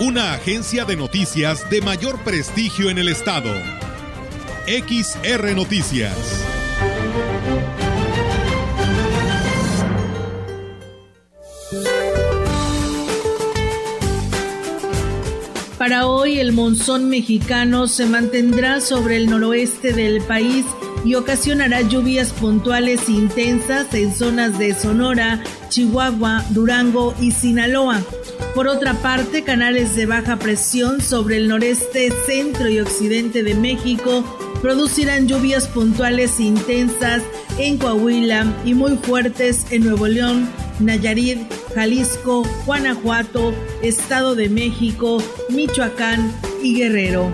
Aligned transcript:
una 0.00 0.32
agencia 0.32 0.86
de 0.86 0.96
noticias 0.96 1.68
de 1.68 1.82
mayor 1.82 2.18
prestigio 2.20 2.88
en 2.88 2.96
el 2.96 3.08
estado. 3.08 3.52
XR 4.66 5.54
Noticias. 5.54 6.16
Para 15.76 16.06
hoy 16.06 16.40
el 16.40 16.52
monzón 16.52 17.10
mexicano 17.10 17.86
se 17.86 18.06
mantendrá 18.06 18.80
sobre 18.80 19.18
el 19.18 19.28
noroeste 19.28 19.92
del 19.92 20.22
país 20.22 20.64
y 21.04 21.14
ocasionará 21.14 21.82
lluvias 21.82 22.32
puntuales 22.32 23.06
intensas 23.10 23.92
en 23.92 24.14
zonas 24.14 24.58
de 24.58 24.74
Sonora, 24.74 25.42
Chihuahua, 25.68 26.46
Durango 26.50 27.14
y 27.20 27.32
Sinaloa. 27.32 28.02
Por 28.54 28.66
otra 28.66 28.94
parte, 28.94 29.44
canales 29.44 29.94
de 29.94 30.06
baja 30.06 30.36
presión 30.38 31.00
sobre 31.00 31.36
el 31.36 31.48
noreste, 31.48 32.12
centro 32.26 32.68
y 32.68 32.80
occidente 32.80 33.42
de 33.42 33.54
México 33.54 34.24
producirán 34.60 35.28
lluvias 35.28 35.68
puntuales 35.68 36.40
intensas 36.40 37.22
en 37.58 37.78
Coahuila 37.78 38.52
y 38.64 38.74
muy 38.74 38.96
fuertes 38.96 39.66
en 39.70 39.84
Nuevo 39.84 40.08
León, 40.08 40.48
Nayarit, 40.80 41.38
Jalisco, 41.74 42.42
Guanajuato, 42.66 43.54
Estado 43.82 44.34
de 44.34 44.48
México, 44.48 45.22
Michoacán 45.48 46.32
y 46.62 46.74
Guerrero. 46.74 47.32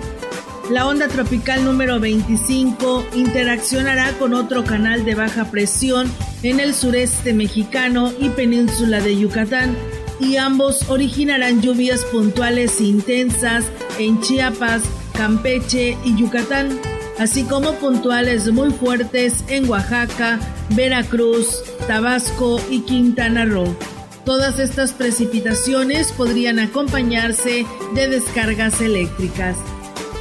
La 0.70 0.86
onda 0.86 1.08
tropical 1.08 1.64
número 1.64 1.98
25 1.98 3.06
interaccionará 3.14 4.12
con 4.18 4.34
otro 4.34 4.64
canal 4.64 5.04
de 5.04 5.14
baja 5.14 5.50
presión 5.50 6.12
en 6.42 6.60
el 6.60 6.74
sureste 6.74 7.32
mexicano 7.32 8.12
y 8.20 8.28
península 8.30 9.00
de 9.00 9.16
Yucatán 9.16 9.76
y 10.20 10.36
ambos 10.36 10.88
originarán 10.88 11.60
lluvias 11.60 12.04
puntuales 12.04 12.80
intensas 12.80 13.64
en 13.98 14.20
Chiapas, 14.20 14.82
Campeche 15.12 15.96
y 16.04 16.16
Yucatán, 16.16 16.78
así 17.18 17.44
como 17.44 17.72
puntuales 17.74 18.50
muy 18.52 18.70
fuertes 18.70 19.44
en 19.48 19.68
Oaxaca, 19.68 20.38
Veracruz, 20.70 21.62
Tabasco 21.86 22.60
y 22.70 22.80
Quintana 22.80 23.44
Roo. 23.44 23.76
Todas 24.24 24.58
estas 24.58 24.92
precipitaciones 24.92 26.10
podrían 26.12 26.58
acompañarse 26.58 27.64
de 27.94 28.08
descargas 28.08 28.80
eléctricas. 28.80 29.56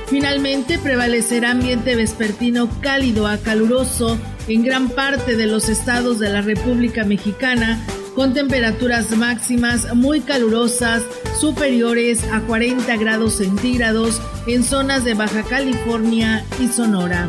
Finalmente 0.07 0.77
prevalecerá 0.77 1.51
ambiente 1.51 1.95
vespertino 1.95 2.69
cálido 2.81 3.25
a 3.25 3.37
caluroso 3.37 4.19
en 4.47 4.63
gran 4.63 4.89
parte 4.89 5.35
de 5.35 5.47
los 5.47 5.69
estados 5.69 6.19
de 6.19 6.29
la 6.29 6.41
República 6.41 7.03
Mexicana, 7.03 7.83
con 8.15 8.33
temperaturas 8.33 9.11
máximas 9.11 9.93
muy 9.93 10.21
calurosas 10.21 11.03
superiores 11.39 12.23
a 12.31 12.41
40 12.41 12.95
grados 12.95 13.33
centígrados 13.33 14.21
en 14.47 14.63
zonas 14.63 15.03
de 15.03 15.13
Baja 15.13 15.43
California 15.43 16.45
y 16.59 16.69
Sonora. 16.69 17.27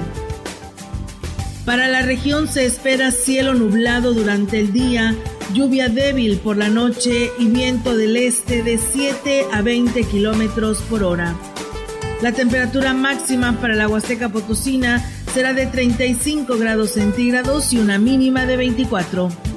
Para 1.64 1.88
la 1.88 2.02
región 2.02 2.46
se 2.46 2.64
espera 2.64 3.10
cielo 3.10 3.54
nublado 3.54 4.14
durante 4.14 4.60
el 4.60 4.72
día, 4.72 5.16
lluvia 5.52 5.88
débil 5.88 6.38
por 6.38 6.56
la 6.56 6.68
noche 6.68 7.32
y 7.40 7.46
viento 7.46 7.96
del 7.96 8.16
este 8.16 8.62
de 8.62 8.78
7 8.78 9.46
a 9.52 9.62
20 9.62 10.04
kilómetros 10.04 10.78
por 10.82 11.02
hora. 11.02 11.34
La 12.22 12.30
temperatura 12.30 12.94
máxima 12.94 13.60
para 13.60 13.74
la 13.74 13.88
Huasteca 13.88 14.28
Potosina 14.28 15.04
será 15.34 15.52
de 15.52 15.66
35 15.66 16.56
grados 16.56 16.92
centígrados 16.92 17.72
y 17.72 17.78
una 17.78 17.98
mínima 17.98 18.46
de 18.46 18.56
24. 18.56 19.55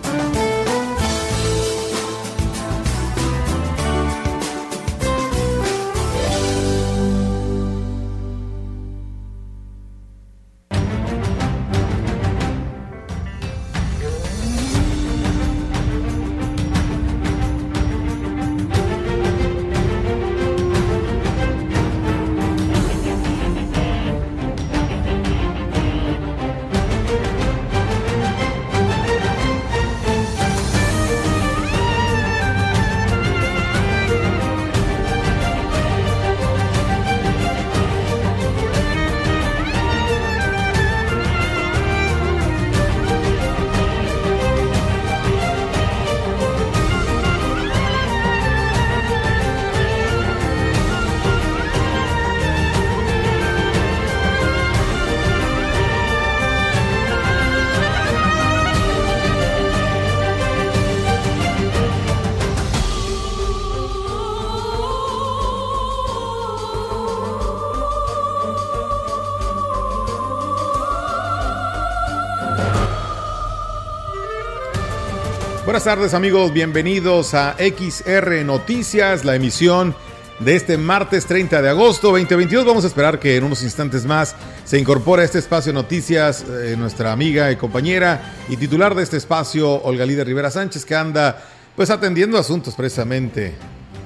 Tardes 75.96 76.14
amigos, 76.14 76.54
bienvenidos 76.54 77.34
a 77.34 77.56
XR 77.58 78.46
Noticias, 78.46 79.26
la 79.26 79.34
emisión 79.34 79.96
de 80.38 80.56
este 80.56 80.78
martes 80.78 81.26
30 81.26 81.64
de 81.64 81.70
agosto 81.70 82.10
2022. 82.10 82.64
Vamos 82.64 82.84
a 82.84 82.88
esperar 82.88 83.18
que 83.18 83.38
en 83.38 83.44
unos 83.44 83.64
instantes 83.64 84.06
más 84.06 84.36
se 84.66 84.78
incorpore 84.78 85.24
a 85.24 85.26
este 85.26 85.40
espacio 85.40 85.74
Noticias 85.74 86.46
eh, 86.48 86.76
nuestra 86.78 87.12
amiga 87.12 87.52
y 87.52 87.56
compañera 87.56 88.36
y 88.50 88.58
titular 88.58 88.94
de 88.94 89.02
este 89.02 89.18
espacio, 89.18 89.82
Olga 89.82 90.06
Lida 90.06 90.24
Rivera 90.24 90.52
Sánchez, 90.52 90.86
que 90.86 90.94
anda 90.94 91.44
pues 91.76 91.90
atendiendo 91.90 92.38
asuntos 92.38 92.76
precisamente 92.76 93.56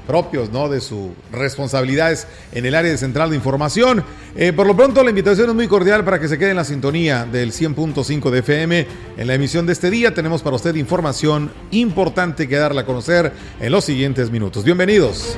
propios, 0.07 0.51
¿no? 0.51 0.69
De 0.69 0.81
sus 0.81 1.11
responsabilidades 1.31 2.27
en 2.51 2.65
el 2.65 2.75
área 2.75 2.91
de 2.91 2.97
central 2.97 3.29
de 3.29 3.35
información. 3.35 4.03
Eh, 4.35 4.53
por 4.53 4.67
lo 4.67 4.75
pronto, 4.75 5.03
la 5.03 5.09
invitación 5.09 5.49
es 5.49 5.55
muy 5.55 5.67
cordial 5.67 6.03
para 6.03 6.19
que 6.19 6.27
se 6.27 6.37
quede 6.37 6.51
en 6.51 6.57
la 6.57 6.65
sintonía 6.65 7.25
del 7.25 7.51
100.5 7.51 8.29
de 8.29 8.39
FM. 8.39 8.87
En 9.17 9.27
la 9.27 9.33
emisión 9.33 9.65
de 9.65 9.73
este 9.73 9.89
día 9.89 10.13
tenemos 10.13 10.41
para 10.41 10.55
usted 10.55 10.75
información 10.75 11.51
importante 11.71 12.47
que 12.47 12.55
darle 12.55 12.81
a 12.81 12.85
conocer 12.85 13.31
en 13.59 13.71
los 13.71 13.85
siguientes 13.85 14.29
minutos. 14.31 14.63
Bienvenidos. 14.63 15.35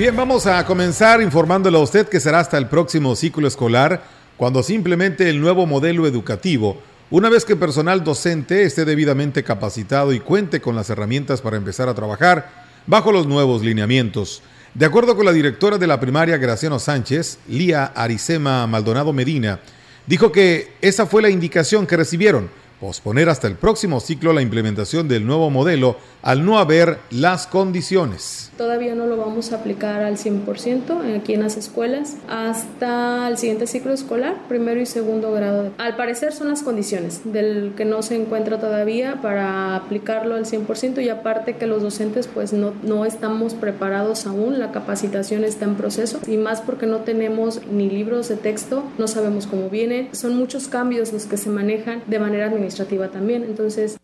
Bien, 0.00 0.16
vamos 0.16 0.46
a 0.46 0.64
comenzar 0.64 1.20
informándole 1.20 1.76
a 1.76 1.80
usted 1.80 2.08
que 2.08 2.20
será 2.20 2.40
hasta 2.40 2.56
el 2.56 2.68
próximo 2.68 3.14
ciclo 3.14 3.46
escolar 3.46 4.02
cuando 4.40 4.62
simplemente 4.62 5.28
el 5.28 5.38
nuevo 5.38 5.66
modelo 5.66 6.06
educativo, 6.06 6.80
una 7.10 7.28
vez 7.28 7.44
que 7.44 7.56
personal 7.56 8.02
docente 8.02 8.62
esté 8.62 8.86
debidamente 8.86 9.44
capacitado 9.44 10.14
y 10.14 10.20
cuente 10.20 10.62
con 10.62 10.74
las 10.74 10.88
herramientas 10.88 11.42
para 11.42 11.58
empezar 11.58 11.90
a 11.90 11.94
trabajar 11.94 12.50
bajo 12.86 13.12
los 13.12 13.26
nuevos 13.26 13.60
lineamientos. 13.60 14.40
De 14.72 14.86
acuerdo 14.86 15.14
con 15.14 15.26
la 15.26 15.34
directora 15.34 15.76
de 15.76 15.86
la 15.86 16.00
primaria 16.00 16.38
Graciano 16.38 16.78
Sánchez, 16.78 17.38
Lía 17.48 17.84
Aricema 17.84 18.66
Maldonado 18.66 19.12
Medina, 19.12 19.60
dijo 20.06 20.32
que 20.32 20.72
esa 20.80 21.04
fue 21.04 21.20
la 21.20 21.28
indicación 21.28 21.86
que 21.86 21.98
recibieron, 21.98 22.48
posponer 22.80 23.28
hasta 23.28 23.46
el 23.46 23.56
próximo 23.56 24.00
ciclo 24.00 24.32
la 24.32 24.40
implementación 24.40 25.06
del 25.06 25.26
nuevo 25.26 25.50
modelo 25.50 25.96
al 26.22 26.44
no 26.44 26.58
haber 26.58 26.98
las 27.10 27.46
condiciones. 27.46 28.50
Todavía 28.56 28.94
no 28.94 29.06
lo 29.06 29.16
vamos 29.16 29.52
a 29.52 29.56
aplicar 29.56 30.02
al 30.02 30.16
100% 30.16 31.16
aquí 31.16 31.34
en 31.34 31.42
las 31.42 31.56
escuelas 31.56 32.16
hasta 32.28 33.28
el 33.28 33.38
siguiente 33.38 33.66
ciclo 33.66 33.92
escolar, 33.92 34.36
primero 34.48 34.80
y 34.80 34.86
segundo 34.86 35.32
grado. 35.32 35.72
Al 35.78 35.96
parecer 35.96 36.32
son 36.32 36.48
las 36.48 36.62
condiciones 36.62 37.20
del 37.24 37.74
que 37.76 37.84
no 37.84 38.02
se 38.02 38.16
encuentra 38.16 38.58
todavía 38.58 39.20
para 39.20 39.76
aplicarlo 39.76 40.34
al 40.34 40.46
100% 40.46 41.02
y 41.02 41.08
aparte 41.08 41.56
que 41.56 41.66
los 41.66 41.82
docentes 41.82 42.28
pues 42.28 42.52
no, 42.52 42.72
no 42.82 43.04
estamos 43.04 43.54
preparados 43.54 44.26
aún, 44.26 44.58
la 44.58 44.72
capacitación 44.72 45.44
está 45.44 45.66
en 45.66 45.74
proceso 45.74 46.20
y 46.26 46.36
más 46.36 46.60
porque 46.62 46.86
no 46.86 46.98
tenemos 46.98 47.60
ni 47.70 47.90
libros 47.90 48.28
de 48.28 48.36
texto, 48.36 48.84
no 48.98 49.06
sabemos 49.06 49.46
cómo 49.46 49.68
viene, 49.68 50.08
son 50.12 50.36
muchos 50.36 50.68
cambios 50.68 51.12
los 51.12 51.24
que 51.24 51.36
se 51.36 51.50
manejan 51.50 52.02
de 52.06 52.18
manera 52.18 52.46
administrativa 52.46 52.69
también, 53.10 53.44
entonces 53.44 53.98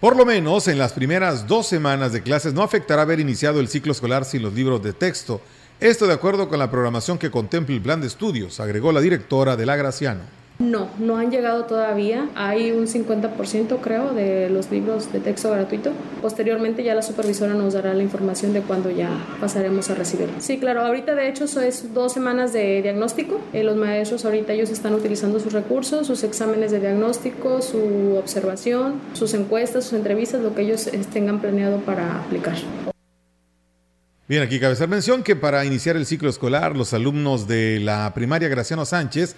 por 0.00 0.16
lo 0.16 0.24
menos 0.24 0.68
en 0.68 0.78
las 0.78 0.92
primeras 0.92 1.48
dos 1.48 1.66
semanas 1.66 2.12
de 2.12 2.22
clases 2.22 2.54
no 2.54 2.62
afectará 2.62 3.02
haber 3.02 3.18
iniciado 3.18 3.58
el 3.58 3.66
ciclo 3.66 3.90
escolar 3.90 4.24
sin 4.24 4.42
los 4.42 4.52
libros 4.52 4.80
de 4.80 4.92
texto. 4.92 5.40
Esto 5.80 6.06
de 6.06 6.14
acuerdo 6.14 6.48
con 6.48 6.60
la 6.60 6.70
programación 6.70 7.18
que 7.18 7.32
contempla 7.32 7.74
el 7.74 7.82
plan 7.82 8.00
de 8.00 8.06
estudios, 8.06 8.60
agregó 8.60 8.92
la 8.92 9.00
directora 9.00 9.56
de 9.56 9.66
la 9.66 9.74
Graciano. 9.74 10.37
No, 10.58 10.90
no 10.98 11.16
han 11.18 11.30
llegado 11.30 11.66
todavía. 11.66 12.28
Hay 12.34 12.72
un 12.72 12.88
50% 12.88 13.78
creo 13.80 14.12
de 14.12 14.50
los 14.50 14.72
libros 14.72 15.12
de 15.12 15.20
texto 15.20 15.52
gratuito. 15.52 15.92
Posteriormente 16.20 16.82
ya 16.82 16.96
la 16.96 17.02
supervisora 17.02 17.54
nos 17.54 17.74
dará 17.74 17.94
la 17.94 18.02
información 18.02 18.52
de 18.52 18.62
cuándo 18.62 18.90
ya 18.90 19.08
pasaremos 19.40 19.88
a 19.90 19.94
recibirlo. 19.94 20.34
Sí, 20.40 20.58
claro, 20.58 20.80
ahorita 20.80 21.14
de 21.14 21.28
hecho 21.28 21.44
es 21.44 21.94
dos 21.94 22.12
semanas 22.12 22.52
de 22.52 22.82
diagnóstico. 22.82 23.40
Eh, 23.52 23.62
los 23.62 23.76
maestros 23.76 24.24
ahorita 24.24 24.52
ellos 24.52 24.70
están 24.70 24.94
utilizando 24.94 25.38
sus 25.38 25.52
recursos, 25.52 26.08
sus 26.08 26.24
exámenes 26.24 26.72
de 26.72 26.80
diagnóstico, 26.80 27.62
su 27.62 28.16
observación, 28.18 29.00
sus 29.12 29.34
encuestas, 29.34 29.84
sus 29.84 29.92
entrevistas, 29.92 30.42
lo 30.42 30.56
que 30.56 30.62
ellos 30.62 30.88
eh, 30.88 31.00
tengan 31.12 31.40
planeado 31.40 31.78
para 31.82 32.20
aplicar. 32.20 32.56
Bien, 34.28 34.42
aquí 34.42 34.58
cabe 34.58 34.72
hacer 34.72 34.88
mención 34.88 35.22
que 35.22 35.36
para 35.36 35.64
iniciar 35.64 35.96
el 35.96 36.04
ciclo 36.04 36.28
escolar, 36.28 36.76
los 36.76 36.92
alumnos 36.92 37.46
de 37.46 37.78
la 37.80 38.12
primaria 38.12 38.48
Graciano 38.48 38.84
Sánchez 38.84 39.36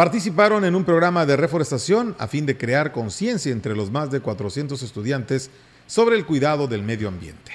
participaron 0.00 0.64
en 0.64 0.74
un 0.74 0.84
programa 0.84 1.26
de 1.26 1.36
reforestación 1.36 2.16
a 2.18 2.26
fin 2.26 2.46
de 2.46 2.56
crear 2.56 2.90
conciencia 2.90 3.52
entre 3.52 3.76
los 3.76 3.90
más 3.90 4.10
de 4.10 4.20
400 4.20 4.82
estudiantes 4.82 5.50
sobre 5.86 6.16
el 6.16 6.24
cuidado 6.24 6.66
del 6.66 6.82
medio 6.82 7.06
ambiente. 7.06 7.52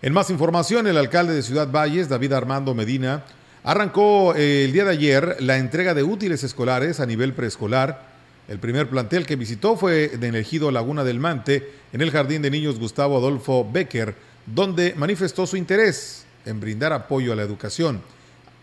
En 0.00 0.12
más 0.12 0.30
información, 0.30 0.86
el 0.86 0.96
alcalde 0.96 1.34
de 1.34 1.42
Ciudad 1.42 1.68
Valles, 1.68 2.08
David 2.08 2.34
Armando 2.34 2.72
Medina, 2.72 3.24
arrancó 3.64 4.36
eh, 4.36 4.64
el 4.64 4.72
día 4.72 4.84
de 4.84 4.92
ayer 4.92 5.38
la 5.40 5.58
entrega 5.58 5.92
de 5.92 6.04
útiles 6.04 6.44
escolares 6.44 7.00
a 7.00 7.06
nivel 7.06 7.32
preescolar. 7.32 8.10
El 8.46 8.60
primer 8.60 8.88
plantel 8.88 9.26
que 9.26 9.34
visitó 9.34 9.76
fue 9.76 10.06
de 10.06 10.28
elegido 10.28 10.70
Laguna 10.70 11.02
del 11.02 11.18
Mante, 11.18 11.68
en 11.92 12.00
el 12.00 12.12
Jardín 12.12 12.42
de 12.42 12.52
Niños 12.52 12.78
Gustavo 12.78 13.16
Adolfo 13.16 13.68
Becker, 13.68 14.14
donde 14.46 14.94
manifestó 14.94 15.48
su 15.48 15.56
interés 15.56 16.26
en 16.44 16.60
brindar 16.60 16.92
apoyo 16.92 17.32
a 17.32 17.34
la 17.34 17.42
educación. 17.42 18.02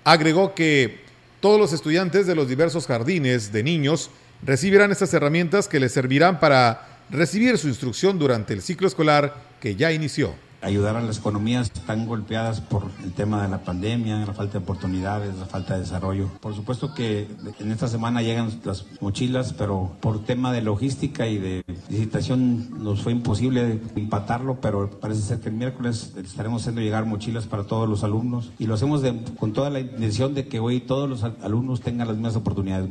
Agregó 0.05 0.55
que 0.55 1.03
todos 1.43 1.59
los 1.59 1.73
estudiantes 1.73 2.25
de 2.25 2.35
los 2.35 2.47
diversos 2.47 2.87
jardines 2.87 3.51
de 3.51 3.63
niños 3.63 4.09
recibirán 4.43 4.93
estas 4.93 5.13
herramientas 5.13 5.67
que 5.67 5.81
les 5.81 5.91
servirán 5.91 6.39
para 6.39 7.03
recibir 7.09 7.57
su 7.57 7.67
instrucción 7.67 8.17
durante 8.17 8.53
el 8.53 8.61
ciclo 8.61 8.87
escolar 8.87 9.35
que 9.59 9.75
ya 9.75 9.91
inició 9.91 10.33
ayudar 10.63 10.95
a 10.95 11.01
las 11.01 11.19
economías 11.19 11.71
están 11.73 12.07
golpeadas 12.07 12.61
por 12.61 12.83
el 13.03 13.11
tema 13.13 13.43
de 13.43 13.49
la 13.49 13.63
pandemia, 13.63 14.25
la 14.25 14.33
falta 14.33 14.53
de 14.53 14.63
oportunidades, 14.63 15.35
la 15.37 15.45
falta 15.45 15.75
de 15.75 15.81
desarrollo. 15.81 16.29
Por 16.39 16.55
supuesto 16.55 16.93
que 16.93 17.27
en 17.59 17.71
esta 17.71 17.87
semana 17.87 18.21
llegan 18.21 18.49
las 18.63 18.85
mochilas, 19.01 19.53
pero 19.53 19.91
por 19.99 20.23
tema 20.23 20.51
de 20.51 20.61
logística 20.61 21.27
y 21.27 21.37
de 21.37 21.63
licitación 21.89 22.83
nos 22.83 23.01
fue 23.01 23.11
imposible 23.11 23.81
empatarlo, 23.95 24.59
pero 24.61 24.89
parece 24.89 25.21
ser 25.21 25.39
que 25.39 25.49
el 25.49 25.55
miércoles 25.55 26.13
estaremos 26.17 26.61
haciendo 26.61 26.81
llegar 26.81 27.05
mochilas 27.05 27.45
para 27.45 27.65
todos 27.65 27.87
los 27.89 28.03
alumnos 28.03 28.51
y 28.57 28.65
lo 28.65 28.75
hacemos 28.75 29.03
con 29.37 29.53
toda 29.53 29.69
la 29.69 29.79
intención 29.79 30.33
de 30.33 30.47
que 30.47 30.59
hoy 30.59 30.79
todos 30.79 31.09
los 31.09 31.23
alumnos 31.23 31.81
tengan 31.81 32.07
las 32.07 32.17
mismas 32.17 32.35
oportunidades. 32.35 32.89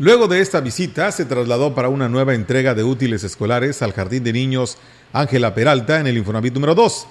Luego 0.00 0.28
de 0.28 0.40
esta 0.40 0.62
visita, 0.62 1.12
se 1.12 1.26
trasladó 1.26 1.74
para 1.74 1.90
una 1.90 2.08
nueva 2.08 2.32
entrega 2.32 2.74
de 2.74 2.82
útiles 2.82 3.22
escolares 3.22 3.82
al 3.82 3.92
Jardín 3.92 4.24
de 4.24 4.32
Niños 4.32 4.78
Ángela 5.12 5.54
Peralta 5.54 6.00
en 6.00 6.06
el 6.06 6.16
Infonavit 6.16 6.54
número 6.54 6.74
2. 6.74 7.06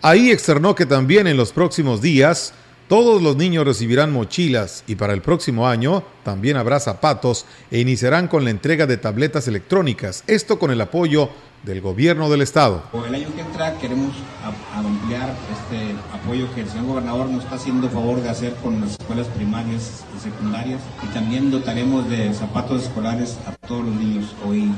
Ahí 0.00 0.30
externó 0.30 0.74
que 0.74 0.86
también 0.86 1.26
en 1.26 1.36
los 1.36 1.52
próximos 1.52 2.00
días 2.00 2.54
todos 2.88 3.20
los 3.20 3.36
niños 3.36 3.66
recibirán 3.66 4.10
mochilas 4.10 4.84
y 4.86 4.94
para 4.94 5.12
el 5.12 5.20
próximo 5.20 5.68
año 5.68 6.02
también 6.24 6.56
habrá 6.56 6.80
zapatos 6.80 7.44
e 7.70 7.78
iniciarán 7.78 8.26
con 8.26 8.42
la 8.44 8.48
entrega 8.48 8.86
de 8.86 8.96
tabletas 8.96 9.46
electrónicas, 9.46 10.24
esto 10.26 10.58
con 10.58 10.70
el 10.70 10.80
apoyo 10.80 11.28
del 11.62 11.80
gobierno 11.80 12.30
del 12.30 12.42
estado. 12.42 12.82
El 13.06 13.14
año 13.14 13.28
que 13.34 13.42
entra 13.42 13.76
queremos 13.78 14.14
ampliar 14.74 15.34
este 15.52 15.94
apoyo 16.12 16.52
que 16.54 16.62
el 16.62 16.68
señor 16.68 16.86
gobernador 16.86 17.28
nos 17.28 17.44
está 17.44 17.56
haciendo 17.56 17.88
favor 17.88 18.22
de 18.22 18.28
hacer 18.28 18.54
con 18.56 18.80
las 18.80 18.92
escuelas 18.92 19.26
primarias 19.28 20.04
y 20.16 20.20
secundarias 20.20 20.80
y 21.02 21.06
también 21.12 21.50
dotaremos 21.50 22.08
de 22.08 22.32
zapatos 22.32 22.84
escolares 22.84 23.38
a 23.46 23.52
todos 23.66 23.84
los 23.84 23.94
niños. 23.94 24.34
Hoy 24.46 24.70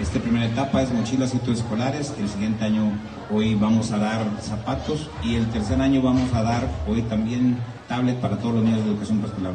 esta 0.00 0.18
primera 0.20 0.46
etapa 0.46 0.82
es 0.82 0.90
mochilas 0.92 1.34
y 1.34 1.50
escolares. 1.50 2.14
El 2.18 2.28
siguiente 2.28 2.64
año 2.64 2.92
hoy 3.30 3.54
vamos 3.54 3.90
a 3.90 3.98
dar 3.98 4.24
zapatos 4.40 5.10
y 5.22 5.34
el 5.34 5.50
tercer 5.50 5.80
año 5.80 6.00
vamos 6.00 6.32
a 6.32 6.42
dar 6.42 6.68
hoy 6.86 7.02
también 7.02 7.58
tablet 7.88 8.16
para 8.20 8.38
todos 8.38 8.54
los 8.54 8.64
niños 8.64 8.84
de 8.84 8.90
educación 8.92 9.18
preescolar. 9.18 9.52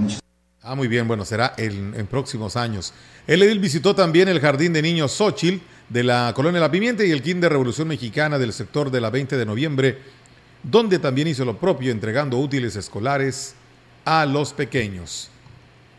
Ah, 0.61 0.73
muy 0.73 0.87
bien, 0.87 1.07
bueno, 1.07 1.25
será 1.25 1.53
en, 1.57 2.07
próximos 2.07 2.55
años. 2.55 2.91
El 3.27 3.43
edil 3.43 3.59
visitó 3.59 3.95
también 3.95 4.27
el 4.27 4.39
Jardín 4.39 4.73
de 4.73 4.81
Niños 4.81 5.11
Xochitl 5.11 5.63
de 5.89 6.03
la 6.03 6.33
Colonia 6.35 6.59
La 6.59 6.71
Pimienta 6.71 7.03
y 7.03 7.11
el 7.11 7.21
Kinder 7.21 7.51
Revolución 7.51 7.87
Mexicana 7.87 8.37
del 8.37 8.53
sector 8.53 8.89
de 8.89 9.01
la 9.01 9.09
20 9.09 9.37
de 9.37 9.45
noviembre, 9.45 9.99
donde 10.63 10.99
también 10.99 11.27
hizo 11.27 11.45
lo 11.45 11.57
propio 11.57 11.91
entregando 11.91 12.37
útiles 12.37 12.75
escolares 12.75 13.55
a 14.03 14.25
los 14.25 14.53
pequeños. 14.53 15.29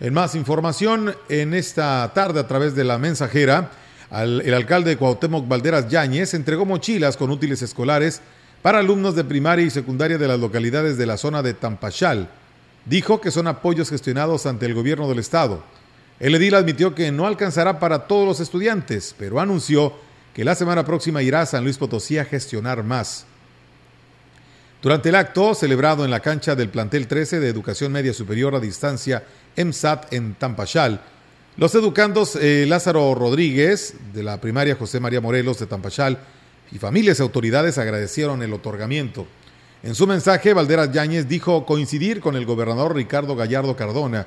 En 0.00 0.12
más 0.12 0.34
información, 0.34 1.14
en 1.28 1.54
esta 1.54 2.10
tarde 2.14 2.40
a 2.40 2.46
través 2.46 2.74
de 2.74 2.84
la 2.84 2.98
mensajera, 2.98 3.70
el 4.10 4.54
alcalde 4.54 4.90
de 4.90 4.96
Cuauhtémoc 4.96 5.48
Valderas 5.48 5.88
Yáñez 5.88 6.34
entregó 6.34 6.64
mochilas 6.64 7.16
con 7.16 7.30
útiles 7.30 7.62
escolares 7.62 8.20
para 8.62 8.78
alumnos 8.78 9.14
de 9.14 9.24
primaria 9.24 9.64
y 9.64 9.70
secundaria 9.70 10.18
de 10.18 10.28
las 10.28 10.38
localidades 10.40 10.98
de 10.98 11.06
la 11.06 11.16
zona 11.16 11.42
de 11.42 11.54
Tampachal. 11.54 12.28
Dijo 12.84 13.20
que 13.20 13.30
son 13.30 13.46
apoyos 13.46 13.90
gestionados 13.90 14.46
ante 14.46 14.66
el 14.66 14.74
gobierno 14.74 15.08
del 15.08 15.18
estado. 15.18 15.64
El 16.18 16.34
edil 16.34 16.54
admitió 16.54 16.94
que 16.94 17.12
no 17.12 17.26
alcanzará 17.26 17.78
para 17.78 18.06
todos 18.06 18.26
los 18.26 18.40
estudiantes, 18.40 19.14
pero 19.18 19.38
anunció 19.38 19.92
que 20.34 20.44
la 20.44 20.54
semana 20.54 20.84
próxima 20.84 21.22
irá 21.22 21.42
a 21.42 21.46
San 21.46 21.64
Luis 21.64 21.78
Potosí 21.78 22.18
a 22.18 22.24
gestionar 22.24 22.82
más. 22.82 23.26
Durante 24.82 25.08
el 25.08 25.14
acto, 25.14 25.54
celebrado 25.54 26.04
en 26.04 26.10
la 26.10 26.20
cancha 26.20 26.54
del 26.54 26.68
plantel 26.68 27.06
13 27.06 27.40
de 27.40 27.48
Educación 27.48 27.92
Media 27.92 28.12
Superior 28.12 28.54
a 28.54 28.60
Distancia 28.60 29.24
EMSAT 29.56 30.12
en 30.12 30.34
Tampachal, 30.34 31.00
los 31.56 31.74
educandos 31.74 32.36
eh, 32.36 32.66
Lázaro 32.68 33.14
Rodríguez, 33.14 33.94
de 34.12 34.22
la 34.22 34.40
primaria 34.40 34.76
José 34.76 35.00
María 35.00 35.22
Morelos 35.22 35.58
de 35.58 35.66
Tampachal, 35.66 36.18
y 36.70 36.78
familias 36.78 37.18
y 37.18 37.22
autoridades 37.22 37.78
agradecieron 37.78 38.42
el 38.42 38.52
otorgamiento. 38.52 39.26
En 39.82 39.94
su 39.94 40.06
mensaje, 40.06 40.52
Valderas 40.52 40.92
Yáñez 40.92 41.28
dijo 41.28 41.64
coincidir 41.64 42.20
con 42.20 42.36
el 42.36 42.44
gobernador 42.44 42.94
Ricardo 42.94 43.36
Gallardo 43.36 43.74
Cardona, 43.76 44.26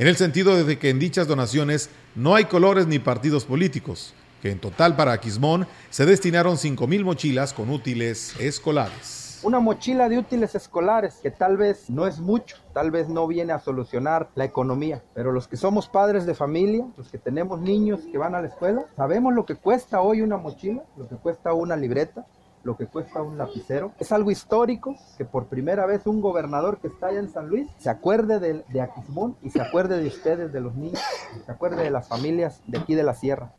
en 0.00 0.06
el 0.06 0.16
sentido 0.16 0.64
de 0.64 0.78
que 0.78 0.88
en 0.88 0.98
dichas 0.98 1.28
donaciones 1.28 1.90
no 2.14 2.34
hay 2.34 2.46
colores 2.46 2.86
ni 2.86 2.98
partidos 2.98 3.44
políticos, 3.44 4.14
que 4.40 4.50
en 4.50 4.58
total 4.58 4.96
para 4.96 5.12
Aquismón 5.12 5.66
se 5.90 6.06
destinaron 6.06 6.56
5.000 6.56 7.04
mochilas 7.04 7.52
con 7.52 7.68
útiles 7.68 8.34
escolares. 8.40 9.40
Una 9.42 9.60
mochila 9.60 10.08
de 10.08 10.18
útiles 10.18 10.54
escolares 10.54 11.18
que 11.22 11.30
tal 11.30 11.58
vez 11.58 11.90
no 11.90 12.06
es 12.06 12.18
mucho, 12.18 12.56
tal 12.72 12.90
vez 12.90 13.10
no 13.10 13.26
viene 13.26 13.52
a 13.52 13.58
solucionar 13.58 14.30
la 14.36 14.46
economía, 14.46 15.02
pero 15.12 15.32
los 15.32 15.46
que 15.46 15.58
somos 15.58 15.86
padres 15.86 16.24
de 16.24 16.34
familia, 16.34 16.86
los 16.96 17.10
que 17.10 17.18
tenemos 17.18 17.60
niños 17.60 18.00
que 18.10 18.16
van 18.16 18.34
a 18.34 18.40
la 18.40 18.48
escuela, 18.48 18.86
sabemos 18.96 19.34
lo 19.34 19.44
que 19.44 19.56
cuesta 19.56 20.00
hoy 20.00 20.22
una 20.22 20.38
mochila, 20.38 20.82
lo 20.96 21.08
que 21.08 21.16
cuesta 21.16 21.52
una 21.52 21.76
libreta, 21.76 22.26
lo 22.62 22.76
que 22.76 22.86
cuesta 22.86 23.22
un 23.22 23.38
lapicero. 23.38 23.92
Es 23.98 24.12
algo 24.12 24.30
histórico 24.30 24.96
que 25.16 25.24
por 25.24 25.46
primera 25.46 25.86
vez 25.86 26.02
un 26.06 26.20
gobernador 26.20 26.78
que 26.80 26.88
está 26.88 27.08
allá 27.08 27.20
en 27.20 27.32
San 27.32 27.48
Luis 27.48 27.68
se 27.78 27.90
acuerde 27.90 28.38
de, 28.38 28.64
de 28.68 28.80
Aquismón 28.80 29.36
y 29.42 29.50
se 29.50 29.60
acuerde 29.60 30.00
de 30.00 30.08
ustedes, 30.08 30.52
de 30.52 30.60
los 30.60 30.74
niños, 30.74 31.00
se 31.44 31.52
acuerde 31.52 31.82
de 31.82 31.90
las 31.90 32.08
familias 32.08 32.60
de 32.66 32.78
aquí 32.78 32.94
de 32.94 33.02
la 33.02 33.14
sierra. 33.14 33.52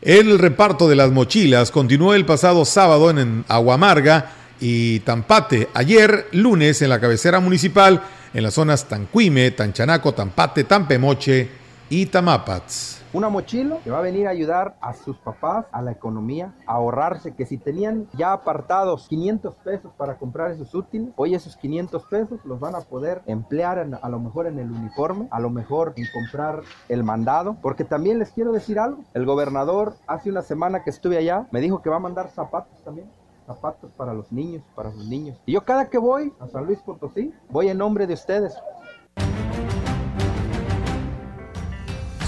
El 0.00 0.38
reparto 0.38 0.88
de 0.88 0.94
las 0.94 1.10
mochilas 1.10 1.72
continuó 1.72 2.14
el 2.14 2.24
pasado 2.24 2.64
sábado 2.64 3.10
en 3.10 3.44
Aguamarga 3.48 4.30
y 4.60 5.00
Tampate. 5.00 5.68
Ayer, 5.74 6.26
lunes, 6.32 6.82
en 6.82 6.90
la 6.90 7.00
cabecera 7.00 7.40
municipal, 7.40 8.02
en 8.32 8.42
las 8.42 8.54
zonas 8.54 8.84
Tancuime, 8.86 9.50
Tanchanaco, 9.50 10.12
Tampate, 10.14 10.64
Tampemoche 10.64 11.48
y 11.90 12.06
Tamapats. 12.06 12.97
Una 13.14 13.30
mochila 13.30 13.78
que 13.82 13.90
va 13.90 14.00
a 14.00 14.02
venir 14.02 14.26
a 14.26 14.30
ayudar 14.30 14.76
a 14.82 14.92
sus 14.92 15.16
papás, 15.16 15.64
a 15.72 15.80
la 15.80 15.92
economía, 15.92 16.52
a 16.66 16.74
ahorrarse, 16.74 17.34
que 17.34 17.46
si 17.46 17.56
tenían 17.56 18.06
ya 18.12 18.34
apartados 18.34 19.08
500 19.08 19.54
pesos 19.56 19.92
para 19.96 20.18
comprar 20.18 20.50
esos 20.50 20.74
útiles, 20.74 21.08
hoy 21.16 21.34
esos 21.34 21.56
500 21.56 22.04
pesos 22.04 22.38
los 22.44 22.60
van 22.60 22.74
a 22.74 22.82
poder 22.82 23.22
emplear 23.24 23.78
a 23.78 24.08
lo 24.10 24.18
mejor 24.20 24.46
en 24.46 24.58
el 24.58 24.70
uniforme, 24.70 25.26
a 25.30 25.40
lo 25.40 25.48
mejor 25.48 25.94
en 25.96 26.04
comprar 26.12 26.60
el 26.90 27.02
mandado, 27.02 27.56
porque 27.62 27.84
también 27.84 28.18
les 28.18 28.30
quiero 28.30 28.52
decir 28.52 28.78
algo, 28.78 29.02
el 29.14 29.24
gobernador 29.24 29.94
hace 30.06 30.28
una 30.28 30.42
semana 30.42 30.84
que 30.84 30.90
estuve 30.90 31.16
allá 31.16 31.46
me 31.50 31.62
dijo 31.62 31.80
que 31.80 31.88
va 31.88 31.96
a 31.96 32.00
mandar 32.00 32.28
zapatos 32.28 32.78
también 32.84 33.08
zapatos 33.46 33.90
para 33.96 34.12
los 34.12 34.30
niños, 34.30 34.62
para 34.74 34.92
sus 34.92 35.06
niños. 35.06 35.40
Y 35.46 35.52
yo 35.52 35.64
cada 35.64 35.88
que 35.88 35.96
voy 35.96 36.34
a 36.38 36.48
San 36.48 36.66
Luis 36.66 36.80
Potosí, 36.80 37.32
voy 37.48 37.70
en 37.70 37.78
nombre 37.78 38.06
de 38.06 38.12
ustedes. 38.12 38.54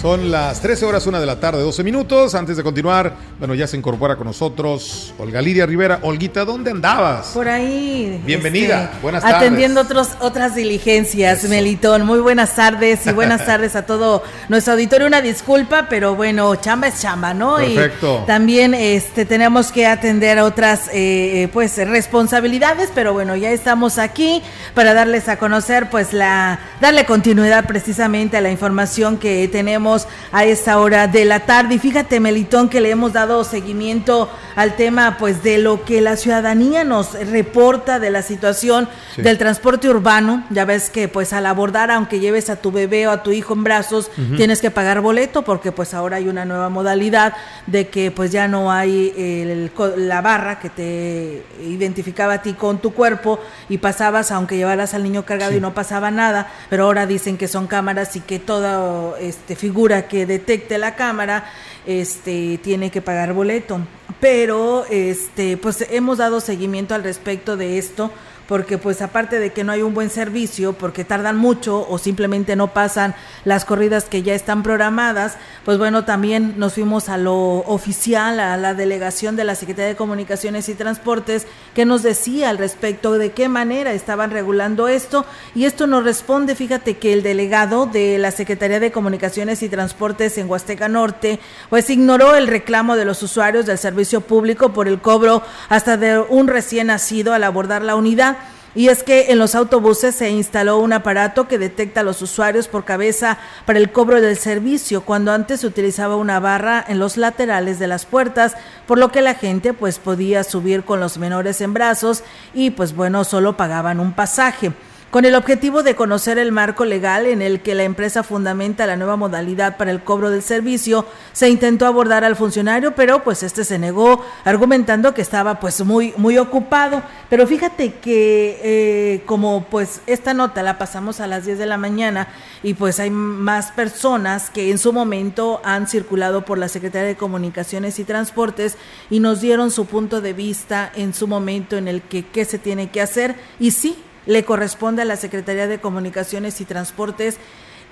Son 0.01 0.31
las 0.31 0.63
13 0.63 0.87
horas, 0.87 1.07
una 1.07 1.21
de 1.21 1.27
la 1.27 1.39
tarde, 1.41 1.61
12 1.61 1.85
minutos. 1.85 2.35
Antes 2.35 2.57
de 2.57 2.63
continuar, 2.63 3.17
bueno, 3.39 3.55
ya 3.55 3.67
se 3.67 3.77
incorpora 3.77 4.17
con 4.17 4.27
nosotros 4.27 5.13
Olga 5.19 5.43
Lidia 5.43 5.67
Rivera. 5.67 5.99
Olguita, 6.01 6.47
¿dónde 6.47 6.71
andabas? 6.71 7.33
Por 7.35 7.47
ahí. 7.47 8.19
Bienvenida, 8.25 8.85
este, 8.85 8.97
buenas 9.03 9.23
tardes. 9.23 9.37
Atendiendo 9.37 9.83
otros, 9.83 10.09
otras 10.21 10.55
diligencias, 10.55 11.45
Melitón. 11.45 12.07
Muy 12.07 12.19
buenas 12.21 12.57
tardes 12.57 13.07
y 13.07 13.13
buenas 13.13 13.45
tardes 13.45 13.77
a 13.77 13.85
todo 13.85 14.23
nuestro 14.49 14.73
auditorio. 14.73 15.07
Una 15.07 15.21
disculpa, 15.21 15.89
pero 15.91 16.15
bueno, 16.15 16.57
chamba 16.57 16.89
es 16.89 17.03
chamba, 17.03 17.35
¿no? 17.35 17.57
Perfecto. 17.57 18.21
Y 18.23 18.27
también 18.27 18.73
este, 18.73 19.27
tenemos 19.27 19.71
que 19.71 19.87
atender 19.87 20.39
otras 20.39 20.89
eh, 20.95 21.49
pues 21.53 21.77
responsabilidades, 21.77 22.89
pero 22.95 23.13
bueno, 23.13 23.37
ya 23.37 23.51
estamos 23.51 23.99
aquí 23.99 24.43
para 24.73 24.95
darles 24.95 25.29
a 25.29 25.37
conocer, 25.37 25.91
pues 25.91 26.15
la, 26.15 26.59
darle 26.81 27.05
continuidad 27.05 27.67
precisamente 27.67 28.39
a 28.39 28.41
la 28.41 28.51
información 28.51 29.19
que 29.19 29.47
tenemos 29.49 29.90
a 30.33 30.45
esta 30.45 30.79
hora 30.79 31.07
de 31.07 31.25
la 31.25 31.41
tarde. 31.41 31.75
Y 31.75 31.79
fíjate, 31.79 32.21
Melitón, 32.21 32.69
que 32.69 32.81
le 32.81 32.91
hemos 32.91 33.13
dado 33.13 33.45
seguimiento 33.45 34.29
al 34.57 34.77
tema 34.77 35.17
pues 35.19 35.43
de 35.43 35.59
lo 35.59 35.85
que 35.85 36.01
la 36.01 36.17
ciudadanía 36.17 36.85
nos 36.85 37.13
reporta 37.13 37.99
de 37.99 38.11
la 38.11 38.23
situación 38.23 38.89
del 39.17 39.39
transporte 39.39 39.89
urbano. 39.89 40.45
Ya 40.51 40.65
ves 40.65 40.91
que 40.91 41.09
pues 41.09 41.33
al 41.33 41.47
abordar, 41.47 41.91
aunque 41.91 42.21
lleves 42.21 42.51
a 42.51 42.57
tu 42.57 42.73
bebé 42.73 43.07
o 43.07 43.11
a 43.11 43.23
tu 43.23 43.33
hijo 43.33 43.55
en 43.55 43.65
brazos, 43.65 44.11
tienes 44.37 44.61
que 44.61 44.71
pagar 44.71 45.01
boleto 45.01 45.43
porque 45.43 45.73
pues 45.73 45.95
ahora 45.95 46.17
hay 46.17 46.29
una 46.29 46.45
nueva 46.45 46.69
modalidad 46.69 47.35
de 47.67 47.89
que 47.89 48.11
pues 48.11 48.31
ya 48.33 48.49
no 48.49 48.71
hay 48.71 49.71
la 49.97 50.21
barra 50.21 50.59
que 50.59 50.71
te 50.71 51.43
identificaba 51.63 52.35
a 52.35 52.43
ti 52.43 52.53
con 52.55 52.79
tu 52.79 52.93
cuerpo 52.93 53.41
y 53.69 53.79
pasabas 53.79 54.31
aunque 54.31 54.57
llevaras 54.57 54.95
al 54.95 55.03
niño 55.03 55.25
cargado 55.25 55.55
y 55.57 55.61
no 55.61 55.75
pasaba 55.75 56.11
nada, 56.11 56.51
pero 56.69 56.85
ahora 56.85 57.07
dicen 57.07 57.37
que 57.37 57.49
son 57.49 57.67
cámaras 57.67 58.17
y 58.17 58.21
que 58.21 58.39
toda 58.39 59.19
este 59.19 59.57
figura 59.57 59.80
que 59.89 60.27
detecte 60.27 60.77
la 60.79 60.95
cámara 60.95 61.51
este 61.87 62.59
tiene 62.63 62.91
que 62.91 63.01
pagar 63.01 63.33
boleto. 63.33 63.81
Pero 64.21 64.85
este 64.91 65.57
pues 65.57 65.87
hemos 65.91 66.19
dado 66.19 66.41
seguimiento 66.41 66.95
al 66.95 67.03
respecto 67.03 67.57
de 67.57 67.79
esto 67.79 68.11
porque 68.51 68.79
pues 68.79 69.01
aparte 69.01 69.39
de 69.39 69.53
que 69.53 69.63
no 69.63 69.71
hay 69.71 69.83
un 69.83 69.95
buen 69.95 70.11
servicio, 70.11 70.73
porque 70.73 71.05
tardan 71.05 71.37
mucho 71.37 71.87
o 71.89 71.99
simplemente 71.99 72.57
no 72.57 72.73
pasan 72.73 73.15
las 73.45 73.65
corridas 73.65 74.07
que 74.07 74.25
ya 74.25 74.35
están 74.35 74.65
programadas, 74.65 75.37
pues 75.65 75.79
bueno, 75.79 76.05
también 76.05 76.55
nos 76.57 76.75
fuimos 76.75 77.09
a 77.09 77.17
lo 77.17 77.59
oficial, 77.59 78.41
a 78.41 78.57
la 78.57 78.75
delegación 78.75 79.37
de 79.37 79.45
la 79.45 79.55
Secretaría 79.55 79.91
de 79.91 79.95
Comunicaciones 79.95 80.69
y 80.69 80.75
Transportes, 80.75 81.47
que 81.77 81.85
nos 81.85 82.03
decía 82.03 82.51
al 82.51 82.59
respecto 82.59 83.13
de 83.13 83.31
qué 83.31 83.49
manera 83.49 83.93
estaban 83.93 84.33
regulando 84.33 84.89
esto, 84.89 85.25
y 85.55 85.65
esto 85.65 85.87
nos 85.87 86.03
responde, 86.03 86.57
fíjate 86.57 86.97
que 86.97 87.13
el 87.13 87.23
delegado 87.23 87.87
de 87.87 88.19
la 88.19 88.33
Secretaría 88.33 88.81
de 88.81 88.91
Comunicaciones 88.91 89.63
y 89.63 89.69
Transportes 89.69 90.39
en 90.39 90.51
Huasteca 90.51 90.89
Norte, 90.89 91.39
pues 91.69 91.89
ignoró 91.89 92.35
el 92.35 92.49
reclamo 92.49 92.97
de 92.97 93.05
los 93.05 93.23
usuarios 93.23 93.65
del 93.65 93.79
servicio 93.79 94.23
público 94.23 94.73
por 94.73 94.89
el 94.89 95.01
cobro 95.01 95.45
hasta 95.69 95.97
de 95.97 96.19
un 96.19 96.49
recién 96.49 96.89
nacido 96.89 97.33
al 97.33 97.45
abordar 97.45 97.83
la 97.83 97.95
unidad. 97.95 98.39
Y 98.75 98.89
es 98.89 99.03
que 99.03 99.33
en 99.33 99.39
los 99.39 99.57
autobuses 99.57 100.15
se 100.15 100.31
instaló 100.31 100.79
un 100.79 100.93
aparato 100.93 101.49
que 101.49 101.59
detecta 101.59 102.01
a 102.01 102.05
los 102.05 102.23
usuarios 102.23 102.69
por 102.69 102.85
cabeza 102.85 103.39
para 103.67 103.81
el 103.81 103.91
cobro 103.91 104.21
del 104.21 104.37
servicio, 104.37 105.01
cuando 105.01 105.33
antes 105.33 105.61
se 105.61 105.67
utilizaba 105.67 106.15
una 106.15 106.39
barra 106.39 106.85
en 106.87 107.01
los 107.01 107.17
laterales 107.17 107.81
de 107.81 107.89
las 107.89 108.07
puertas, 108.07 108.55
por 108.87 108.99
lo 108.99 109.11
que 109.11 109.23
la 109.23 109.35
gente 109.35 109.73
pues 109.73 109.99
podía 109.99 110.45
subir 110.45 110.85
con 110.85 111.01
los 111.01 111.19
menores 111.19 111.61
en 111.61 111.75
brazos 111.75 112.23
y 112.55 112.71
pues 112.71 112.95
bueno, 112.95 113.25
solo 113.25 113.57
pagaban 113.57 113.99
un 113.99 114.13
pasaje 114.13 114.73
con 115.11 115.25
el 115.25 115.35
objetivo 115.35 115.83
de 115.83 115.97
conocer 115.97 116.39
el 116.39 116.53
marco 116.53 116.85
legal 116.85 117.27
en 117.27 117.43
el 117.43 117.61
que 117.61 117.75
la 117.75 117.83
empresa 117.83 118.23
fundamenta 118.23 118.87
la 118.87 118.97
nueva 118.97 119.17
modalidad 119.17 119.77
para 119.77 119.91
el 119.91 120.05
cobro 120.05 120.31
del 120.31 120.43
servicio, 120.43 121.05
se 121.33 121.49
intentó 121.49 121.87
abordar 121.87 122.23
al 122.23 122.37
funcionario, 122.37 122.95
pero 122.95 123.25
pues 123.25 123.43
este 123.43 123.65
se 123.65 123.79
negó, 123.79 124.25
argumentando 124.45 125.13
que 125.13 125.23
estaba 125.23 125.59
pues 125.59 125.85
muy, 125.85 126.15
muy 126.17 126.39
ocupado. 126.39 127.03
Pero 127.29 127.47
fíjate 127.47 127.95
que 127.95 128.61
eh, 128.63 129.23
como 129.27 129.67
pues 129.69 130.01
esta 130.07 130.33
nota 130.33 130.63
la 130.63 130.79
pasamos 130.79 131.19
a 131.19 131.27
las 131.27 131.45
10 131.45 131.59
de 131.59 131.67
la 131.67 131.77
mañana 131.77 132.29
y 132.63 132.75
pues 132.75 133.01
hay 133.01 133.11
más 133.11 133.73
personas 133.73 134.49
que 134.51 134.71
en 134.71 134.79
su 134.79 134.93
momento 134.93 135.61
han 135.65 135.89
circulado 135.89 136.45
por 136.45 136.57
la 136.57 136.69
Secretaría 136.69 137.09
de 137.09 137.17
Comunicaciones 137.17 137.99
y 137.99 138.05
Transportes 138.05 138.77
y 139.11 139.19
nos 139.19 139.41
dieron 139.41 139.73
su 139.73 139.87
punto 139.87 140.21
de 140.21 140.35
vista 140.35 140.93
en 140.95 141.15
su 141.15 141.27
momento 141.27 141.77
en 141.77 141.89
el 141.89 142.01
que 142.03 142.25
qué 142.27 142.45
se 142.45 142.61
tiene 142.61 142.91
que 142.91 143.01
hacer 143.01 143.35
y 143.59 143.73
sí, 143.73 143.97
le 144.27 144.45
corresponde 144.45 145.03
a 145.03 145.05
la 145.05 145.17
Secretaría 145.17 145.67
de 145.67 145.81
Comunicaciones 145.81 146.61
y 146.61 146.65
Transportes 146.65 147.39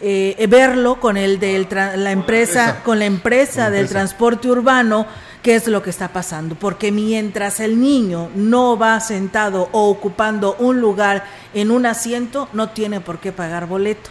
eh, 0.00 0.46
verlo 0.48 1.00
con 1.00 1.16
el 1.16 1.40
de 1.40 1.66
la 1.96 2.12
empresa, 2.12 2.82
con 2.84 3.00
la 3.00 3.06
empresa 3.06 3.68
del 3.68 3.88
transporte 3.88 4.48
urbano, 4.48 5.06
qué 5.42 5.56
es 5.56 5.66
lo 5.66 5.82
que 5.82 5.90
está 5.90 6.12
pasando. 6.12 6.54
Porque 6.54 6.92
mientras 6.92 7.58
el 7.58 7.80
niño 7.80 8.30
no 8.36 8.78
va 8.78 9.00
sentado 9.00 9.68
o 9.72 9.88
ocupando 9.90 10.54
un 10.60 10.80
lugar 10.80 11.24
en 11.52 11.72
un 11.72 11.84
asiento, 11.84 12.48
no 12.52 12.68
tiene 12.70 13.00
por 13.00 13.18
qué 13.18 13.32
pagar 13.32 13.66
boleto 13.66 14.10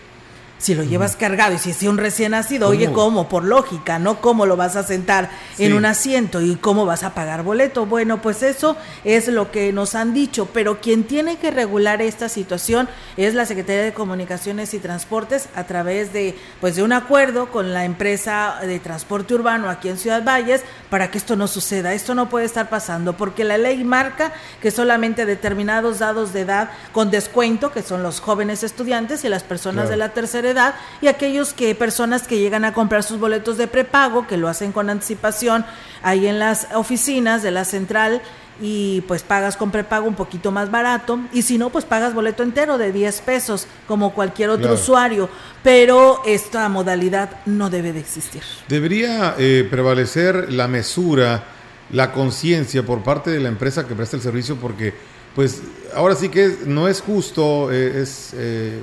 si 0.58 0.74
lo 0.76 0.84
llevas 0.84 1.16
cargado 1.16 1.56
y 1.56 1.58
si 1.60 1.72
es 1.72 1.84
un 1.84 1.98
recién 1.98 2.32
nacido, 2.32 2.68
oye, 2.70 2.92
¿cómo? 2.92 3.30
Por 3.30 3.44
lógica, 3.44 4.00
¿no? 4.00 4.22
¿Cómo 4.22 4.46
lo 4.46 4.58
vas 4.58 4.76
a 4.76 4.84
sentar 4.84 5.30
en 5.58 5.74
un 5.74 5.86
asiento 5.86 6.42
y 6.42 6.56
cómo 6.56 6.86
vas 6.86 7.04
a 7.04 7.14
pagar 7.14 7.44
boleto? 7.44 7.86
Bueno, 7.86 8.22
pues 8.22 8.44
eso 8.44 8.76
es 9.04 9.28
lo 9.28 9.52
que 9.52 9.72
nos 9.72 9.96
han 9.96 10.14
dicho, 10.14 10.48
pero 10.54 10.82
quien 10.82 11.04
tiene 11.04 11.38
que 11.38 11.52
regular 11.52 12.02
esta 12.02 12.30
situación 12.30 12.90
es 13.18 13.34
la 13.34 13.46
Secretaría 13.46 13.84
de 13.84 13.94
Comunicaciones 13.94 14.74
y 14.74 14.80
Transportes 14.80 15.50
a 15.56 15.66
través 15.66 16.14
de, 16.14 16.36
pues, 16.60 16.76
de 16.76 16.84
un 16.84 16.94
acuerdo 16.94 17.52
con 17.52 17.74
la 17.74 17.86
empresa 17.86 18.56
de 18.62 18.80
transporte 18.80 19.36
urbano 19.36 19.70
aquí 19.70 19.90
en 19.90 19.98
Ciudad 19.98 20.24
Valles 20.24 20.64
para 20.90 21.12
que 21.12 21.18
esto 21.18 21.36
no 21.36 21.48
suceda. 21.48 21.94
Esto 21.94 22.16
no 22.16 22.30
puede 22.30 22.46
estar 22.46 22.70
pasando 22.70 23.16
porque 23.16 23.44
la 23.44 23.58
ley 23.58 23.84
marca 23.84 24.32
que 24.62 24.72
solamente 24.72 25.26
determinados 25.26 26.00
dados 26.00 26.34
de 26.34 26.42
edad 26.42 26.70
con 26.92 27.12
descuento, 27.12 27.72
que 27.72 27.84
son 27.84 28.04
los 28.04 28.20
jóvenes 28.20 28.64
estudiantes 28.64 29.24
y 29.24 29.30
las 29.30 29.44
personas 29.44 29.90
de 29.90 29.98
la 29.98 30.10
tercera 30.10 30.47
edad 30.52 30.76
y 31.02 31.08
aquellos 31.08 31.54
que 31.54 31.74
personas 31.76 32.28
que 32.28 32.40
llegan 32.40 32.66
a 32.66 32.74
comprar 32.74 33.04
sus 33.04 33.20
boletos 33.20 33.58
de 33.58 33.68
prepago, 33.68 34.28
que 34.28 34.38
lo 34.38 34.48
hacen 34.48 34.72
con 34.72 34.90
anticipación 34.90 35.66
ahí 36.04 36.28
en 36.28 36.40
las 36.40 36.68
oficinas 36.74 37.44
de 37.44 37.52
la 37.52 37.66
central 37.66 38.22
y 38.60 39.02
pues 39.02 39.22
pagas 39.24 39.56
con 39.56 39.72
prepago 39.72 40.08
un 40.08 40.16
poquito 40.16 40.52
más 40.52 40.72
barato. 40.72 41.20
Y 41.32 41.44
si 41.44 41.58
no 41.58 41.70
pues 41.70 41.86
pagas 41.86 42.14
boleto 42.14 42.44
entero 42.44 42.78
de 42.78 42.92
10 42.92 43.22
pesos 43.22 43.68
como 43.88 44.14
cualquier 44.14 44.50
otro 44.50 44.74
usuario. 44.74 45.30
Pero 45.64 46.22
esta 46.26 46.68
modalidad 46.70 47.30
no 47.46 47.70
debe 47.70 47.94
de 47.94 48.00
existir. 48.00 48.42
Debería 48.68 49.36
eh, 49.38 49.68
prevalecer 49.70 50.52
la 50.52 50.68
mesura 50.68 51.44
la 51.92 52.12
conciencia 52.12 52.84
por 52.84 53.04
parte 53.04 53.32
de 53.32 53.40
la 53.40 53.50
empresa 53.50 53.88
que 53.88 53.96
presta 53.96 54.18
el 54.18 54.22
servicio 54.22 54.58
porque 54.58 54.94
pues 55.36 55.62
ahora 55.96 56.16
sí 56.16 56.30
que 56.30 56.58
no 56.66 56.88
es 56.88 57.02
justo 57.02 57.72
eh, 57.72 58.02
es 58.02 58.32
eh, 58.34 58.82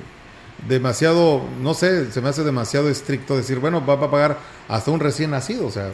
demasiado, 0.69 1.43
no 1.61 1.75
sé, 1.75 2.11
se 2.11 2.21
me 2.21 2.29
hace 2.29 2.43
demasiado 2.43 2.89
estricto 2.89 3.37
decir, 3.37 3.59
bueno, 3.59 3.85
va 3.85 3.95
a 3.95 4.11
pagar 4.11 4.39
hasta 4.69 4.91
un 4.91 5.01
recién 5.01 5.31
nacido, 5.31 5.67
o 5.67 5.71
sea, 5.71 5.91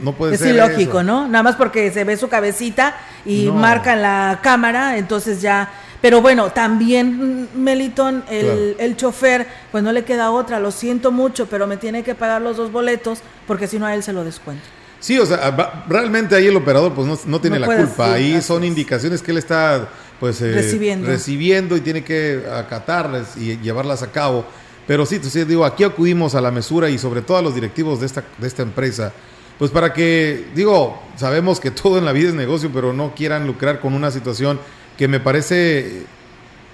no, 0.00 0.12
puede 0.12 0.36
ser. 0.36 0.48
Es 0.48 0.54
ilógico, 0.54 1.02
¿no? 1.02 1.26
Nada 1.26 1.42
más 1.42 1.56
porque 1.56 1.90
se 1.90 2.04
ve 2.04 2.16
su 2.16 2.28
cabecita 2.28 2.96
y 3.24 3.50
marca 3.50 3.94
en 3.94 4.02
la 4.02 4.40
cámara, 4.42 4.98
entonces 4.98 5.40
ya. 5.40 5.70
Pero 6.02 6.20
bueno, 6.20 6.50
también, 6.50 7.44
mm, 7.54 7.58
Melitón, 7.58 8.22
el, 8.28 8.76
el 8.78 8.96
chofer, 8.96 9.46
pues 9.72 9.82
no 9.82 9.92
le 9.92 10.04
queda 10.04 10.30
otra, 10.30 10.60
lo 10.60 10.70
siento 10.70 11.10
mucho, 11.10 11.46
pero 11.46 11.66
me 11.66 11.78
tiene 11.78 12.02
que 12.02 12.14
pagar 12.14 12.42
los 12.42 12.58
dos 12.58 12.70
boletos 12.70 13.20
porque 13.46 13.66
si 13.66 13.78
no 13.78 13.86
a 13.86 13.94
él 13.94 14.02
se 14.02 14.12
lo 14.12 14.22
descuento. 14.22 14.64
Sí, 15.00 15.18
o 15.18 15.26
sea, 15.26 15.84
realmente 15.88 16.34
ahí 16.34 16.46
el 16.46 16.56
operador 16.56 16.92
pues 16.92 17.06
no, 17.06 17.18
no 17.26 17.40
tiene 17.40 17.58
la 17.58 17.66
culpa, 17.66 18.14
ahí 18.14 18.40
son 18.40 18.64
indicaciones 18.64 19.22
que 19.22 19.30
él 19.30 19.38
está 19.38 19.88
pues 20.20 20.40
eh, 20.40 20.52
recibiendo. 20.52 21.76
y 21.76 21.80
tiene 21.80 22.02
que 22.02 22.44
acatarlas 22.52 23.36
y 23.36 23.58
llevarlas 23.58 24.02
a 24.02 24.10
cabo. 24.10 24.44
Pero 24.86 25.04
sí, 25.04 25.16
entonces 25.16 25.46
digo, 25.48 25.64
aquí 25.64 25.84
acudimos 25.84 26.34
a 26.34 26.40
la 26.40 26.50
mesura 26.50 26.88
y 26.88 26.98
sobre 26.98 27.22
todo 27.22 27.38
a 27.38 27.42
los 27.42 27.54
directivos 27.54 28.00
de 28.00 28.06
esta, 28.06 28.24
de 28.38 28.46
esta 28.46 28.62
empresa, 28.62 29.12
pues 29.58 29.70
para 29.70 29.92
que, 29.92 30.46
digo, 30.54 31.02
sabemos 31.16 31.60
que 31.60 31.70
todo 31.82 31.98
en 31.98 32.04
la 32.04 32.12
vida 32.12 32.28
es 32.28 32.34
negocio, 32.34 32.70
pero 32.72 32.92
no 32.92 33.14
quieran 33.14 33.46
lucrar 33.46 33.80
con 33.80 33.94
una 33.94 34.10
situación 34.10 34.60
que 34.96 35.08
me 35.08 35.20
parece 35.20 36.04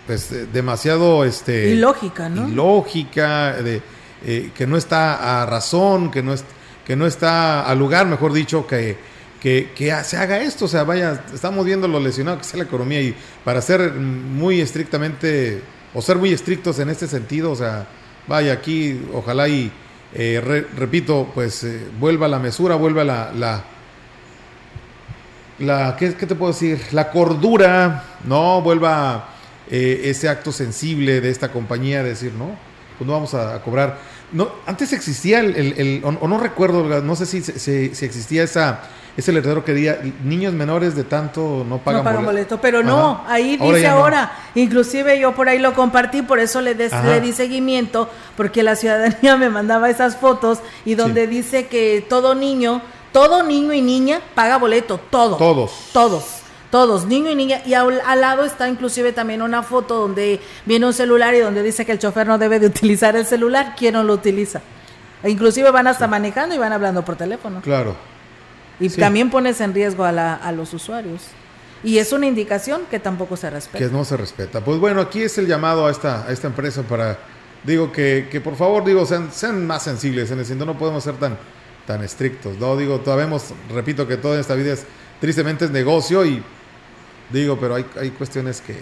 pues 0.07 0.53
demasiado 0.53 1.25
este 1.25 1.71
ilógica, 1.71 2.29
¿no? 2.29 2.49
Ilógica 2.49 3.53
de 3.63 3.81
eh, 4.25 4.51
que 4.55 4.67
no 4.67 4.77
está 4.77 5.43
a 5.43 5.47
razón, 5.47 6.11
que 6.11 6.23
no, 6.23 6.33
es, 6.33 6.45
que 6.85 6.95
no 6.95 7.07
está 7.07 7.63
a 7.69 7.75
lugar, 7.75 8.07
mejor 8.07 8.33
dicho, 8.33 8.67
que, 8.67 8.97
que, 9.43 10.03
se 10.05 10.17
haga 10.17 10.41
esto. 10.41 10.67
O 10.67 10.69
sea, 10.69 10.85
vaya, 10.85 11.25
estamos 11.35 11.67
viendo 11.67 11.89
lo 11.89 11.99
lesionado 11.99 12.39
que 12.39 12.43
está 12.43 12.57
la 12.57 12.65
economía 12.65 13.01
y 13.01 13.15
para 13.45 13.61
ser 13.61 13.93
muy 13.93 14.61
estrictamente 14.61 15.61
o 15.93 16.01
ser 16.01 16.17
muy 16.17 16.33
estrictos 16.33 16.79
en 16.79 16.89
este 16.89 17.07
sentido, 17.07 17.51
o 17.51 17.57
sea, 17.57 17.87
vaya 18.27 18.53
aquí, 18.53 18.99
ojalá 19.13 19.49
y, 19.49 19.71
eh, 20.15 20.41
repito, 20.77 21.31
pues 21.35 21.65
eh, 21.65 21.87
vuelva 21.99 22.29
la 22.29 22.39
mesura, 22.39 22.77
vuelva 22.77 23.05
la, 23.05 23.33
la, 23.33 23.65
la 25.59 25.97
¿qué, 25.99 26.13
te 26.13 26.35
puedo 26.35 26.53
decir? 26.53 26.81
La 26.93 27.11
cordura, 27.11 28.05
¿no? 28.25 28.63
Vuelva 28.63 29.29
eh, 29.71 30.03
ese 30.05 30.31
acto 30.31 30.51
sensible 30.51 31.21
de 31.21 31.29
esta 31.29 31.51
compañía, 31.51 32.03
de 32.03 32.11
decir, 32.11 32.33
no, 32.33 32.57
pues 32.97 33.07
no 33.07 33.13
vamos 33.13 33.35
a, 33.35 33.61
cobrar. 33.61 33.99
No, 34.31 34.51
antes 34.65 34.95
existía 34.95 35.41
el, 35.41 36.01
o, 36.05 36.27
no 36.27 36.39
recuerdo, 36.39 37.03
no 37.03 37.17
sé 37.17 37.27
si, 37.27 37.43
si 37.43 38.05
existía 38.07 38.45
esa 38.45 38.81
es 39.17 39.29
el 39.29 39.35
letrero 39.35 39.65
que 39.65 39.75
diga 39.75 39.99
niños 40.25 40.55
menores 40.55 40.95
de 40.95 41.05
tanto 41.05 41.65
no 41.69 41.79
pagan, 41.79 42.01
no 42.01 42.05
pagan 42.05 42.25
boleto. 42.25 42.61
Pero 42.61 42.83
no, 42.83 43.23
ahí 43.27 43.57
dice 43.57 43.87
ahora, 43.87 44.33
inclusive 44.55 45.19
yo 45.19 45.35
por 45.35 45.49
ahí 45.49 45.59
lo 45.59 45.75
compartí, 45.75 46.23
por 46.23 46.39
eso 46.39 46.61
le, 46.61 46.75
le, 46.75 47.21
di 47.21 47.33
seguimiento, 47.33 48.09
porque 48.37 48.63
la 48.63 48.77
ciudadanía 48.77 49.37
me 49.39 49.51
mandaba 49.51 49.91
esas 49.91 50.17
fotos 50.17 50.61
y 50.85 50.95
donde 50.95 51.27
dice 51.27 51.67
que 51.67 52.05
todo 52.09 52.35
niño, 52.35 52.81
todo 53.13 53.43
niño 53.43 53.73
y 53.75 53.83
niña 53.83 54.21
paga 54.35 54.57
boleto, 54.57 54.99
todo. 55.11 55.37
Todos. 55.37 55.91
Todos. 55.93 56.25
Todos, 56.71 57.05
niño 57.05 57.31
y 57.31 57.35
niña. 57.35 57.61
Y 57.67 57.75
al, 57.75 58.01
lado 58.19 58.47
está 58.47 58.67
inclusive 58.67 59.13
también 59.13 59.43
una 59.43 59.63
foto 59.63 59.97
donde 59.97 60.41
viene 60.65 60.87
un 60.87 60.95
celular 60.95 61.35
y 61.35 61.41
donde 61.41 61.63
dice 61.63 61.85
que 61.85 61.93
el 61.93 61.99
chofer 61.99 62.27
no 62.27 62.39
debe 62.39 62.59
de 62.59 62.69
utilizar 62.69 63.15
el 63.15 63.27
celular. 63.27 63.75
¿Quién 63.77 63.93
no 63.93 64.03
lo 64.03 64.15
utiliza? 64.15 64.63
E 65.23 65.29
inclusive 65.29 65.71
van 65.71 65.87
hasta 65.87 66.09
manejando 66.09 66.55
y 66.55 66.59
van 66.59 66.73
hablando 66.73 67.05
por 67.05 67.17
teléfono. 67.17 67.61
Claro. 67.61 67.95
Y 68.81 68.89
también 68.89 69.31
pones 69.31 69.61
en 69.61 69.75
riesgo 69.75 70.05
a, 70.05 70.35
a 70.35 70.53
los 70.53 70.73
usuarios. 70.75 71.23
Y 71.85 71.99
es 71.99 72.13
una 72.13 72.27
indicación 72.27 72.83
que 72.91 73.01
tampoco 73.01 73.37
se 73.37 73.51
respeta. 73.51 73.79
Que 73.79 73.91
no 73.91 74.05
se 74.05 74.17
respeta. 74.17 74.61
Pues 74.61 74.79
bueno, 74.79 75.01
aquí 75.01 75.23
es 75.23 75.37
el 75.39 75.47
llamado 75.47 75.87
a 75.87 75.91
esta, 75.91 76.27
a 76.27 76.33
esta 76.33 76.47
empresa 76.47 76.83
para, 76.83 77.19
digo, 77.65 77.91
que, 77.91 78.29
que 78.31 78.41
por 78.41 78.57
favor, 78.57 78.85
digo, 78.85 79.05
sean, 79.05 79.33
sean 79.33 79.67
más 79.67 79.83
sensibles 79.83 80.31
en 80.31 80.39
el 80.39 80.47
sentido, 80.47 80.67
no 80.67 80.79
podemos 80.79 81.03
ser 81.03 81.17
tan, 81.17 81.37
tan 81.87 82.03
estrictos, 82.05 82.57
¿no? 82.59 82.77
Digo, 82.77 83.01
todavía 83.01 83.27
vemos, 83.27 83.47
repito, 83.69 84.07
que 84.07 84.17
toda 84.17 84.39
esta 84.41 84.55
vida 84.55 84.75
es, 84.75 84.85
tristemente 85.21 85.65
es 85.65 85.73
negocio 85.73 86.25
y 86.25 86.43
digo, 87.31 87.59
pero 87.59 87.75
hay, 87.75 87.87
hay 88.01 88.11
cuestiones 88.11 88.61
que... 88.61 88.77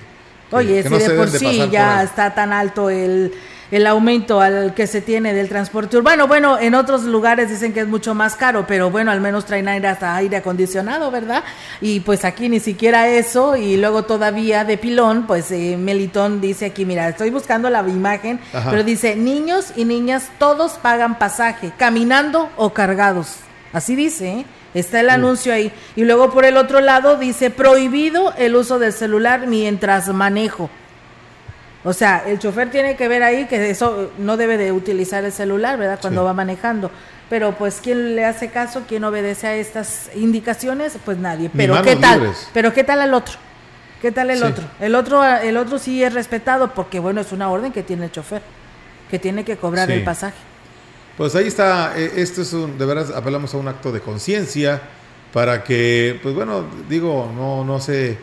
Oye, 0.53 0.83
si 0.83 0.89
de 0.89 1.11
por 1.11 1.29
sí 1.31 1.69
ya 1.71 2.03
está 2.03 2.35
tan 2.35 2.53
alto 2.53 2.91
el 2.91 3.33
el 3.71 3.87
aumento 3.87 4.41
al 4.41 4.75
que 4.75 4.87
se 4.87 5.01
tiene 5.01 5.33
del 5.33 5.49
transporte 5.49 5.97
urbano. 5.97 6.27
Bueno, 6.27 6.59
en 6.59 6.75
otros 6.75 7.05
lugares 7.05 7.49
dicen 7.51 7.73
que 7.73 7.81
es 7.81 7.87
mucho 7.87 8.15
más 8.15 8.37
caro, 8.37 8.65
pero 8.67 8.91
bueno, 8.91 9.11
al 9.11 9.21
menos 9.21 9.45
traen 9.45 9.69
aire 9.69 9.89
hasta 9.89 10.17
aire 10.17 10.39
acondicionado, 10.39 11.11
¿verdad? 11.11 11.45
Y 11.81 12.01
pues 12.01 12.25
aquí 12.25 12.49
ni 12.49 12.61
siquiera 12.61 13.09
eso, 13.09 13.57
y 13.57 13.77
luego 13.77 14.05
todavía 14.05 14.65
de 14.65 14.79
pilón, 14.79 15.27
pues 15.27 15.51
eh, 15.51 15.77
Melitón 15.79 16.41
dice 16.41 16.67
aquí, 16.67 16.85
mira, 16.85 17.09
estoy 17.09 17.31
buscando 17.31 17.71
la 17.71 17.81
imagen, 17.81 18.41
pero 18.71 18.83
dice, 18.85 19.17
niños 19.17 19.73
y 19.77 19.85
niñas 19.85 20.31
todos 20.39 20.73
pagan 20.73 21.19
pasaje, 21.19 21.73
caminando 21.77 22.51
o 22.57 22.71
cargados. 22.71 23.37
Así 23.73 23.95
dice, 23.95 24.29
¿eh? 24.31 24.47
Está 24.73 25.01
el 25.01 25.11
anuncio 25.11 25.53
ahí. 25.53 25.73
Y 25.97 26.05
luego 26.05 26.31
por 26.31 26.45
el 26.45 26.57
otro 26.57 26.81
lado 26.81 27.17
dice 27.17 27.51
prohibido 27.51 28.33
el 28.39 28.55
uso 28.55 28.79
del 28.79 28.93
celular 28.93 29.47
mientras 29.49 30.09
manejo. 30.09 30.71
O 31.83 31.93
sea, 31.93 32.25
el 32.27 32.39
chofer 32.39 32.71
tiene 32.71 32.97
que 32.97 33.09
ver 33.09 33.23
ahí 33.23 33.47
que 33.47 33.71
eso 33.71 34.11
no 34.19 34.37
debe 34.37 34.59
de 34.59 34.71
utilizar 34.71 35.25
el 35.25 35.33
celular, 35.33 35.79
¿verdad? 35.79 35.99
Cuando 36.01 36.25
va 36.25 36.35
manejando. 36.35 36.91
Pero 37.31 37.57
pues 37.57 37.81
quién 37.83 38.17
le 38.17 38.25
hace 38.25 38.49
caso, 38.51 38.83
quién 38.87 39.05
obedece 39.05 39.47
a 39.47 39.55
estas 39.55 40.11
indicaciones, 40.15 40.99
pues 41.05 41.17
nadie. 41.17 41.51
Pero 41.57 41.81
qué 41.83 41.97
tal? 41.97 42.35
Pero 42.53 42.75
qué 42.75 42.85
tal 42.85 43.01
el 43.01 43.15
otro? 43.15 43.35
¿Qué 44.03 44.13
tal 44.13 44.31
el 44.31 44.43
otro? 44.43 44.65
El 44.81 44.95
otro 44.95 45.25
el 45.25 45.57
otro 45.57 45.79
sí 45.79 46.03
es 46.03 46.13
respetado 46.13 46.75
porque 46.75 46.99
bueno, 46.99 47.21
es 47.21 47.33
una 47.33 47.51
orden 47.51 47.73
que 47.73 47.83
tiene 47.83 48.07
el 48.07 48.13
chofer, 48.13 48.43
que 49.11 49.19
tiene 49.19 49.45
que 49.45 49.57
cobrar 49.57 49.91
el 49.91 50.03
pasaje. 50.05 50.37
Pues 51.17 51.35
ahí 51.35 51.47
está, 51.47 51.99
eh, 51.99 52.13
esto 52.17 52.43
es 52.43 52.53
un 52.53 52.79
de 52.79 52.85
verdad 52.87 53.15
apelamos 53.15 53.55
a 53.55 53.59
un 53.59 53.69
acto 53.69 53.93
de 53.93 54.01
conciencia 54.01 54.81
para 55.33 55.63
que 55.63 56.19
pues 56.23 56.35
bueno, 56.35 56.65
digo, 56.89 57.31
no 57.35 57.65
no 57.65 57.79
se 57.79 58.19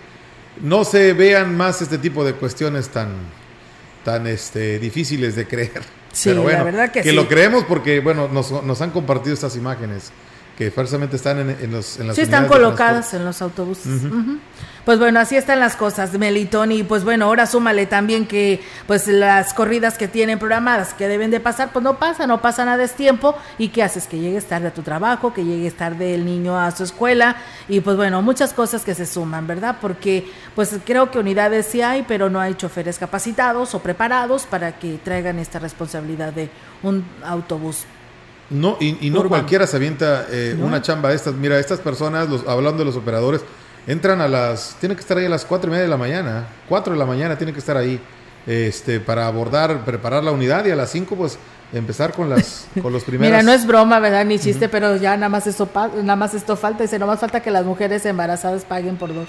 no 0.61 0.83
se 0.83 1.13
vean 1.13 1.55
más 1.55 1.81
este 1.81 1.97
tipo 1.97 2.25
de 2.25 2.33
cuestiones 2.33 2.89
tan 2.89 3.09
tan 4.07 4.25
este, 4.25 4.79
difíciles 4.79 5.35
de 5.35 5.45
creer. 5.45 5.81
Sí, 6.13 6.29
Pero 6.29 6.43
bueno, 6.43 6.59
la 6.59 6.63
verdad 6.63 6.91
que, 6.91 7.01
que 7.01 7.11
lo 7.11 7.27
creemos 7.27 7.65
porque 7.65 7.99
bueno 7.99 8.29
nos, 8.29 8.63
nos 8.63 8.81
han 8.81 8.91
compartido 8.91 9.33
estas 9.33 9.57
imágenes 9.57 10.13
que 10.57 10.71
falsamente 10.71 11.15
están 11.15 11.37
en, 11.37 11.49
en, 11.51 11.71
los, 11.71 11.99
en 11.99 12.07
las 12.07 12.15
Sí, 12.15 12.23
están 12.23 12.47
colocadas 12.47 13.13
en 13.13 13.23
los 13.23 13.41
autobuses. 13.43 14.01
Pues 14.85 14.99
bueno, 14.99 15.19
así 15.19 15.35
están 15.35 15.59
las 15.59 15.75
cosas, 15.75 16.13
Melitón. 16.13 16.71
Y 16.71 16.81
pues 16.81 17.03
bueno, 17.03 17.25
ahora 17.25 17.45
súmale 17.45 17.85
también 17.85 18.25
que 18.25 18.61
pues 18.87 19.07
las 19.07 19.53
corridas 19.53 19.97
que 19.97 20.07
tienen 20.07 20.39
programadas 20.39 20.93
que 20.95 21.07
deben 21.07 21.29
de 21.29 21.39
pasar, 21.39 21.71
pues 21.73 21.83
no 21.83 21.99
pasan, 21.99 22.29
no 22.29 22.41
pasan 22.41 22.69
a 22.69 22.77
destiempo. 22.77 23.35
¿Y 23.59 23.67
qué 23.67 23.83
haces? 23.83 24.07
Que 24.07 24.17
llegues 24.17 24.45
tarde 24.45 24.69
a 24.69 24.73
tu 24.73 24.81
trabajo, 24.81 25.31
que 25.31 25.43
llegues 25.45 25.75
tarde 25.75 26.15
el 26.15 26.25
niño 26.25 26.57
a 26.57 26.71
su 26.71 26.85
escuela. 26.85 27.35
Y 27.67 27.81
pues 27.81 27.95
bueno, 27.95 28.23
muchas 28.23 28.53
cosas 28.53 28.83
que 28.83 28.95
se 28.95 29.05
suman, 29.05 29.45
¿verdad? 29.45 29.75
Porque 29.79 30.31
pues 30.55 30.73
creo 30.83 31.11
que 31.11 31.19
unidades 31.19 31.67
sí 31.67 31.83
hay, 31.83 32.03
pero 32.07 32.31
no 32.31 32.39
hay 32.39 32.55
choferes 32.55 32.97
capacitados 32.97 33.75
o 33.75 33.79
preparados 33.79 34.47
para 34.47 34.79
que 34.79 34.97
traigan 35.03 35.37
esta 35.37 35.59
responsabilidad 35.59 36.33
de 36.33 36.49
un 36.81 37.05
autobús 37.23 37.85
no, 38.49 38.77
y, 38.79 39.09
no 39.09 39.27
cualquiera 39.27 39.67
se 39.67 39.75
avienta 39.75 40.25
eh, 40.29 40.57
una 40.59 40.81
chamba 40.81 41.09
de 41.09 41.15
estas. 41.15 41.33
Mira, 41.33 41.59
estas 41.59 41.79
personas, 41.79 42.29
los, 42.29 42.47
hablando 42.47 42.79
de 42.79 42.85
los 42.85 42.95
operadores, 42.95 43.41
entran 43.87 44.21
a 44.21 44.27
las. 44.27 44.77
Tienen 44.79 44.95
que 44.95 45.01
estar 45.01 45.17
ahí 45.17 45.25
a 45.25 45.29
las 45.29 45.43
cuatro 45.43 45.69
y 45.69 45.71
media 45.71 45.83
de 45.83 45.89
la 45.89 45.97
mañana. 45.97 46.47
Cuatro 46.69 46.93
de 46.93 46.99
la 46.99 47.05
mañana 47.05 47.37
tienen 47.37 47.53
que 47.53 47.59
estar 47.59 47.75
ahí 47.75 47.99
este, 48.45 49.01
para 49.01 49.27
abordar, 49.27 49.83
preparar 49.83 50.23
la 50.23 50.31
unidad 50.31 50.65
y 50.65 50.71
a 50.71 50.75
las 50.75 50.91
cinco, 50.91 51.15
pues 51.17 51.37
empezar 51.73 52.13
con 52.13 52.29
las 52.29 52.67
con 52.81 52.93
los 52.93 53.03
primeros. 53.03 53.29
Mira, 53.29 53.43
no 53.43 53.51
es 53.51 53.67
broma, 53.67 53.99
¿verdad? 53.99 54.23
Ni 54.23 54.39
chiste, 54.39 54.69
pero 54.69 54.95
ya 54.95 55.17
nada 55.17 55.29
más, 55.29 55.45
eso, 55.47 55.69
nada 56.03 56.15
más 56.15 56.33
esto 56.33 56.55
falta. 56.55 56.83
Dice, 56.83 56.99
no 56.99 57.07
más 57.07 57.19
falta 57.19 57.41
que 57.41 57.51
las 57.51 57.65
mujeres 57.65 58.05
embarazadas 58.05 58.63
paguen 58.63 58.95
por 58.95 59.13
dos. 59.13 59.27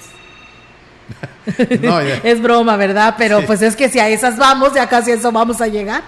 no, 1.81 1.99
es 2.23 2.41
broma, 2.41 2.77
¿verdad? 2.77 3.17
Pero 3.19 3.45
pues 3.47 3.63
es 3.63 3.75
que 3.75 3.89
si 3.89 3.99
a 3.99 4.09
esas 4.09 4.37
vamos, 4.37 4.75
ya 4.75 4.89
casi 4.89 5.11
eso 5.11 5.33
vamos 5.33 5.61
a 5.61 5.67
llegar. 5.67 6.03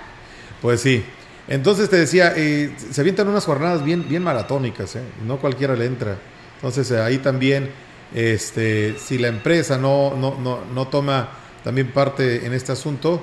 Pues 0.62 0.80
sí. 0.80 1.04
Entonces 1.50 1.90
te 1.90 1.96
decía, 1.96 2.32
eh, 2.36 2.72
se 2.92 3.00
avientan 3.00 3.26
unas 3.26 3.44
jornadas 3.44 3.84
bien, 3.84 4.08
bien 4.08 4.22
maratónicas, 4.22 4.94
¿eh? 4.94 5.02
no 5.26 5.38
cualquiera 5.38 5.74
le 5.74 5.84
entra. 5.84 6.16
Entonces 6.54 6.88
eh, 6.92 7.00
ahí 7.00 7.18
también, 7.18 7.70
este, 8.14 8.94
si 8.96 9.18
la 9.18 9.26
empresa 9.26 9.76
no, 9.76 10.14
no, 10.16 10.38
no, 10.38 10.60
no 10.72 10.86
toma 10.86 11.28
también 11.64 11.90
parte 11.90 12.46
en 12.46 12.54
este 12.54 12.70
asunto, 12.70 13.20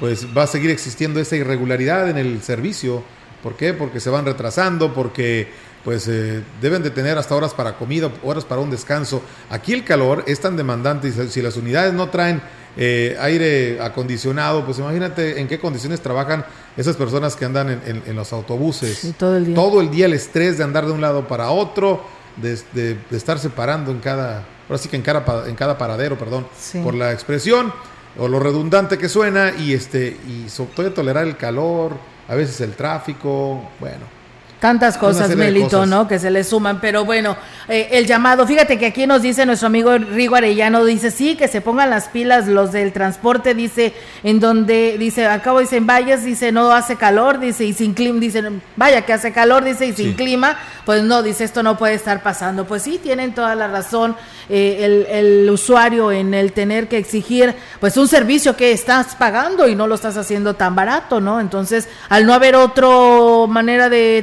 pues 0.00 0.26
va 0.34 0.44
a 0.44 0.46
seguir 0.46 0.70
existiendo 0.70 1.20
esa 1.20 1.36
irregularidad 1.36 2.08
en 2.08 2.16
el 2.16 2.42
servicio. 2.42 3.04
¿Por 3.42 3.56
qué? 3.56 3.74
Porque 3.74 4.00
se 4.00 4.08
van 4.08 4.24
retrasando, 4.24 4.94
porque 4.94 5.48
pues 5.84 6.06
deben 6.60 6.82
de 6.82 6.90
tener 6.90 7.16
hasta 7.16 7.36
horas 7.36 7.54
para 7.54 7.76
comida, 7.76 8.10
horas 8.24 8.44
para 8.44 8.60
un 8.60 8.70
descanso. 8.70 9.22
Aquí 9.50 9.72
el 9.72 9.84
calor 9.84 10.24
es 10.26 10.40
tan 10.40 10.56
demandante 10.56 11.08
y 11.08 11.12
si 11.12 11.42
las 11.42 11.56
unidades 11.56 11.92
no 11.92 12.08
traen 12.08 12.40
eh, 12.78 13.16
aire 13.20 13.80
acondicionado, 13.80 14.64
pues 14.64 14.78
imagínate 14.78 15.40
en 15.40 15.48
qué 15.48 15.58
condiciones 15.58 16.00
trabajan 16.02 16.44
esas 16.76 16.96
personas 16.96 17.36
que 17.36 17.44
andan 17.44 17.80
en, 17.84 18.16
los 18.16 18.32
autobuses. 18.32 19.14
todo 19.18 19.36
el 19.36 19.46
día. 19.46 19.54
Todo 19.54 19.80
el 19.80 19.90
día 19.90 20.06
el 20.06 20.12
estrés 20.12 20.58
de 20.58 20.64
andar 20.64 20.86
de 20.86 20.92
un 20.92 21.00
lado 21.00 21.26
para 21.26 21.50
otro, 21.50 22.02
de, 22.36 22.58
de, 22.72 22.98
estar 23.16 23.38
separando 23.38 23.90
en 23.90 24.00
cada, 24.00 24.44
ahora 24.68 24.78
sí 24.78 24.88
que 24.88 24.96
en 24.96 25.02
cada, 25.02 25.48
en 25.48 25.54
cada 25.54 25.78
paradero, 25.78 26.18
perdón, 26.18 26.46
por 26.82 26.94
la 26.94 27.12
expresión 27.12 27.72
o 28.18 28.28
lo 28.28 28.40
redundante 28.40 28.98
que 28.98 29.08
suena 29.08 29.52
y 29.58 29.72
este 29.72 30.16
y 30.28 30.48
sobre 30.48 30.72
todo 30.74 30.92
tolerar 30.92 31.26
el 31.26 31.36
calor, 31.36 31.92
a 32.28 32.34
veces 32.34 32.60
el 32.60 32.72
tráfico, 32.72 33.62
bueno. 33.80 34.15
Tantas 34.60 34.96
cosas, 34.96 35.36
Melito, 35.36 35.84
¿no? 35.84 36.08
Que 36.08 36.18
se 36.18 36.30
le 36.30 36.42
suman, 36.42 36.80
pero 36.80 37.04
bueno, 37.04 37.36
eh, 37.68 37.88
el 37.92 38.06
llamado, 38.06 38.46
fíjate 38.46 38.78
que 38.78 38.86
aquí 38.86 39.06
nos 39.06 39.20
dice 39.20 39.44
nuestro 39.44 39.66
amigo 39.66 39.96
Rigo 39.98 40.34
Arellano, 40.34 40.84
dice, 40.84 41.10
sí, 41.10 41.36
que 41.36 41.46
se 41.46 41.60
pongan 41.60 41.90
las 41.90 42.08
pilas 42.08 42.46
los 42.46 42.72
del 42.72 42.92
transporte, 42.92 43.54
dice, 43.54 43.92
en 44.22 44.40
donde, 44.40 44.96
dice, 44.98 45.26
acabo 45.26 45.60
dice, 45.60 45.76
en 45.76 45.86
Valles, 45.86 46.24
dice, 46.24 46.52
no 46.52 46.72
hace 46.72 46.96
calor, 46.96 47.38
dice, 47.38 47.64
y 47.64 47.74
sin 47.74 47.92
clima, 47.92 48.18
dice, 48.18 48.42
vaya 48.76 49.02
que 49.02 49.12
hace 49.12 49.30
calor, 49.30 49.62
dice, 49.62 49.86
y 49.86 49.92
sin 49.92 50.14
clima, 50.14 50.56
pues 50.86 51.02
no, 51.02 51.22
dice, 51.22 51.44
esto 51.44 51.62
no 51.62 51.76
puede 51.76 51.94
estar 51.94 52.22
pasando. 52.22 52.66
Pues 52.66 52.82
sí, 52.82 52.98
tienen 53.02 53.34
toda 53.34 53.54
la 53.54 53.68
razón 53.68 54.16
eh, 54.48 54.78
el, 54.80 55.06
el 55.10 55.50
usuario 55.50 56.12
en 56.12 56.32
el 56.32 56.52
tener 56.52 56.88
que 56.88 56.96
exigir, 56.96 57.54
pues, 57.78 57.96
un 57.98 58.08
servicio 58.08 58.56
que 58.56 58.72
estás 58.72 59.16
pagando 59.16 59.68
y 59.68 59.74
no 59.74 59.86
lo 59.86 59.96
estás 59.96 60.16
haciendo 60.16 60.54
tan 60.54 60.74
barato, 60.74 61.20
¿no? 61.20 61.40
Entonces, 61.40 61.88
al 62.08 62.24
no 62.24 62.32
haber 62.32 62.56
otra 62.56 62.86
manera 63.48 63.90
de 63.90 64.06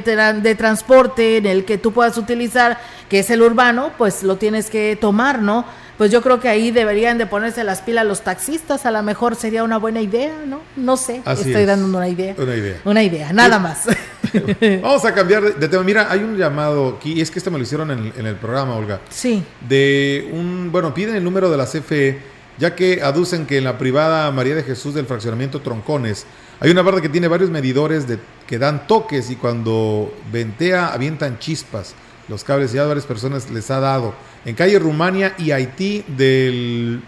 transporte 0.56 1.38
en 1.38 1.46
el 1.46 1.64
que 1.64 1.78
tú 1.78 1.92
puedas 1.92 2.16
utilizar, 2.18 2.78
que 3.08 3.20
es 3.20 3.30
el 3.30 3.42
urbano, 3.42 3.92
pues 3.98 4.22
lo 4.22 4.36
tienes 4.36 4.70
que 4.70 4.96
tomar, 5.00 5.40
¿no? 5.42 5.64
pues 5.96 6.10
yo 6.10 6.22
creo 6.22 6.40
que 6.40 6.48
ahí 6.48 6.70
deberían 6.70 7.18
de 7.18 7.26
ponerse 7.26 7.62
las 7.62 7.80
pilas 7.80 8.04
los 8.04 8.22
taxistas, 8.22 8.84
a 8.86 8.90
lo 8.90 9.02
mejor 9.02 9.36
sería 9.36 9.62
una 9.62 9.78
buena 9.78 10.00
idea, 10.00 10.34
¿no? 10.46 10.60
No 10.76 10.96
sé, 10.96 11.22
estoy 11.24 11.64
dando 11.64 11.86
una 11.86 12.08
idea. 12.08 12.34
Una 12.36 12.56
idea. 12.56 12.80
Una 12.84 13.02
idea, 13.02 13.32
nada 13.32 13.58
más. 13.58 13.84
Vamos 14.82 15.04
a 15.04 15.14
cambiar 15.14 15.54
de, 15.54 15.68
tema. 15.68 15.84
Mira, 15.84 16.10
hay 16.10 16.20
un 16.20 16.36
llamado 16.36 16.96
aquí, 16.96 17.20
es 17.20 17.30
que 17.30 17.38
este 17.38 17.50
me 17.50 17.58
lo 17.58 17.64
hicieron 17.64 17.90
en, 17.90 18.12
en 18.16 18.26
el 18.26 18.34
programa, 18.36 18.74
Olga. 18.74 19.00
Sí. 19.08 19.44
De 19.68 20.28
un, 20.32 20.70
bueno, 20.72 20.92
piden 20.92 21.14
el 21.14 21.22
número 21.22 21.50
de 21.50 21.56
la 21.56 21.66
CFE, 21.66 22.18
ya 22.58 22.74
que 22.74 23.00
aducen 23.02 23.46
que 23.46 23.58
en 23.58 23.64
la 23.64 23.78
privada 23.78 24.30
María 24.32 24.56
de 24.56 24.64
Jesús 24.64 24.94
del 24.94 25.06
fraccionamiento 25.06 25.60
Troncones 25.60 26.26
hay 26.60 26.70
una 26.70 26.82
barra 26.82 27.00
que 27.00 27.08
tiene 27.08 27.28
varios 27.28 27.50
medidores 27.50 28.06
de, 28.06 28.18
que 28.46 28.58
dan 28.58 28.86
toques 28.86 29.30
y 29.30 29.36
cuando 29.36 30.12
ventea 30.32 30.88
avientan 30.88 31.38
chispas. 31.38 31.94
Los 32.28 32.44
cables 32.44 32.72
ya 32.72 32.84
varias 32.86 33.06
personas 33.06 33.50
les 33.50 33.70
ha 33.70 33.80
dado. 33.80 34.14
En 34.44 34.54
calle 34.54 34.78
Rumania 34.78 35.34
y 35.38 35.50
Haití 35.50 36.04
del, 36.08 37.02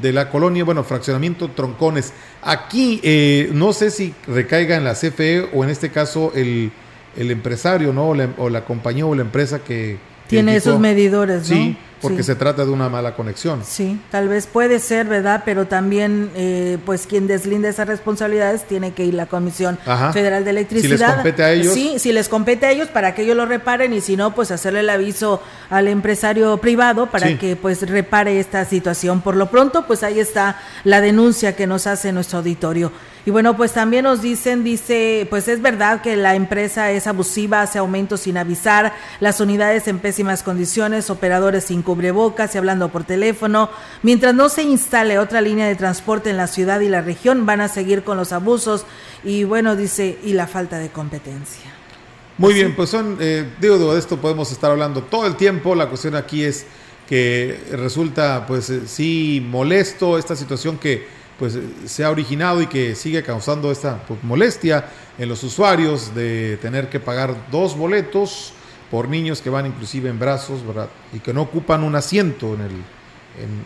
de 0.00 0.12
la 0.12 0.30
colonia, 0.30 0.64
bueno, 0.64 0.84
fraccionamiento 0.84 1.50
Troncones. 1.50 2.12
Aquí 2.42 3.00
eh, 3.02 3.50
no 3.52 3.72
sé 3.72 3.90
si 3.90 4.14
recaiga 4.26 4.76
en 4.76 4.84
la 4.84 4.94
CFE 4.94 5.50
o 5.52 5.64
en 5.64 5.70
este 5.70 5.90
caso 5.90 6.32
el, 6.34 6.72
el 7.16 7.30
empresario, 7.30 7.92
¿no? 7.92 8.10
O 8.38 8.50
la 8.50 8.64
compañía 8.64 9.06
o 9.06 9.14
la 9.14 9.22
empresa 9.22 9.60
que... 9.60 9.98
Tiene 10.34 10.56
esos 10.56 10.80
medidores, 10.80 11.48
¿no? 11.50 11.56
Sí, 11.56 11.76
porque 12.00 12.22
se 12.22 12.34
trata 12.34 12.64
de 12.64 12.70
una 12.70 12.88
mala 12.88 13.16
conexión. 13.16 13.62
Sí, 13.64 13.98
tal 14.10 14.28
vez 14.28 14.46
puede 14.46 14.78
ser, 14.78 15.06
¿verdad? 15.06 15.42
Pero 15.44 15.66
también, 15.66 16.30
eh, 16.34 16.78
pues 16.84 17.06
quien 17.06 17.26
deslinda 17.26 17.68
esas 17.68 17.88
responsabilidades 17.88 18.64
tiene 18.64 18.92
que 18.92 19.04
ir 19.04 19.14
la 19.14 19.26
Comisión 19.26 19.78
Federal 20.12 20.44
de 20.44 20.50
Electricidad. 20.50 20.96
Si 20.96 21.02
les 21.02 21.14
compete 21.14 21.42
a 21.42 21.52
ellos. 21.52 21.74
Sí, 21.74 21.98
si 21.98 22.12
les 22.12 22.28
compete 22.28 22.66
a 22.66 22.72
ellos 22.72 22.88
para 22.88 23.14
que 23.14 23.22
ellos 23.22 23.36
lo 23.36 23.46
reparen 23.46 23.92
y 23.94 24.00
si 24.00 24.16
no, 24.16 24.34
pues 24.34 24.50
hacerle 24.50 24.80
el 24.80 24.90
aviso 24.90 25.42
al 25.70 25.88
empresario 25.88 26.58
privado 26.58 27.06
para 27.06 27.38
que 27.38 27.56
pues 27.56 27.88
repare 27.88 28.38
esta 28.38 28.64
situación. 28.64 29.22
Por 29.22 29.36
lo 29.36 29.50
pronto, 29.50 29.86
pues 29.86 30.02
ahí 30.02 30.20
está 30.20 30.60
la 30.84 31.00
denuncia 31.00 31.56
que 31.56 31.66
nos 31.66 31.86
hace 31.86 32.12
nuestro 32.12 32.38
auditorio. 32.38 32.92
Y 33.26 33.30
bueno, 33.30 33.56
pues 33.56 33.72
también 33.72 34.04
nos 34.04 34.20
dicen, 34.20 34.64
dice, 34.64 35.26
pues 35.30 35.48
es 35.48 35.62
verdad 35.62 36.02
que 36.02 36.14
la 36.14 36.34
empresa 36.34 36.90
es 36.90 37.06
abusiva, 37.06 37.62
hace 37.62 37.78
aumentos 37.78 38.20
sin 38.20 38.36
avisar, 38.36 38.94
las 39.18 39.40
unidades 39.40 39.88
en 39.88 39.98
pésimas 39.98 40.42
condiciones, 40.42 41.08
operadores 41.08 41.64
sin 41.64 41.80
cubrebocas 41.80 42.54
y 42.54 42.58
hablando 42.58 42.90
por 42.90 43.04
teléfono. 43.04 43.70
Mientras 44.02 44.34
no 44.34 44.50
se 44.50 44.62
instale 44.62 45.18
otra 45.18 45.40
línea 45.40 45.66
de 45.66 45.74
transporte 45.74 46.28
en 46.28 46.36
la 46.36 46.48
ciudad 46.48 46.80
y 46.80 46.88
la 46.88 47.00
región, 47.00 47.46
van 47.46 47.62
a 47.62 47.68
seguir 47.68 48.04
con 48.04 48.18
los 48.18 48.32
abusos 48.32 48.84
y 49.24 49.44
bueno, 49.44 49.74
dice, 49.74 50.18
y 50.22 50.34
la 50.34 50.46
falta 50.46 50.78
de 50.78 50.90
competencia. 50.90 51.72
Muy 52.36 52.52
bien, 52.52 52.76
pues 52.76 52.90
son, 52.90 53.16
eh, 53.20 53.48
digo, 53.58 53.94
de 53.94 53.98
esto 53.98 54.18
podemos 54.18 54.52
estar 54.52 54.70
hablando 54.70 55.02
todo 55.04 55.26
el 55.26 55.36
tiempo. 55.36 55.74
La 55.74 55.88
cuestión 55.88 56.14
aquí 56.14 56.44
es 56.44 56.66
que 57.08 57.58
resulta, 57.70 58.44
pues 58.46 58.68
eh, 58.70 58.82
sí, 58.86 59.46
molesto 59.48 60.18
esta 60.18 60.36
situación 60.36 60.76
que 60.76 61.06
pues 61.38 61.58
se 61.86 62.04
ha 62.04 62.10
originado 62.10 62.62
y 62.62 62.66
que 62.66 62.94
sigue 62.94 63.22
causando 63.22 63.72
esta 63.72 64.02
pues, 64.06 64.22
molestia 64.22 64.86
en 65.18 65.28
los 65.28 65.42
usuarios 65.42 66.14
de 66.14 66.58
tener 66.62 66.88
que 66.88 67.00
pagar 67.00 67.34
dos 67.50 67.76
boletos 67.76 68.52
por 68.90 69.08
niños 69.08 69.40
que 69.40 69.50
van 69.50 69.66
inclusive 69.66 70.08
en 70.08 70.18
brazos, 70.18 70.64
¿verdad? 70.66 70.88
Y 71.12 71.18
que 71.18 71.32
no 71.32 71.42
ocupan 71.42 71.82
un 71.82 71.96
asiento 71.96 72.54
en 72.54 72.60
el, 72.60 72.72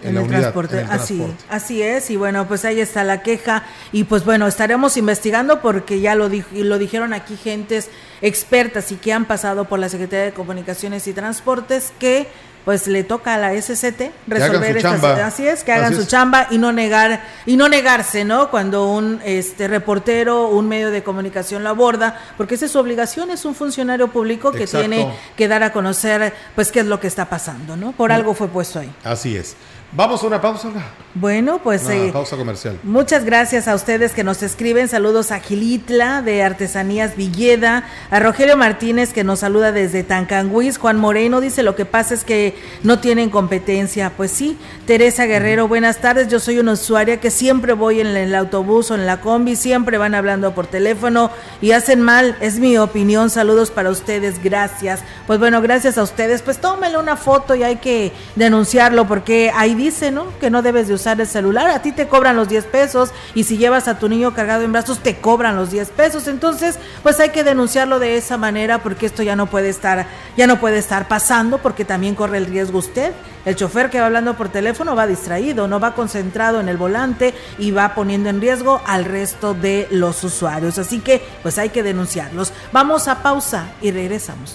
en, 0.03 0.15
la 0.15 0.23
unidad, 0.23 0.41
transporte. 0.41 0.81
así, 0.89 1.23
así 1.51 1.83
es, 1.83 2.11
y 2.11 2.17
bueno, 2.17 2.49
pues 2.49 2.65
ahí 2.65 2.81
está 2.81 3.05
la 3.05 3.23
queja, 3.23 3.65
y 3.93 4.05
pues 4.05 4.25
bueno, 4.25 4.47
estaremos 4.47 4.97
investigando 4.97 5.61
porque 5.61 6.01
ya 6.01 6.15
lo, 6.15 6.31
lo 6.53 6.79
dijeron 6.79 7.13
aquí 7.13 7.37
gentes 7.37 7.91
expertas 8.23 8.91
y 8.93 8.97
que 8.97 9.13
han 9.13 9.27
pasado 9.27 9.67
por 9.67 9.79
la 9.79 9.89
Secretaría 9.89 10.27
de 10.27 10.33
Comunicaciones 10.33 11.07
y 11.07 11.13
Transportes 11.13 11.93
que 11.99 12.29
pues 12.69 12.87
le 12.87 13.03
toca 13.03 13.33
a 13.33 13.39
la 13.39 13.59
SCT 13.59 14.11
resolver 14.27 14.77
estas 14.77 15.03
así 15.03 15.49
es 15.49 15.65
que 15.65 15.73
hagan 15.73 15.95
su 15.95 16.05
chamba 16.05 16.49
y 16.51 16.59
no 16.59 16.71
negar 16.71 17.23
y 17.47 17.57
no 17.57 17.67
negarse 17.67 18.27
no 18.27 18.51
cuando 18.51 18.93
un 18.93 19.23
este 19.25 19.69
reportero 19.69 20.49
un 20.49 20.69
medio 20.69 20.91
de 20.91 21.03
comunicación 21.03 21.65
lo 21.65 21.71
aborda 21.71 22.21
porque 22.37 22.57
esa 22.57 22.67
es 22.67 22.73
su 22.73 22.79
obligación 22.79 23.31
es 23.31 23.47
un 23.47 23.55
funcionario 23.55 24.09
público 24.09 24.53
que 24.53 24.67
tiene 24.67 25.11
que 25.35 25.49
dar 25.49 25.63
a 25.63 25.73
conocer 25.73 26.35
pues 26.55 26.71
qué 26.71 26.81
es 26.81 26.87
lo 26.87 27.01
que 27.01 27.07
está 27.07 27.31
pasando 27.31 27.75
no 27.75 27.93
por 27.93 28.13
algo 28.13 28.35
fue 28.35 28.49
puesto 28.49 28.81
ahí. 28.81 28.93
Así 29.03 29.35
es 29.35 29.57
Vamos 29.91 30.23
a 30.23 30.27
una 30.27 30.39
pausa, 30.39 30.69
Bueno, 31.15 31.61
pues. 31.65 31.87
Una 31.87 31.95
eh, 31.95 32.13
pausa 32.13 32.37
comercial. 32.37 32.79
Muchas 32.83 33.25
gracias 33.25 33.69
a 33.69 33.75
ustedes 33.75 34.13
que 34.13 34.23
nos 34.23 34.43
escriben. 34.43 34.87
Saludos 34.87 35.31
a 35.33 35.41
Gilitla 35.41 36.21
de 36.21 36.43
Artesanías 36.43 37.17
Villeda, 37.17 37.85
a 38.11 38.21
Rogelio 38.21 38.59
Martínez 38.59 39.15
que 39.15 39.25
nos 39.25 39.39
saluda 39.39 39.73
desde 39.73 40.03
Tancanguis. 40.03 40.77
Juan 40.77 40.99
Moreno 40.99 41.41
dice: 41.41 41.63
Lo 41.63 41.75
que 41.75 41.87
pasa 41.87 42.13
es 42.13 42.25
que 42.25 42.55
no 42.83 42.99
tienen 42.99 43.31
competencia. 43.31 44.13
Pues 44.15 44.31
sí. 44.31 44.59
Teresa 44.87 45.25
Guerrero, 45.25 45.69
buenas 45.69 46.03
tardes. 46.03 46.29
Yo 46.29 46.39
soy 46.39 46.59
una 46.59 46.73
usuaria 46.73 47.19
que 47.19 47.31
siempre 47.31 47.73
voy 47.73 48.01
en 48.01 48.09
el 48.09 48.35
autobús 48.35 48.91
o 48.91 48.95
en 48.95 49.07
la 49.07 49.23
combi, 49.23 49.57
siempre 49.57 49.97
van 49.97 50.15
hablando 50.15 50.55
por 50.55 50.67
teléfono 50.67 51.31
y 51.63 51.73
hacen 51.73 52.03
mal. 52.03 52.37
Es 52.43 52.59
mi 52.59 52.77
opinión. 52.77 53.31
Saludos 53.31 53.71
para 53.71 53.89
ustedes. 53.89 54.43
Gracias. 54.45 55.01
Pues 55.27 55.39
bueno, 55.39 55.63
gracias 55.63 55.97
a 55.97 56.03
ustedes. 56.03 56.43
Pues 56.43 56.59
tómenle 56.59 56.99
una 56.99 57.17
foto 57.17 57.55
y 57.55 57.63
hay 57.63 57.77
que 57.77 58.13
denunciarlo 58.37 59.09
porque 59.09 59.51
hay 59.55 59.78
dice, 59.79 60.11
¿no? 60.11 60.27
Que 60.39 60.51
no 60.51 60.61
debes 60.61 60.89
de 60.89 60.95
usar 60.95 61.19
el 61.19 61.27
celular, 61.27 61.71
a 61.71 61.81
ti 61.81 61.93
te 61.93 62.07
cobran 62.07 62.37
los 62.37 62.51
10 62.51 62.67
pesos 62.67 63.13
y 63.35 63.45
si 63.45 63.57
llevas 63.57 63.89
a 63.89 63.99
tu 63.99 64.11
niño 64.11 64.35
cargado 64.35 64.63
en 64.63 64.73
brazos 64.73 64.99
te 64.99 65.17
cobran 65.17 65.57
los 65.57 65.71
10 65.71 65.89
pesos. 65.91 66.29
Entonces, 66.29 66.79
pues 67.03 67.19
hay 67.21 67.31
que 67.31 67.45
denunciarlo 67.45 67.99
de 67.99 68.19
esa 68.19 68.37
manera 68.37 68.83
porque 68.83 69.07
esto 69.07 69.23
ya 69.23 69.37
no 69.37 69.47
puede 69.47 69.71
estar 69.71 70.07
ya 70.37 70.47
no 70.47 70.61
puede 70.61 70.79
estar 70.79 71.09
pasando 71.09 71.59
porque 71.59 71.85
también 71.85 72.15
corre 72.15 72.37
el 72.37 72.47
riesgo 72.47 72.79
usted. 72.79 73.13
El 73.45 73.57
chofer 73.57 73.89
que 73.89 73.99
va 73.99 74.07
hablando 74.07 74.37
por 74.37 74.51
teléfono 74.51 74.95
va 74.95 75.07
distraído, 75.07 75.69
no 75.69 75.81
va 75.81 75.95
concentrado 75.95 76.61
en 76.61 76.69
el 76.69 76.77
volante 76.77 77.33
y 77.59 77.71
va 77.71 77.95
poniendo 77.95 78.29
en 78.29 78.41
riesgo 78.41 78.83
al 78.87 79.05
resto 79.05 79.55
de 79.55 79.89
los 79.91 80.23
usuarios. 80.23 80.79
Así 80.79 81.01
que, 81.01 81.23
pues 81.43 81.57
hay 81.59 81.71
que 81.71 81.83
denunciarlos. 81.83 82.53
Vamos 82.73 83.09
a 83.09 83.23
pausa 83.23 83.69
y 83.81 83.91
regresamos. 83.91 84.55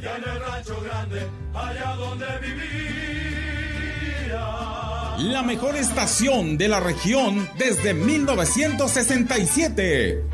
allá 0.00 0.16
en 0.16 0.24
el 0.24 0.40
rancho 0.40 0.80
grande, 0.80 1.28
allá 1.54 1.94
donde 1.96 2.26
vivía. 2.40 2.80
La 5.18 5.42
mejor 5.42 5.76
estación 5.76 6.56
de 6.56 6.68
la 6.68 6.80
región 6.80 7.46
desde 7.58 7.92
1967. 7.92 10.24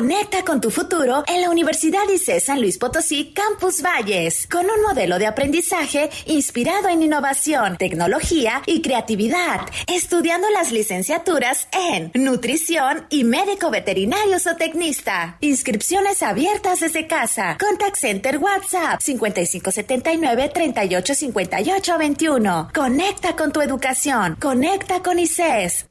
Conecta 0.00 0.44
con 0.46 0.62
tu 0.62 0.70
futuro 0.70 1.24
en 1.26 1.42
la 1.42 1.50
Universidad 1.50 2.08
ICE 2.08 2.40
San 2.40 2.62
Luis 2.62 2.78
Potosí 2.78 3.34
Campus 3.34 3.82
Valles, 3.82 4.46
con 4.46 4.64
un 4.64 4.80
modelo 4.80 5.18
de 5.18 5.26
aprendizaje 5.26 6.08
inspirado 6.24 6.88
en 6.88 7.02
innovación, 7.02 7.76
tecnología 7.76 8.62
y 8.64 8.80
creatividad, 8.80 9.60
estudiando 9.86 10.48
las 10.54 10.72
licenciaturas 10.72 11.68
en 11.72 12.12
nutrición 12.14 13.04
y 13.10 13.24
médico 13.24 13.68
veterinario 13.68 14.38
o 14.38 14.56
tecnista. 14.56 15.36
Inscripciones 15.40 16.22
abiertas 16.22 16.80
desde 16.80 17.06
casa. 17.06 17.58
Contact 17.60 17.96
Center 17.96 18.38
WhatsApp 18.38 19.02
5579 19.02 20.48
385821. 20.48 22.70
Conecta 22.74 23.36
con 23.36 23.52
tu 23.52 23.60
educación. 23.60 24.38
Conecta 24.40 25.02
con 25.02 25.18
ICES. 25.18 25.90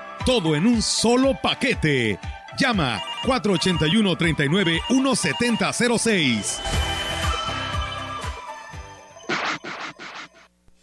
Todo 0.25 0.55
en 0.55 0.67
un 0.67 0.81
solo 0.83 1.35
paquete. 1.41 2.19
Llama 2.59 3.01
481 3.25 4.15
39 4.15 4.81
17006. 4.89 6.80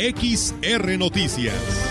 XR 0.00 0.96
Noticias. 0.96 1.89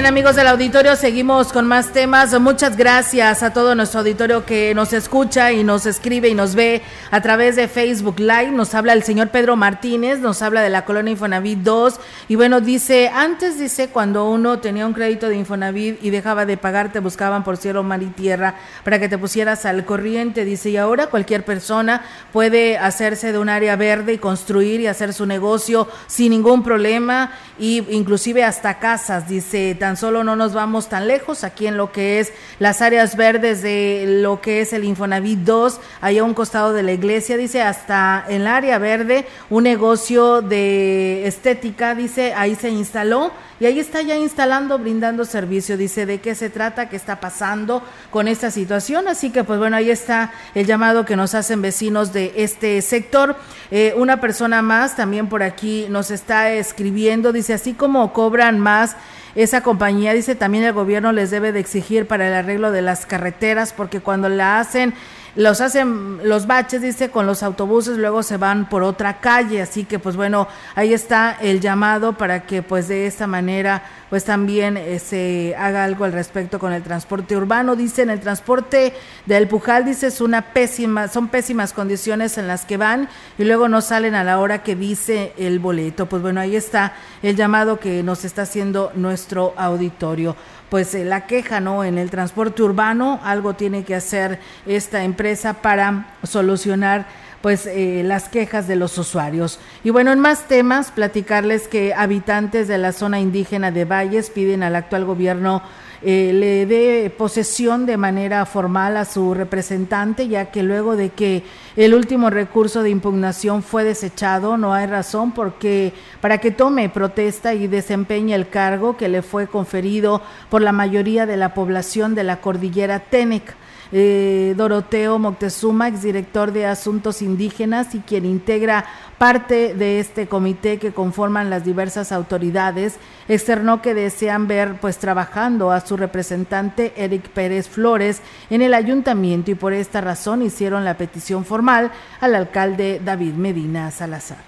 Bien, 0.00 0.06
amigos 0.06 0.34
del 0.34 0.46
auditorio, 0.46 0.96
seguimos 0.96 1.52
con 1.52 1.66
más 1.66 1.92
temas. 1.92 2.38
Muchas 2.40 2.74
gracias 2.78 3.42
a 3.42 3.52
todo 3.52 3.74
nuestro 3.74 4.00
auditorio 4.00 4.46
que 4.46 4.74
nos 4.74 4.94
escucha 4.94 5.52
y 5.52 5.62
nos 5.62 5.84
escribe 5.84 6.30
y 6.30 6.34
nos 6.34 6.54
ve 6.54 6.80
a 7.10 7.20
través 7.20 7.54
de 7.56 7.68
Facebook 7.68 8.18
Live. 8.18 8.50
Nos 8.50 8.74
habla 8.74 8.94
el 8.94 9.02
señor 9.02 9.28
Pedro 9.28 9.56
Martínez, 9.56 10.20
nos 10.20 10.40
habla 10.40 10.62
de 10.62 10.70
la 10.70 10.86
colonia 10.86 11.10
Infonavit 11.10 11.58
2. 11.58 12.00
Y 12.28 12.36
bueno, 12.36 12.62
dice, 12.62 13.10
antes 13.12 13.58
dice, 13.58 13.88
cuando 13.88 14.30
uno 14.30 14.58
tenía 14.58 14.86
un 14.86 14.94
crédito 14.94 15.28
de 15.28 15.36
Infonavit 15.36 16.02
y 16.02 16.08
dejaba 16.08 16.46
de 16.46 16.56
pagar, 16.56 16.92
te 16.92 17.00
buscaban 17.00 17.44
por 17.44 17.58
cielo, 17.58 17.82
mar 17.82 18.02
y 18.02 18.06
tierra 18.06 18.54
para 18.84 18.98
que 19.00 19.08
te 19.10 19.18
pusieras 19.18 19.66
al 19.66 19.84
corriente. 19.84 20.46
Dice, 20.46 20.70
y 20.70 20.78
ahora 20.78 21.08
cualquier 21.08 21.44
persona 21.44 22.06
puede 22.32 22.78
hacerse 22.78 23.32
de 23.32 23.38
un 23.38 23.50
área 23.50 23.76
verde 23.76 24.14
y 24.14 24.18
construir 24.18 24.80
y 24.80 24.86
hacer 24.86 25.12
su 25.12 25.26
negocio 25.26 25.88
sin 26.06 26.30
ningún 26.30 26.62
problema 26.62 27.32
y 27.58 27.84
inclusive 27.90 28.44
hasta 28.44 28.78
casas. 28.78 29.28
Dice, 29.28 29.76
tan 29.78 29.89
solo 29.96 30.24
no 30.24 30.36
nos 30.36 30.52
vamos 30.52 30.88
tan 30.88 31.06
lejos, 31.06 31.44
aquí 31.44 31.66
en 31.66 31.76
lo 31.76 31.92
que 31.92 32.20
es 32.20 32.32
las 32.58 32.82
áreas 32.82 33.16
verdes 33.16 33.62
de 33.62 34.04
lo 34.22 34.40
que 34.40 34.60
es 34.60 34.72
el 34.72 34.84
Infonavit 34.84 35.40
2, 35.40 35.80
allá 36.00 36.20
a 36.20 36.24
un 36.24 36.34
costado 36.34 36.72
de 36.72 36.82
la 36.82 36.92
iglesia, 36.92 37.36
dice, 37.36 37.62
hasta 37.62 38.24
el 38.28 38.46
área 38.46 38.78
verde, 38.78 39.26
un 39.48 39.64
negocio 39.64 40.42
de 40.42 41.26
estética, 41.26 41.94
dice, 41.94 42.34
ahí 42.34 42.54
se 42.54 42.70
instaló 42.70 43.32
y 43.60 43.66
ahí 43.66 43.78
está 43.78 44.00
ya 44.00 44.16
instalando, 44.16 44.78
brindando 44.78 45.26
servicio. 45.26 45.76
Dice 45.76 46.06
de 46.06 46.18
qué 46.18 46.34
se 46.34 46.48
trata, 46.48 46.88
qué 46.88 46.96
está 46.96 47.20
pasando 47.20 47.82
con 48.10 48.26
esta 48.26 48.50
situación. 48.50 49.06
Así 49.06 49.28
que, 49.28 49.44
pues 49.44 49.58
bueno, 49.58 49.76
ahí 49.76 49.90
está 49.90 50.32
el 50.54 50.66
llamado 50.66 51.04
que 51.04 51.14
nos 51.14 51.34
hacen 51.34 51.60
vecinos 51.60 52.14
de 52.14 52.32
este 52.36 52.80
sector. 52.80 53.36
Eh, 53.70 53.92
una 53.98 54.18
persona 54.18 54.62
más 54.62 54.96
también 54.96 55.28
por 55.28 55.42
aquí 55.42 55.86
nos 55.90 56.10
está 56.10 56.50
escribiendo, 56.52 57.32
dice, 57.32 57.52
así 57.52 57.74
como 57.74 58.14
cobran 58.14 58.58
más 58.58 58.96
esa 59.34 59.62
compañía 59.62 60.12
dice 60.12 60.34
también 60.34 60.64
el 60.64 60.72
gobierno 60.72 61.12
les 61.12 61.30
debe 61.30 61.52
de 61.52 61.60
exigir 61.60 62.06
para 62.06 62.28
el 62.28 62.34
arreglo 62.34 62.72
de 62.72 62.82
las 62.82 63.06
carreteras 63.06 63.72
porque 63.72 64.00
cuando 64.00 64.28
la 64.28 64.58
hacen 64.58 64.94
los 65.36 65.60
hacen 65.60 66.28
los 66.28 66.46
baches 66.46 66.82
dice 66.82 67.10
con 67.10 67.26
los 67.26 67.42
autobuses 67.42 67.96
luego 67.96 68.22
se 68.22 68.36
van 68.36 68.68
por 68.68 68.82
otra 68.82 69.20
calle. 69.20 69.62
Así 69.62 69.84
que 69.84 69.98
pues 69.98 70.16
bueno 70.16 70.48
ahí 70.74 70.92
está 70.92 71.36
el 71.40 71.60
llamado 71.60 72.14
para 72.14 72.44
que 72.44 72.62
pues 72.62 72.88
de 72.88 73.06
esta 73.06 73.26
manera 73.26 73.82
pues 74.10 74.24
también 74.24 74.76
eh, 74.76 74.98
se 74.98 75.54
haga 75.56 75.84
algo 75.84 76.04
al 76.04 76.12
respecto 76.12 76.58
con 76.58 76.72
el 76.72 76.82
transporte 76.82 77.36
urbano. 77.36 77.76
Dicen 77.76 78.10
el 78.10 78.20
transporte 78.20 78.92
del 79.26 79.46
Pujal 79.46 79.84
dice 79.84 80.08
es 80.08 80.20
una 80.20 80.52
pésima 80.52 81.08
son 81.08 81.28
pésimas 81.28 81.72
condiciones 81.72 82.36
en 82.38 82.48
las 82.48 82.64
que 82.64 82.76
van 82.76 83.08
y 83.38 83.44
luego 83.44 83.68
no 83.68 83.80
salen 83.80 84.14
a 84.14 84.24
la 84.24 84.40
hora 84.40 84.62
que 84.62 84.74
dice 84.74 85.32
el 85.38 85.58
boleto. 85.58 86.06
Pues 86.06 86.22
bueno 86.22 86.40
ahí 86.40 86.56
está 86.56 86.94
el 87.22 87.36
llamado 87.36 87.78
que 87.78 88.02
nos 88.02 88.24
está 88.24 88.42
haciendo 88.42 88.90
nuestro 88.94 89.54
auditorio 89.56 90.36
pues 90.70 90.94
eh, 90.94 91.04
la 91.04 91.26
queja 91.26 91.60
no 91.60 91.84
en 91.84 91.98
el 91.98 92.10
transporte 92.10 92.62
urbano 92.62 93.20
algo 93.22 93.54
tiene 93.54 93.84
que 93.84 93.94
hacer 93.94 94.38
esta 94.66 95.04
empresa 95.04 95.54
para 95.54 96.14
solucionar 96.22 97.06
pues 97.42 97.66
eh, 97.66 98.02
las 98.04 98.28
quejas 98.28 98.68
de 98.68 98.76
los 98.76 98.96
usuarios. 98.98 99.58
Y 99.82 99.90
bueno, 99.90 100.12
en 100.12 100.20
más 100.20 100.46
temas, 100.46 100.90
platicarles 100.90 101.68
que 101.68 101.94
habitantes 101.94 102.68
de 102.68 102.78
la 102.78 102.92
zona 102.92 103.20
indígena 103.20 103.70
de 103.70 103.84
Valles 103.84 104.30
piden 104.30 104.62
al 104.62 104.76
actual 104.76 105.04
gobierno 105.04 105.62
eh, 106.02 106.32
le 106.32 106.64
dé 106.64 107.10
posesión 107.10 107.84
de 107.84 107.96
manera 107.96 108.46
formal 108.46 108.96
a 108.96 109.04
su 109.04 109.34
representante, 109.34 110.28
ya 110.28 110.50
que 110.50 110.62
luego 110.62 110.96
de 110.96 111.10
que 111.10 111.42
el 111.76 111.94
último 111.94 112.30
recurso 112.30 112.82
de 112.82 112.90
impugnación 112.90 113.62
fue 113.62 113.84
desechado, 113.84 114.56
no 114.56 114.72
hay 114.72 114.86
razón 114.86 115.32
porque 115.32 115.92
para 116.20 116.38
que 116.38 116.50
tome 116.50 116.88
protesta 116.88 117.52
y 117.52 117.66
desempeñe 117.66 118.34
el 118.34 118.48
cargo 118.48 118.96
que 118.96 119.08
le 119.08 119.22
fue 119.22 119.46
conferido 119.46 120.22
por 120.48 120.62
la 120.62 120.72
mayoría 120.72 121.26
de 121.26 121.36
la 121.36 121.52
población 121.52 122.14
de 122.14 122.24
la 122.24 122.40
cordillera 122.40 123.00
Tenec 123.00 123.54
eh, 123.92 124.54
Doroteo 124.56 125.18
Moctezuma, 125.18 125.88
exdirector 125.88 126.52
de 126.52 126.64
Asuntos 126.64 127.22
Indígenas 127.22 127.92
y 127.94 127.98
quien 127.98 128.24
integra 128.24 128.84
parte 129.20 129.74
de 129.74 130.00
este 130.00 130.28
comité 130.28 130.78
que 130.78 130.94
conforman 130.94 131.50
las 131.50 131.62
diversas 131.62 132.10
autoridades, 132.10 132.96
externó 133.28 133.82
que 133.82 133.92
desean 133.92 134.48
ver 134.48 134.80
pues 134.80 134.96
trabajando 134.96 135.72
a 135.72 135.80
su 135.80 135.98
representante 135.98 136.94
Eric 136.96 137.28
Pérez 137.28 137.68
Flores 137.68 138.22
en 138.48 138.62
el 138.62 138.72
ayuntamiento 138.72 139.50
y 139.50 139.56
por 139.56 139.74
esta 139.74 140.00
razón 140.00 140.40
hicieron 140.40 140.86
la 140.86 140.96
petición 140.96 141.44
formal 141.44 141.92
al 142.22 142.34
alcalde 142.34 142.98
David 143.04 143.34
Medina 143.34 143.90
Salazar 143.90 144.38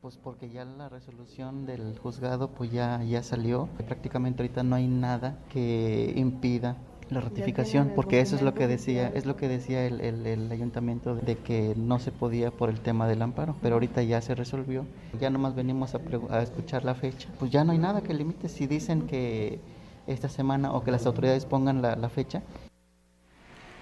pues 0.00 0.16
porque 0.16 0.48
ya 0.48 0.64
la 0.64 0.88
resolución 0.88 1.66
del 1.66 1.98
juzgado 1.98 2.52
pues 2.52 2.70
ya, 2.70 3.02
ya 3.02 3.24
salió. 3.24 3.68
Prácticamente 3.88 4.40
ahorita 4.40 4.62
no 4.62 4.76
hay 4.76 4.86
nada 4.86 5.36
que 5.50 6.12
impida 6.14 6.76
la 7.10 7.20
ratificación, 7.20 7.92
porque 7.94 8.20
eso 8.20 8.34
es 8.34 8.42
lo 8.42 8.54
que 8.54 8.66
decía, 8.66 9.08
es 9.14 9.26
lo 9.26 9.36
que 9.36 9.48
decía 9.48 9.86
el, 9.86 10.00
el, 10.00 10.50
ayuntamiento 10.50 11.14
de 11.14 11.36
que 11.36 11.74
no 11.76 11.98
se 11.98 12.10
podía 12.10 12.50
por 12.50 12.68
el 12.68 12.80
tema 12.80 13.06
del 13.06 13.22
amparo, 13.22 13.54
pero 13.62 13.76
ahorita 13.76 14.02
ya 14.02 14.20
se 14.20 14.34
resolvió, 14.34 14.84
ya 15.20 15.30
nomás 15.30 15.54
venimos 15.54 15.94
a, 15.94 16.00
a 16.30 16.42
escuchar 16.42 16.84
la 16.84 16.94
fecha, 16.94 17.28
pues 17.38 17.50
ya 17.50 17.64
no 17.64 17.72
hay 17.72 17.78
nada 17.78 18.02
que 18.02 18.12
limite, 18.12 18.48
si 18.48 18.66
dicen 18.66 19.06
que 19.06 19.60
esta 20.06 20.28
semana 20.28 20.72
o 20.72 20.82
que 20.82 20.90
las 20.90 21.06
autoridades 21.06 21.46
pongan 21.46 21.80
la, 21.80 21.94
la 21.96 22.08
fecha, 22.08 22.42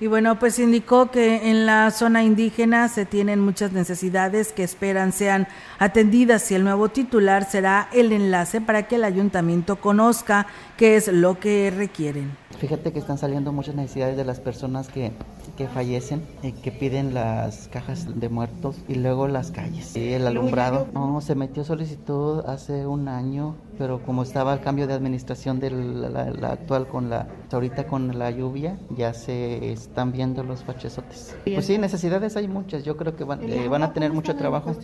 y 0.01 0.09
bueno, 0.09 0.39
pues 0.41 0.59
indicó 0.59 1.11
que 1.11 1.51
en 1.51 1.67
la 1.67 1.91
zona 1.93 2.25
indígena 2.25 2.89
se 2.89 3.07
tienen 3.07 3.39
muchas 3.39 3.73
necesidades 3.73 4.53
que 4.53 4.65
esperan 4.65 5.13
sean 5.13 5.47
atendidas 5.79 6.51
y 6.51 6.57
el 6.57 6.65
nuevo 6.65 6.89
titular 6.89 7.49
será 7.49 7.89
el 7.93 8.13
enlace 8.13 8.61
para 8.61 8.89
que 8.89 8.97
el 8.97 9.05
ayuntamiento 9.05 9.77
conozca 9.77 10.49
qué 10.77 10.97
es 10.97 11.07
lo 11.09 11.39
que 11.39 11.73
requieren. 11.75 12.37
Fíjate 12.57 12.93
que 12.93 12.99
están 12.99 13.19
saliendo 13.19 13.53
muchas 13.53 13.75
necesidades 13.75 14.17
de 14.17 14.25
las 14.25 14.41
personas 14.41 14.89
que, 14.89 15.13
que 15.57 15.67
fallecen 15.67 16.23
y 16.43 16.53
que 16.53 16.73
piden 16.73 17.15
las 17.15 17.69
cajas 17.69 18.19
de 18.19 18.29
muertos 18.29 18.77
y 18.89 18.95
luego 18.95 19.29
las 19.29 19.51
calles. 19.51 19.97
Y 19.97 20.13
el 20.13 20.27
alumbrado. 20.27 20.89
No, 20.93 21.21
se 21.21 21.35
metió 21.35 21.65
solicitud 21.65 22.45
hace 22.47 22.87
un 22.87 23.09
año, 23.09 23.57
pero 23.79 24.03
como 24.03 24.23
estaba 24.23 24.55
el 24.55 24.61
cambio 24.61 24.87
de 24.87 24.95
administración 24.95 25.61
de 25.61 25.71
la, 25.71 26.49
actual 26.51 26.87
con 26.87 27.11
la, 27.11 27.29
ahorita 27.51 27.87
con 27.87 28.19
la 28.19 28.31
lluvia, 28.31 28.79
ya 28.97 29.15
se 29.15 29.73
están 29.73 30.13
viendo 30.13 30.43
los 30.43 30.65
fachesotes. 30.65 31.37
Pues 31.45 31.67
sí, 31.67 31.79
necesidades 31.79 32.37
hay 32.37 32.49
muchas. 32.49 32.85
Yo 32.85 32.97
creo 32.97 33.17
que 33.17 33.25
van, 33.25 33.43
eh, 33.43 33.69
van 33.69 33.83
a 33.83 33.93
tener 33.93 34.13
mucho 34.13 34.37
trabajo. 34.37 34.75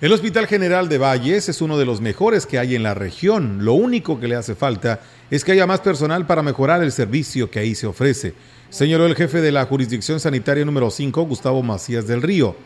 El 0.00 0.14
Hospital 0.14 0.46
General 0.46 0.88
de 0.88 0.96
Valles 0.96 1.50
es 1.50 1.60
uno 1.60 1.76
de 1.76 1.84
los 1.84 2.00
mejores 2.00 2.46
que 2.46 2.58
hay 2.58 2.74
en 2.74 2.82
la 2.82 2.94
región. 2.94 3.66
Lo 3.66 3.74
único 3.74 4.18
que 4.18 4.28
le 4.28 4.34
hace 4.34 4.54
falta 4.54 5.00
es 5.30 5.44
que 5.44 5.52
haya 5.52 5.66
más 5.66 5.80
personal 5.80 6.26
para 6.26 6.42
mejorar 6.42 6.82
el 6.82 6.90
servicio 6.90 7.50
que 7.50 7.58
ahí 7.58 7.74
se 7.74 7.86
ofrece, 7.86 8.32
señaló 8.70 9.04
el 9.04 9.14
jefe 9.14 9.42
de 9.42 9.52
la 9.52 9.66
jurisdicción 9.66 10.18
sanitaria 10.18 10.64
número 10.64 10.90
5, 10.90 11.22
Gustavo 11.24 11.62
Macías 11.62 12.06
del 12.06 12.22
Río. 12.22 12.56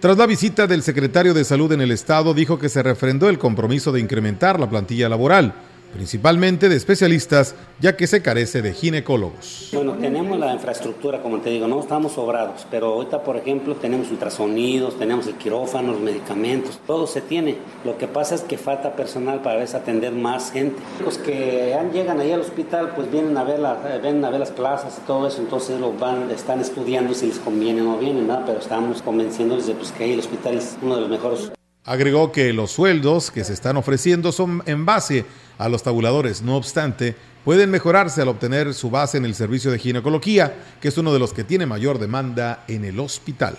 Tras 0.00 0.16
la 0.16 0.24
visita 0.24 0.66
del 0.66 0.82
secretario 0.82 1.34
de 1.34 1.44
Salud 1.44 1.70
en 1.72 1.82
el 1.82 1.90
estado, 1.90 2.32
dijo 2.32 2.58
que 2.58 2.70
se 2.70 2.82
refrendó 2.82 3.28
el 3.28 3.38
compromiso 3.38 3.92
de 3.92 4.00
incrementar 4.00 4.58
la 4.58 4.70
plantilla 4.70 5.10
laboral 5.10 5.52
principalmente 5.92 6.68
de 6.68 6.76
especialistas, 6.76 7.54
ya 7.80 7.96
que 7.96 8.06
se 8.06 8.22
carece 8.22 8.62
de 8.62 8.72
ginecólogos. 8.72 9.70
Bueno, 9.72 9.92
tenemos 9.94 10.38
la 10.38 10.52
infraestructura, 10.52 11.22
como 11.22 11.40
te 11.40 11.50
digo, 11.50 11.66
no 11.66 11.80
estamos 11.80 12.12
sobrados, 12.12 12.66
pero 12.70 12.94
ahorita, 12.94 13.22
por 13.22 13.36
ejemplo, 13.36 13.74
tenemos 13.76 14.10
ultrasonidos, 14.10 14.98
tenemos 14.98 15.26
el 15.26 15.34
quirófano, 15.34 15.92
los 15.92 16.00
medicamentos, 16.00 16.78
todo 16.86 17.06
se 17.06 17.20
tiene. 17.20 17.56
Lo 17.84 17.98
que 17.98 18.06
pasa 18.06 18.34
es 18.34 18.42
que 18.42 18.58
falta 18.58 18.94
personal 18.94 19.42
para 19.42 19.60
atender 19.62 20.12
más 20.12 20.52
gente. 20.52 20.80
Los 21.04 21.18
que 21.18 21.76
llegan 21.92 22.20
ahí 22.20 22.32
al 22.32 22.40
hospital, 22.40 22.92
pues 22.94 23.10
vienen 23.10 23.36
a 23.36 23.44
ver, 23.44 23.58
la, 23.58 23.74
ven 24.02 24.24
a 24.24 24.30
ver 24.30 24.40
las 24.40 24.50
plazas 24.50 24.98
y 25.02 25.06
todo 25.06 25.28
eso, 25.28 25.40
entonces 25.40 25.80
lo 25.80 25.92
van, 25.92 26.30
están 26.30 26.60
estudiando 26.60 27.14
si 27.14 27.26
les 27.26 27.38
conviene 27.38 27.82
o 27.82 27.84
no 27.84 27.98
viene, 27.98 28.22
nada, 28.22 28.44
pero 28.46 28.58
estamos 28.58 29.02
convenciéndoles 29.02 29.66
de 29.66 29.74
pues, 29.74 29.92
que 29.92 30.04
ahí 30.04 30.12
el 30.12 30.20
hospital 30.20 30.54
es 30.54 30.76
uno 30.82 30.96
de 30.96 31.00
los 31.02 31.10
mejores. 31.10 31.52
Agregó 31.84 32.30
que 32.30 32.52
los 32.52 32.72
sueldos 32.72 33.30
que 33.30 33.42
se 33.42 33.54
están 33.54 33.78
ofreciendo 33.78 34.32
son 34.32 34.62
en 34.66 34.84
base 34.84 35.24
a 35.56 35.68
los 35.70 35.82
tabuladores. 35.82 36.42
No 36.42 36.56
obstante, 36.56 37.16
pueden 37.42 37.70
mejorarse 37.70 38.20
al 38.20 38.28
obtener 38.28 38.74
su 38.74 38.90
base 38.90 39.16
en 39.16 39.24
el 39.24 39.34
servicio 39.34 39.70
de 39.70 39.78
ginecología, 39.78 40.54
que 40.80 40.88
es 40.88 40.98
uno 40.98 41.12
de 41.12 41.18
los 41.18 41.32
que 41.32 41.42
tiene 41.42 41.64
mayor 41.64 41.98
demanda 41.98 42.64
en 42.68 42.84
el 42.84 43.00
hospital. 43.00 43.56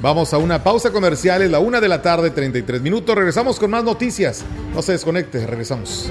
Vamos 0.00 0.32
a 0.32 0.38
una 0.38 0.62
pausa 0.62 0.92
comercial, 0.92 1.42
es 1.42 1.50
la 1.50 1.58
una 1.58 1.80
de 1.80 1.88
la 1.88 2.00
tarde, 2.00 2.30
33 2.30 2.80
minutos. 2.80 3.14
Regresamos 3.14 3.58
con 3.58 3.70
más 3.70 3.84
noticias. 3.84 4.44
No 4.72 4.80
se 4.80 4.92
desconecte, 4.92 5.46
regresamos. 5.46 6.10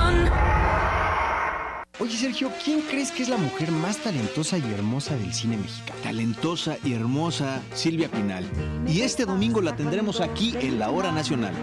Oye 2.01 2.17
Sergio, 2.17 2.51
¿quién 2.65 2.81
crees 2.81 3.11
que 3.11 3.21
es 3.21 3.29
la 3.29 3.37
mujer 3.37 3.71
más 3.71 3.97
talentosa 3.97 4.57
y 4.57 4.63
hermosa 4.73 5.15
del 5.17 5.31
cine 5.35 5.55
mexicano? 5.55 5.99
Talentosa 6.01 6.79
y 6.83 6.93
hermosa 6.93 7.61
Silvia 7.75 8.09
Pinal. 8.09 8.43
Y 8.87 9.01
este 9.01 9.23
domingo 9.23 9.61
la 9.61 9.75
tendremos 9.75 10.19
aquí 10.19 10.55
en 10.59 10.79
la 10.79 10.89
Hora 10.89 11.11
Nacional. 11.11 11.53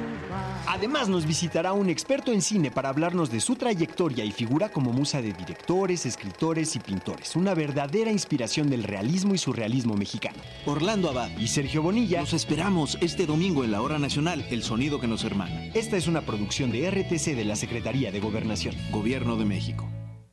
Además 0.69 1.09
nos 1.09 1.27
visitará 1.27 1.73
un 1.73 1.91
experto 1.91 2.31
en 2.31 2.41
cine 2.41 2.71
para 2.71 2.89
hablarnos 2.89 3.33
de 3.33 3.41
su 3.41 3.57
trayectoria 3.57 4.25
y 4.25 4.31
figura 4.31 4.69
como 4.69 4.93
musa 4.93 5.21
de 5.21 5.33
directores, 5.33 6.07
escritores 6.07 6.77
y 6.77 6.79
pintores. 6.79 7.35
Una 7.35 7.55
verdadera 7.55 8.13
inspiración 8.13 8.71
del 8.71 8.85
realismo 8.85 9.35
y 9.35 9.39
surrealismo 9.39 9.97
mexicano. 9.97 10.39
Orlando 10.67 11.11
Abad 11.11 11.37
y 11.37 11.49
Sergio 11.49 11.83
Bonilla. 11.83 12.21
Los 12.21 12.33
esperamos 12.33 12.97
este 13.01 13.27
domingo 13.27 13.65
en 13.65 13.73
la 13.73 13.83
Hora 13.83 13.99
Nacional, 13.99 14.47
El 14.51 14.63
Sonido 14.63 15.01
que 15.01 15.09
nos 15.09 15.25
hermana. 15.25 15.65
Esta 15.75 15.97
es 15.97 16.07
una 16.07 16.21
producción 16.21 16.71
de 16.71 16.89
RTC 16.89 17.35
de 17.35 17.45
la 17.45 17.57
Secretaría 17.57 18.13
de 18.13 18.21
Gobernación. 18.21 18.77
Gobierno 18.93 19.35
de 19.35 19.45
México. 19.45 19.89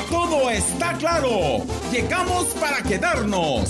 Todo 0.09 0.49
está 0.49 0.97
claro. 0.97 1.63
Llegamos 1.93 2.47
para 2.59 2.83
quedarnos. 2.83 3.69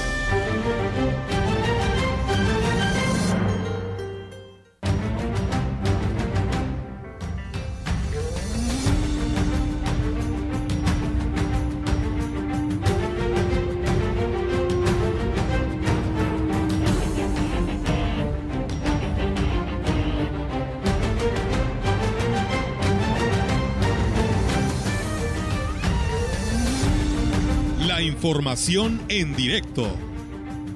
Información 28.31 29.01
en 29.09 29.35
directo. 29.35 29.83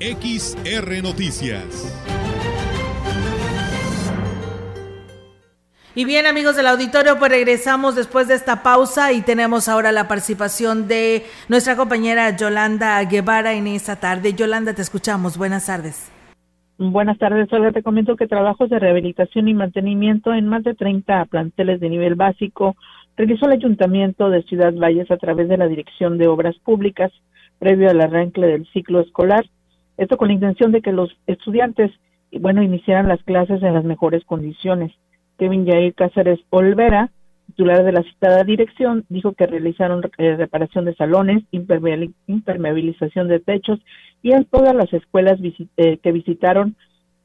XR 0.02 1.02
Noticias. 1.02 2.04
Y 5.96 6.04
bien 6.04 6.26
amigos 6.26 6.58
del 6.58 6.68
auditorio, 6.68 7.18
pues 7.18 7.32
regresamos 7.32 7.96
después 7.96 8.28
de 8.28 8.34
esta 8.34 8.62
pausa 8.62 9.14
y 9.14 9.22
tenemos 9.22 9.70
ahora 9.70 9.94
la 9.94 10.10
participación 10.10 10.90
de 10.90 11.24
nuestra 11.48 11.78
compañera 11.78 12.36
Yolanda 12.36 13.02
Guevara 13.06 13.54
en 13.54 13.68
esta 13.68 13.96
tarde. 13.96 14.34
Yolanda, 14.34 14.74
te 14.74 14.82
escuchamos. 14.82 15.38
Buenas 15.38 15.68
tardes. 15.68 16.12
Buenas 16.78 17.18
tardes, 17.18 17.48
Olga. 17.54 17.72
Te 17.72 17.84
comento 17.84 18.18
que 18.18 18.28
trabajos 18.28 18.70
de 18.70 18.80
rehabilitación 18.80 19.48
y 19.48 19.54
mantenimiento 19.54 20.34
en 20.34 20.50
más 20.50 20.66
de 20.66 20.74
30 20.74 21.24
planteles 21.28 21.80
de 21.80 21.88
nivel 21.88 22.16
básico 22.16 22.76
realizó 23.16 23.46
el 23.46 23.54
Ayuntamiento 23.54 24.30
de 24.30 24.44
Ciudad 24.44 24.74
Valles 24.74 25.10
a 25.10 25.16
través 25.16 25.48
de 25.48 25.56
la 25.56 25.68
Dirección 25.68 26.18
de 26.18 26.28
Obras 26.28 26.58
Públicas 26.58 27.14
previo 27.60 27.90
al 27.90 28.02
arranque 28.02 28.42
del 28.42 28.68
ciclo 28.68 29.02
escolar. 29.02 29.46
Esto 29.98 30.18
con 30.18 30.28
la 30.28 30.34
intención 30.34 30.72
de 30.72 30.82
que 30.82 30.92
los 30.92 31.16
estudiantes, 31.28 31.92
bueno, 32.32 32.62
iniciaran 32.62 33.08
las 33.08 33.24
clases 33.24 33.64
en 33.64 33.74
las 33.74 33.84
mejores 33.84 34.24
condiciones. 34.26 34.92
Kevin 35.38 35.66
Jair 35.66 35.94
Cáceres 35.94 36.40
Olvera, 36.50 37.12
titular 37.48 37.84
de 37.84 37.92
la 37.92 38.04
citada 38.04 38.44
dirección, 38.44 39.06
dijo 39.10 39.34
que 39.34 39.48
realizaron 39.48 40.02
eh, 40.18 40.36
reparación 40.36 40.86
de 40.86 40.96
salones, 40.96 41.44
impermeabilización 41.52 43.28
de 43.28 43.40
techos 43.40 43.80
y 44.22 44.32
en 44.32 44.46
todas 44.46 44.76
las 44.76 44.92
escuelas 44.94 45.40
eh, 45.78 45.98
que 45.98 46.12
visitaron, 46.12 46.76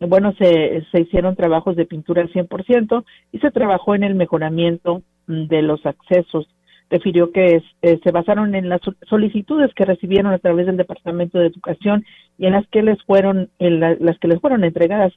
bueno, 0.00 0.32
se, 0.38 0.84
se 0.92 1.02
hicieron 1.02 1.36
trabajos 1.36 1.76
de 1.76 1.86
pintura 1.86 2.22
al 2.22 2.32
100% 2.32 3.04
y 3.32 3.38
se 3.38 3.50
trabajó 3.50 3.94
en 3.94 4.04
el 4.04 4.14
mejoramiento 4.14 5.02
de 5.26 5.62
los 5.62 5.84
accesos. 5.86 6.48
Refirió 6.90 7.30
que 7.30 7.62
eh, 7.82 8.00
se 8.02 8.10
basaron 8.10 8.54
en 8.54 8.68
las 8.68 8.80
solicitudes 9.08 9.72
que 9.74 9.84
recibieron 9.84 10.32
a 10.32 10.38
través 10.38 10.66
del 10.66 10.76
Departamento 10.76 11.38
de 11.38 11.46
Educación 11.46 12.04
y 12.36 12.46
en 12.46 12.52
las 12.52 12.66
que 12.68 12.82
les 12.82 13.00
fueron, 13.04 13.48
en 13.58 13.80
las 13.80 14.18
que 14.18 14.28
les 14.28 14.40
fueron 14.40 14.64
entregadas 14.64 15.12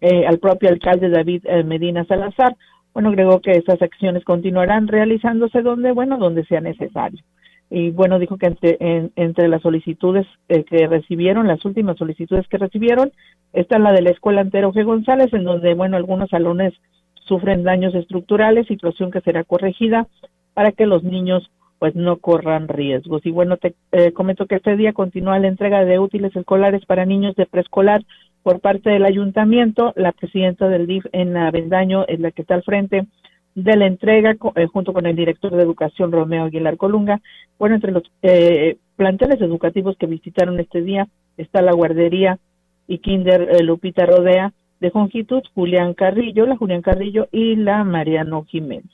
eh, 0.00 0.26
al 0.26 0.38
propio 0.38 0.68
alcalde 0.68 1.08
David 1.08 1.46
eh, 1.46 1.62
Medina 1.62 2.04
Salazar. 2.04 2.56
Bueno, 2.92 3.10
agregó 3.10 3.40
que 3.40 3.52
esas 3.52 3.80
acciones 3.80 4.24
continuarán 4.24 4.88
realizándose 4.88 5.62
donde, 5.62 5.92
bueno, 5.92 6.18
donde 6.18 6.44
sea 6.44 6.60
necesario. 6.60 7.22
Y 7.70 7.90
bueno, 7.90 8.18
dijo 8.18 8.36
que 8.36 8.46
entre, 8.46 8.76
entre 9.16 9.48
las 9.48 9.62
solicitudes 9.62 10.26
que 10.46 10.86
recibieron, 10.88 11.46
las 11.46 11.64
últimas 11.64 11.96
solicitudes 11.96 12.46
que 12.48 12.58
recibieron, 12.58 13.12
está 13.54 13.78
la 13.78 13.92
de 13.92 14.02
la 14.02 14.10
Escuela 14.10 14.42
Antero 14.42 14.74
G. 14.74 14.84
González, 14.84 15.32
en 15.32 15.44
donde, 15.44 15.72
bueno, 15.72 15.96
algunos 15.96 16.28
salones 16.28 16.74
sufren 17.24 17.62
daños 17.62 17.94
estructurales, 17.94 18.66
situación 18.66 19.10
que 19.10 19.22
será 19.22 19.44
corregida 19.44 20.06
para 20.54 20.72
que 20.72 20.86
los 20.86 21.02
niños 21.02 21.50
pues 21.78 21.96
no 21.96 22.18
corran 22.18 22.68
riesgos. 22.68 23.26
Y 23.26 23.30
bueno, 23.32 23.56
te 23.56 23.74
eh, 23.90 24.12
comento 24.12 24.46
que 24.46 24.54
este 24.54 24.76
día 24.76 24.92
continúa 24.92 25.40
la 25.40 25.48
entrega 25.48 25.84
de 25.84 25.98
útiles 25.98 26.34
escolares 26.36 26.86
para 26.86 27.04
niños 27.04 27.34
de 27.34 27.44
preescolar 27.44 28.04
por 28.44 28.60
parte 28.60 28.90
del 28.90 29.04
ayuntamiento. 29.04 29.92
La 29.96 30.12
presidenta 30.12 30.68
del 30.68 30.86
DIF 30.86 31.06
en 31.10 31.36
Avendaño 31.36 32.04
es 32.06 32.20
la 32.20 32.30
que 32.30 32.42
está 32.42 32.54
al 32.54 32.62
frente 32.62 33.06
de 33.56 33.76
la 33.76 33.86
entrega 33.86 34.36
eh, 34.54 34.66
junto 34.66 34.92
con 34.92 35.06
el 35.06 35.16
director 35.16 35.50
de 35.50 35.62
educación 35.62 36.12
Romeo 36.12 36.44
Aguilar 36.44 36.76
Colunga. 36.76 37.20
Bueno, 37.58 37.74
entre 37.74 37.90
los 37.90 38.04
eh, 38.22 38.76
planteles 38.94 39.40
educativos 39.40 39.96
que 39.96 40.06
visitaron 40.06 40.60
este 40.60 40.82
día 40.82 41.08
está 41.36 41.62
la 41.62 41.72
guardería 41.72 42.38
y 42.86 42.98
Kinder 42.98 43.60
Lupita 43.64 44.06
Rodea, 44.06 44.52
de 44.82 44.90
Jongitud, 44.90 45.42
Julián 45.54 45.94
Carrillo, 45.94 46.44
la 46.44 46.56
Julián 46.56 46.82
Carrillo 46.82 47.28
y 47.30 47.56
la 47.56 47.84
Mariano 47.84 48.44
Jiménez. 48.44 48.90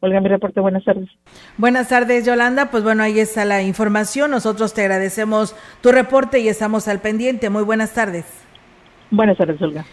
Olga, 0.00 0.20
mi 0.20 0.28
reporte, 0.28 0.60
buenas 0.60 0.82
tardes. 0.82 1.10
Buenas 1.58 1.88
tardes, 1.88 2.24
Yolanda. 2.24 2.70
Pues 2.70 2.82
bueno, 2.82 3.02
ahí 3.02 3.20
está 3.20 3.44
la 3.44 3.62
información. 3.62 4.30
Nosotros 4.30 4.72
te 4.72 4.80
agradecemos 4.80 5.54
tu 5.82 5.92
reporte 5.92 6.40
y 6.40 6.48
estamos 6.48 6.88
al 6.88 7.00
pendiente. 7.00 7.50
Muy 7.50 7.62
buenas 7.64 7.92
tardes. 7.92 8.24
Buenas 9.10 9.36
tardes, 9.36 9.60
Olga. 9.60 9.84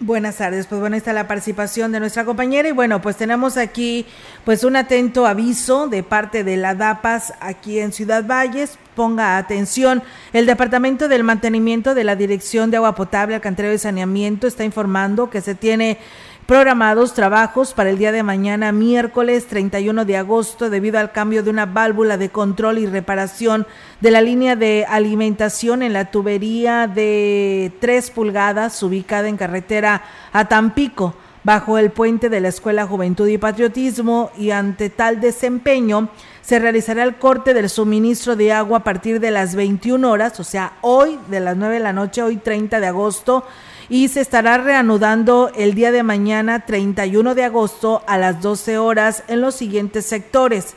Buenas 0.00 0.36
tardes, 0.38 0.66
pues 0.66 0.80
bueno, 0.80 0.96
está 0.96 1.12
la 1.12 1.28
participación 1.28 1.92
de 1.92 2.00
nuestra 2.00 2.24
compañera 2.24 2.68
y 2.68 2.72
bueno, 2.72 3.00
pues 3.00 3.16
tenemos 3.16 3.56
aquí 3.56 4.04
pues 4.44 4.64
un 4.64 4.74
atento 4.74 5.24
aviso 5.24 5.86
de 5.86 6.02
parte 6.02 6.42
de 6.42 6.56
la 6.56 6.74
DAPAS 6.74 7.32
aquí 7.40 7.78
en 7.78 7.92
Ciudad 7.92 8.26
Valles. 8.26 8.76
Ponga 8.96 9.38
atención, 9.38 10.02
el 10.32 10.46
Departamento 10.46 11.08
del 11.08 11.22
Mantenimiento 11.22 11.94
de 11.94 12.04
la 12.04 12.16
Dirección 12.16 12.72
de 12.72 12.78
Agua 12.78 12.96
Potable, 12.96 13.36
Alcantarillado 13.36 13.76
y 13.76 13.78
Saneamiento 13.78 14.48
está 14.48 14.64
informando 14.64 15.30
que 15.30 15.40
se 15.40 15.54
tiene 15.54 15.98
programados 16.46 17.14
trabajos 17.14 17.72
para 17.72 17.88
el 17.88 17.96
día 17.96 18.12
de 18.12 18.22
mañana, 18.22 18.70
miércoles 18.70 19.46
31 19.46 20.04
de 20.04 20.18
agosto, 20.18 20.68
debido 20.68 20.98
al 20.98 21.10
cambio 21.10 21.42
de 21.42 21.48
una 21.48 21.64
válvula 21.64 22.18
de 22.18 22.28
control 22.28 22.78
y 22.78 22.86
reparación 22.86 23.66
de 24.00 24.10
la 24.10 24.20
línea 24.20 24.54
de 24.54 24.84
alimentación 24.86 25.82
en 25.82 25.94
la 25.94 26.10
tubería 26.10 26.86
de 26.86 27.72
3 27.80 28.10
pulgadas 28.10 28.82
ubicada 28.82 29.28
en 29.28 29.38
carretera 29.38 30.02
a 30.32 30.46
Tampico 30.46 31.14
bajo 31.44 31.78
el 31.78 31.90
puente 31.90 32.28
de 32.28 32.40
la 32.40 32.48
Escuela 32.48 32.86
Juventud 32.86 33.28
y 33.28 33.38
Patriotismo 33.38 34.30
y 34.36 34.50
ante 34.50 34.90
tal 34.90 35.20
desempeño 35.20 36.08
se 36.42 36.58
realizará 36.58 37.04
el 37.04 37.16
corte 37.16 37.54
del 37.54 37.70
suministro 37.70 38.36
de 38.36 38.52
agua 38.52 38.78
a 38.78 38.84
partir 38.84 39.18
de 39.18 39.30
las 39.30 39.54
21 39.54 40.10
horas, 40.10 40.38
o 40.40 40.44
sea, 40.44 40.74
hoy 40.82 41.18
de 41.28 41.40
las 41.40 41.56
9 41.56 41.74
de 41.74 41.80
la 41.80 41.94
noche, 41.94 42.22
hoy 42.22 42.36
30 42.36 42.80
de 42.80 42.86
agosto, 42.86 43.44
y 43.88 44.08
se 44.08 44.20
estará 44.20 44.58
reanudando 44.58 45.50
el 45.56 45.74
día 45.74 45.92
de 45.92 46.02
mañana 46.02 46.64
31 46.66 47.34
de 47.34 47.44
agosto 47.44 48.02
a 48.06 48.18
las 48.18 48.40
12 48.40 48.78
horas 48.78 49.24
en 49.28 49.40
los 49.40 49.54
siguientes 49.54 50.06
sectores. 50.06 50.74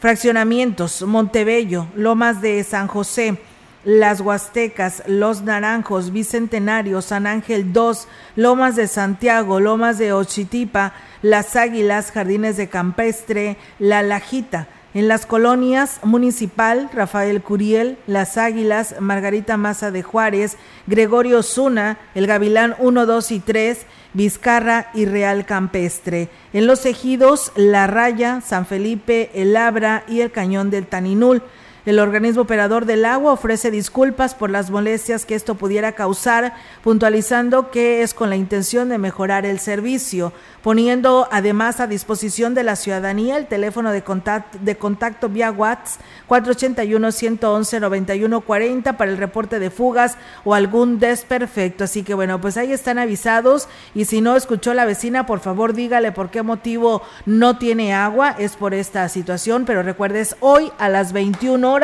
Fraccionamientos, 0.00 1.02
Montebello, 1.02 1.86
Lomas 1.94 2.40
de 2.40 2.62
San 2.64 2.86
José, 2.86 3.38
Las 3.84 4.20
Huastecas, 4.20 5.02
Los 5.06 5.42
Naranjos, 5.42 6.12
Bicentenario, 6.12 7.02
San 7.02 7.26
Ángel 7.26 7.72
2, 7.72 8.06
Lomas 8.36 8.76
de 8.76 8.86
Santiago, 8.86 9.60
Lomas 9.60 9.98
de 9.98 10.12
Ochitipa, 10.12 10.92
Las 11.22 11.56
Águilas, 11.56 12.12
Jardines 12.12 12.56
de 12.56 12.68
Campestre, 12.68 13.56
La 13.78 14.02
Lajita. 14.02 14.68
En 14.94 15.06
las 15.06 15.26
colonias 15.26 16.00
Municipal, 16.02 16.88
Rafael 16.94 17.42
Curiel, 17.42 17.98
Las 18.06 18.38
Águilas, 18.38 18.94
Margarita 19.00 19.58
Maza 19.58 19.90
de 19.90 20.02
Juárez, 20.02 20.56
Gregorio 20.86 21.42
Zuna, 21.42 21.98
El 22.14 22.26
Gavilán 22.26 22.74
1, 22.78 23.04
2 23.04 23.30
y 23.32 23.40
3, 23.40 23.86
Vizcarra 24.14 24.90
y 24.94 25.04
Real 25.04 25.44
Campestre. 25.44 26.30
En 26.54 26.66
los 26.66 26.86
ejidos 26.86 27.52
La 27.54 27.86
Raya, 27.86 28.40
San 28.40 28.64
Felipe, 28.64 29.30
El 29.34 29.58
Abra 29.58 30.04
y 30.08 30.22
el 30.22 30.30
Cañón 30.30 30.70
del 30.70 30.86
Taninul. 30.86 31.42
El 31.88 31.98
organismo 32.00 32.42
operador 32.42 32.84
del 32.84 33.06
agua 33.06 33.32
ofrece 33.32 33.70
disculpas 33.70 34.34
por 34.34 34.50
las 34.50 34.68
molestias 34.68 35.24
que 35.24 35.34
esto 35.34 35.54
pudiera 35.54 35.92
causar, 35.92 36.52
puntualizando 36.84 37.70
que 37.70 38.02
es 38.02 38.12
con 38.12 38.28
la 38.28 38.36
intención 38.36 38.90
de 38.90 38.98
mejorar 38.98 39.46
el 39.46 39.58
servicio, 39.58 40.34
poniendo 40.62 41.26
además 41.32 41.80
a 41.80 41.86
disposición 41.86 42.52
de 42.52 42.62
la 42.62 42.76
ciudadanía 42.76 43.38
el 43.38 43.46
teléfono 43.46 43.90
de 43.90 44.02
contacto, 44.02 45.30
vía 45.30 45.50
WhatsApp 45.50 46.02
481-111-9140 46.28 48.96
para 48.98 49.10
el 49.10 49.16
reporte 49.16 49.58
de 49.58 49.70
fugas 49.70 50.18
o 50.44 50.52
algún 50.52 50.98
desperfecto. 50.98 51.84
Así 51.84 52.02
que 52.02 52.12
bueno, 52.12 52.38
pues 52.38 52.58
ahí 52.58 52.70
están 52.70 52.98
avisados 52.98 53.66
y 53.94 54.04
si 54.04 54.20
no 54.20 54.36
escuchó 54.36 54.74
la 54.74 54.84
vecina, 54.84 55.24
por 55.24 55.40
favor 55.40 55.72
dígale 55.72 56.12
por 56.12 56.28
qué 56.28 56.42
motivo 56.42 57.00
no 57.24 57.56
tiene 57.56 57.94
agua, 57.94 58.36
es 58.38 58.56
por 58.56 58.74
esta 58.74 59.08
situación, 59.08 59.64
pero 59.64 59.82
recuerdes 59.82 60.36
hoy 60.40 60.70
a 60.76 60.90
las 60.90 61.14
21 61.14 61.72
horas 61.72 61.77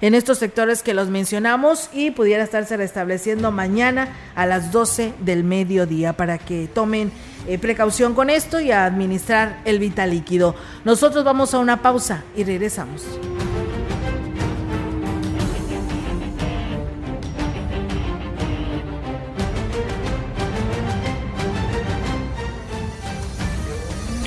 en 0.00 0.14
estos 0.14 0.38
sectores 0.38 0.82
que 0.82 0.94
los 0.94 1.08
mencionamos 1.08 1.90
y 1.92 2.10
pudiera 2.12 2.44
estarse 2.44 2.76
restableciendo 2.76 3.50
mañana 3.50 4.08
a 4.34 4.46
las 4.46 4.70
12 4.70 5.14
del 5.20 5.44
mediodía 5.44 6.12
para 6.12 6.38
que 6.38 6.68
tomen 6.72 7.10
eh, 7.46 7.58
precaución 7.58 8.14
con 8.14 8.30
esto 8.30 8.60
y 8.60 8.70
a 8.70 8.84
administrar 8.84 9.60
el 9.64 9.78
vital 9.78 10.10
líquido. 10.10 10.54
Nosotros 10.84 11.24
vamos 11.24 11.54
a 11.54 11.58
una 11.58 11.82
pausa 11.82 12.22
y 12.36 12.44
regresamos. 12.44 13.04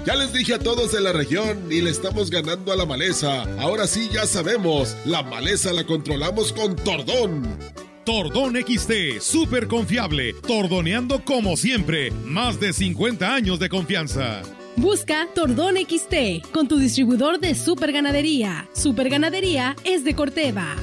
Ya 0.04 0.16
les 0.16 0.32
dije 0.32 0.54
a 0.54 0.58
todos 0.58 0.92
de 0.92 1.00
la 1.00 1.12
región 1.12 1.70
y 1.70 1.80
le 1.80 1.90
estamos 1.90 2.30
ganando 2.30 2.72
a 2.72 2.76
la 2.76 2.84
maleza. 2.84 3.44
Ahora 3.60 3.86
sí 3.86 4.10
ya 4.12 4.26
sabemos, 4.26 4.96
la 5.06 5.22
maleza 5.22 5.72
la 5.72 5.84
controlamos 5.84 6.52
con 6.52 6.74
Tordón. 6.74 7.58
Tordón 8.04 8.54
XT, 8.54 9.18
súper 9.20 9.66
confiable, 9.66 10.34
tordoneando 10.46 11.24
como 11.24 11.56
siempre, 11.56 12.10
más 12.10 12.60
de 12.60 12.74
50 12.74 13.34
años 13.34 13.58
de 13.58 13.70
confianza. 13.70 14.42
Busca 14.76 15.26
Tordón 15.34 15.76
XT 15.76 16.50
con 16.52 16.68
tu 16.68 16.76
distribuidor 16.76 17.40
de 17.40 17.54
Super 17.54 17.92
Ganadería. 17.92 18.68
Super 18.74 19.08
Ganadería 19.08 19.74
es 19.84 20.04
de 20.04 20.14
Corteva. 20.14 20.76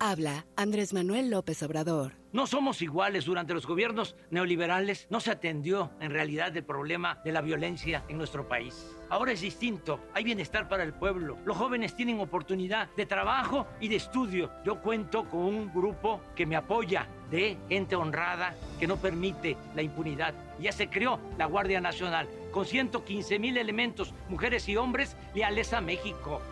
Habla 0.00 0.46
Andrés 0.56 0.92
Manuel 0.92 1.30
López 1.30 1.62
Obrador. 1.62 2.14
No 2.36 2.46
somos 2.46 2.82
iguales. 2.82 3.24
Durante 3.24 3.54
los 3.54 3.66
gobiernos 3.66 4.14
neoliberales 4.30 5.06
no 5.08 5.20
se 5.20 5.30
atendió 5.30 5.92
en 6.00 6.10
realidad 6.10 6.54
el 6.54 6.64
problema 6.64 7.18
de 7.24 7.32
la 7.32 7.40
violencia 7.40 8.04
en 8.08 8.18
nuestro 8.18 8.46
país. 8.46 8.94
Ahora 9.08 9.32
es 9.32 9.40
distinto. 9.40 10.00
Hay 10.12 10.22
bienestar 10.22 10.68
para 10.68 10.82
el 10.82 10.92
pueblo. 10.92 11.38
Los 11.46 11.56
jóvenes 11.56 11.96
tienen 11.96 12.20
oportunidad 12.20 12.90
de 12.94 13.06
trabajo 13.06 13.66
y 13.80 13.88
de 13.88 13.96
estudio. 13.96 14.50
Yo 14.66 14.82
cuento 14.82 15.24
con 15.30 15.44
un 15.44 15.72
grupo 15.72 16.20
que 16.34 16.44
me 16.44 16.56
apoya 16.56 17.08
de 17.30 17.56
gente 17.70 17.96
honrada 17.96 18.54
que 18.78 18.86
no 18.86 18.98
permite 18.98 19.56
la 19.74 19.80
impunidad. 19.80 20.34
Ya 20.60 20.72
se 20.72 20.90
creó 20.90 21.18
la 21.38 21.46
Guardia 21.46 21.80
Nacional 21.80 22.28
con 22.50 22.66
115 22.66 23.38
mil 23.38 23.56
elementos, 23.56 24.12
mujeres 24.28 24.68
y 24.68 24.76
hombres 24.76 25.16
leales 25.34 25.72
a 25.72 25.80
México. 25.80 26.42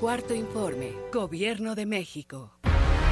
Cuarto 0.00 0.34
informe. 0.34 0.90
Gobierno 1.12 1.76
de 1.76 1.86
México. 1.86 2.61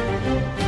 thank 0.00 0.58
you 0.58 0.59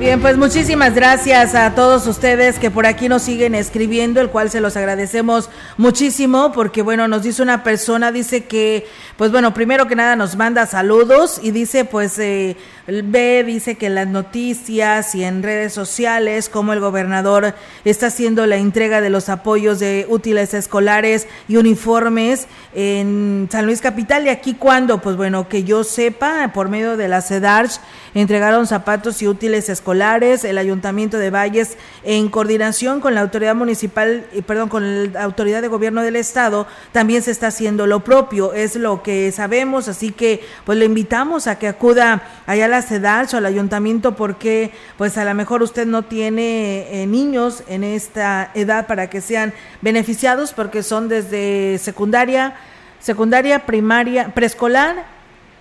Bien, 0.00 0.18
pues 0.18 0.38
muchísimas 0.38 0.94
gracias 0.94 1.54
a 1.54 1.74
todos 1.74 2.06
ustedes 2.06 2.58
que 2.58 2.70
por 2.70 2.86
aquí 2.86 3.10
nos 3.10 3.20
siguen 3.20 3.54
escribiendo, 3.54 4.22
el 4.22 4.30
cual 4.30 4.48
se 4.48 4.62
los 4.62 4.74
agradecemos 4.78 5.50
muchísimo 5.76 6.52
porque 6.52 6.80
bueno, 6.80 7.06
nos 7.06 7.22
dice 7.22 7.42
una 7.42 7.62
persona, 7.62 8.10
dice 8.10 8.46
que, 8.46 8.86
pues 9.18 9.30
bueno, 9.30 9.52
primero 9.52 9.88
que 9.88 9.96
nada 9.96 10.16
nos 10.16 10.36
manda 10.36 10.64
saludos 10.64 11.38
y 11.42 11.50
dice 11.50 11.84
pues 11.84 12.18
eh, 12.18 12.56
ve, 12.86 13.44
dice 13.44 13.74
que 13.74 13.88
en 13.88 13.94
las 13.94 14.06
noticias 14.06 15.14
y 15.14 15.22
en 15.22 15.42
redes 15.42 15.74
sociales 15.74 16.48
como 16.48 16.72
el 16.72 16.80
gobernador 16.80 17.54
está 17.84 18.06
haciendo 18.06 18.46
la 18.46 18.56
entrega 18.56 19.02
de 19.02 19.10
los 19.10 19.28
apoyos 19.28 19.80
de 19.80 20.06
útiles 20.08 20.54
escolares 20.54 21.28
y 21.46 21.56
uniformes 21.56 22.46
en 22.74 23.50
San 23.52 23.66
Luis 23.66 23.82
Capital. 23.82 24.24
Y 24.24 24.30
aquí 24.30 24.54
cuando, 24.54 25.02
pues 25.02 25.16
bueno, 25.16 25.46
que 25.46 25.62
yo 25.62 25.84
sepa, 25.84 26.52
por 26.54 26.70
medio 26.70 26.96
de 26.96 27.08
la 27.08 27.20
CEDARCH 27.20 27.80
entregaron 28.14 28.66
zapatos 28.66 29.20
y 29.20 29.28
útiles 29.28 29.68
escolares, 29.68 29.89
el 29.92 30.58
Ayuntamiento 30.58 31.18
de 31.18 31.30
Valles 31.30 31.76
en 32.04 32.28
coordinación 32.28 33.00
con 33.00 33.14
la 33.14 33.20
autoridad 33.20 33.54
municipal, 33.54 34.24
perdón, 34.46 34.68
con 34.68 35.12
la 35.12 35.22
autoridad 35.24 35.62
de 35.62 35.68
gobierno 35.68 36.02
del 36.02 36.16
estado, 36.16 36.66
también 36.92 37.22
se 37.22 37.30
está 37.30 37.48
haciendo 37.48 37.86
lo 37.86 38.00
propio, 38.00 38.52
es 38.54 38.76
lo 38.76 39.02
que 39.02 39.32
sabemos, 39.32 39.88
así 39.88 40.12
que 40.12 40.44
pues 40.64 40.78
le 40.78 40.84
invitamos 40.84 41.46
a 41.46 41.58
que 41.58 41.68
acuda 41.68 42.22
allá 42.46 42.66
a 42.66 42.68
la 42.68 42.82
CEDARCH 42.82 43.34
o 43.34 43.36
al 43.38 43.46
ayuntamiento 43.46 44.14
porque 44.14 44.72
pues 44.96 45.18
a 45.18 45.24
lo 45.24 45.34
mejor 45.34 45.62
usted 45.62 45.86
no 45.86 46.02
tiene 46.02 47.02
eh, 47.02 47.06
niños 47.06 47.62
en 47.68 47.84
esta 47.84 48.50
edad 48.54 48.86
para 48.86 49.10
que 49.10 49.20
sean 49.20 49.52
beneficiados 49.80 50.52
porque 50.52 50.82
son 50.82 51.08
desde 51.08 51.78
secundaria, 51.78 52.54
secundaria, 53.00 53.66
primaria, 53.66 54.32
preescolar 54.34 55.19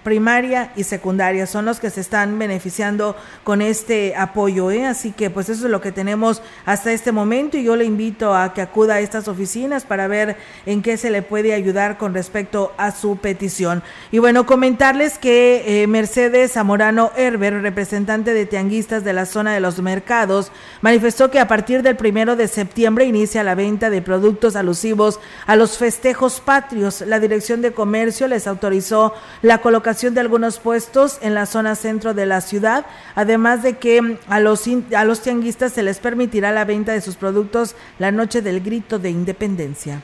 primaria 0.10 0.72
y 0.76 0.86
secundaria 0.86 1.46
son 1.46 1.66
los 1.66 1.80
que 1.80 1.92
se 1.92 2.02
están 2.02 2.40
beneficiando 2.40 3.16
con 3.44 3.62
este 3.62 4.16
apoyo, 4.16 4.72
¿eh? 4.72 4.88
así 4.88 5.12
que 5.12 5.30
pues 5.30 5.50
eso 5.50 5.66
es 5.66 5.72
lo 5.72 5.82
que 5.82 5.92
tenemos 5.92 6.42
hasta 6.66 6.92
este 6.92 7.12
momento 7.12 7.58
y 7.58 7.64
yo 7.64 7.76
le 7.76 7.86
invito 7.86 8.34
a 8.34 8.56
que 8.56 8.64
acuda 8.64 8.96
a 8.96 9.02
estas 9.02 9.28
oficinas 9.28 9.86
para 9.86 10.08
ver 10.08 10.36
en 10.66 10.82
qué 10.82 10.98
se 10.98 11.12
le 11.12 11.22
puede 11.22 11.54
ayudar 11.54 12.00
con 12.00 12.16
respecto 12.16 12.74
a 12.78 12.90
su 12.90 13.18
petición. 13.18 13.84
Y 14.12 14.18
bueno, 14.18 14.48
comentarles 14.48 15.20
que 15.20 15.84
eh, 15.84 15.86
Mercedes 15.86 16.54
Zamorano 16.54 17.12
Herber, 17.16 17.62
representante 17.62 18.34
de 18.34 18.48
tianguistas 18.48 19.04
de 19.04 19.14
la 19.14 19.28
zona 19.28 19.54
de 19.54 19.60
los 19.60 19.80
mercados, 19.80 20.52
manifestó 20.82 21.30
que 21.30 21.40
a 21.40 21.48
partir 21.48 21.84
del 21.84 21.98
primero 21.98 22.36
de 22.36 22.48
septiembre 22.48 23.06
inicia 23.06 23.44
la 23.44 23.54
venta 23.54 23.92
de 23.92 24.02
productos 24.02 24.56
alusivos 24.56 25.20
a 25.46 25.56
los 25.56 25.78
festejos 25.78 26.40
patrios. 26.40 27.02
La 27.02 27.20
Dirección 27.20 27.62
de 27.62 27.74
Comercio 27.74 28.28
les 28.28 28.48
autorizó 28.48 29.14
la 29.44 29.60
colocación 29.60 29.99
de 30.00 30.22
algunos 30.22 30.60
puestos 30.60 31.20
en 31.22 31.34
la 31.34 31.46
zona 31.46 31.76
centro 31.76 32.14
de 32.14 32.26
la 32.26 32.40
ciudad, 32.40 32.86
además 33.16 33.62
de 33.62 33.78
que 33.78 34.18
a 34.28 34.40
los, 34.40 34.64
a 34.96 35.04
los 35.04 35.22
tianguistas 35.22 35.74
se 35.74 35.84
les 35.84 36.00
permitirá 36.00 36.52
la 36.54 36.64
venta 36.64 36.94
de 36.94 37.02
sus 37.02 37.18
productos 37.18 37.76
la 38.00 38.12
noche 38.12 38.42
del 38.42 38.62
grito 38.62 38.98
de 38.98 39.10
independencia. 39.10 40.02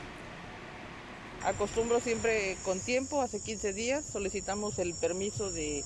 Acostumbro 1.44 2.00
siempre 2.00 2.56
con 2.62 2.78
tiempo, 2.78 3.22
hace 3.22 3.40
15 3.40 3.72
días 3.72 4.04
solicitamos 4.04 4.78
el 4.78 4.94
permiso 4.94 5.50
de 5.50 5.82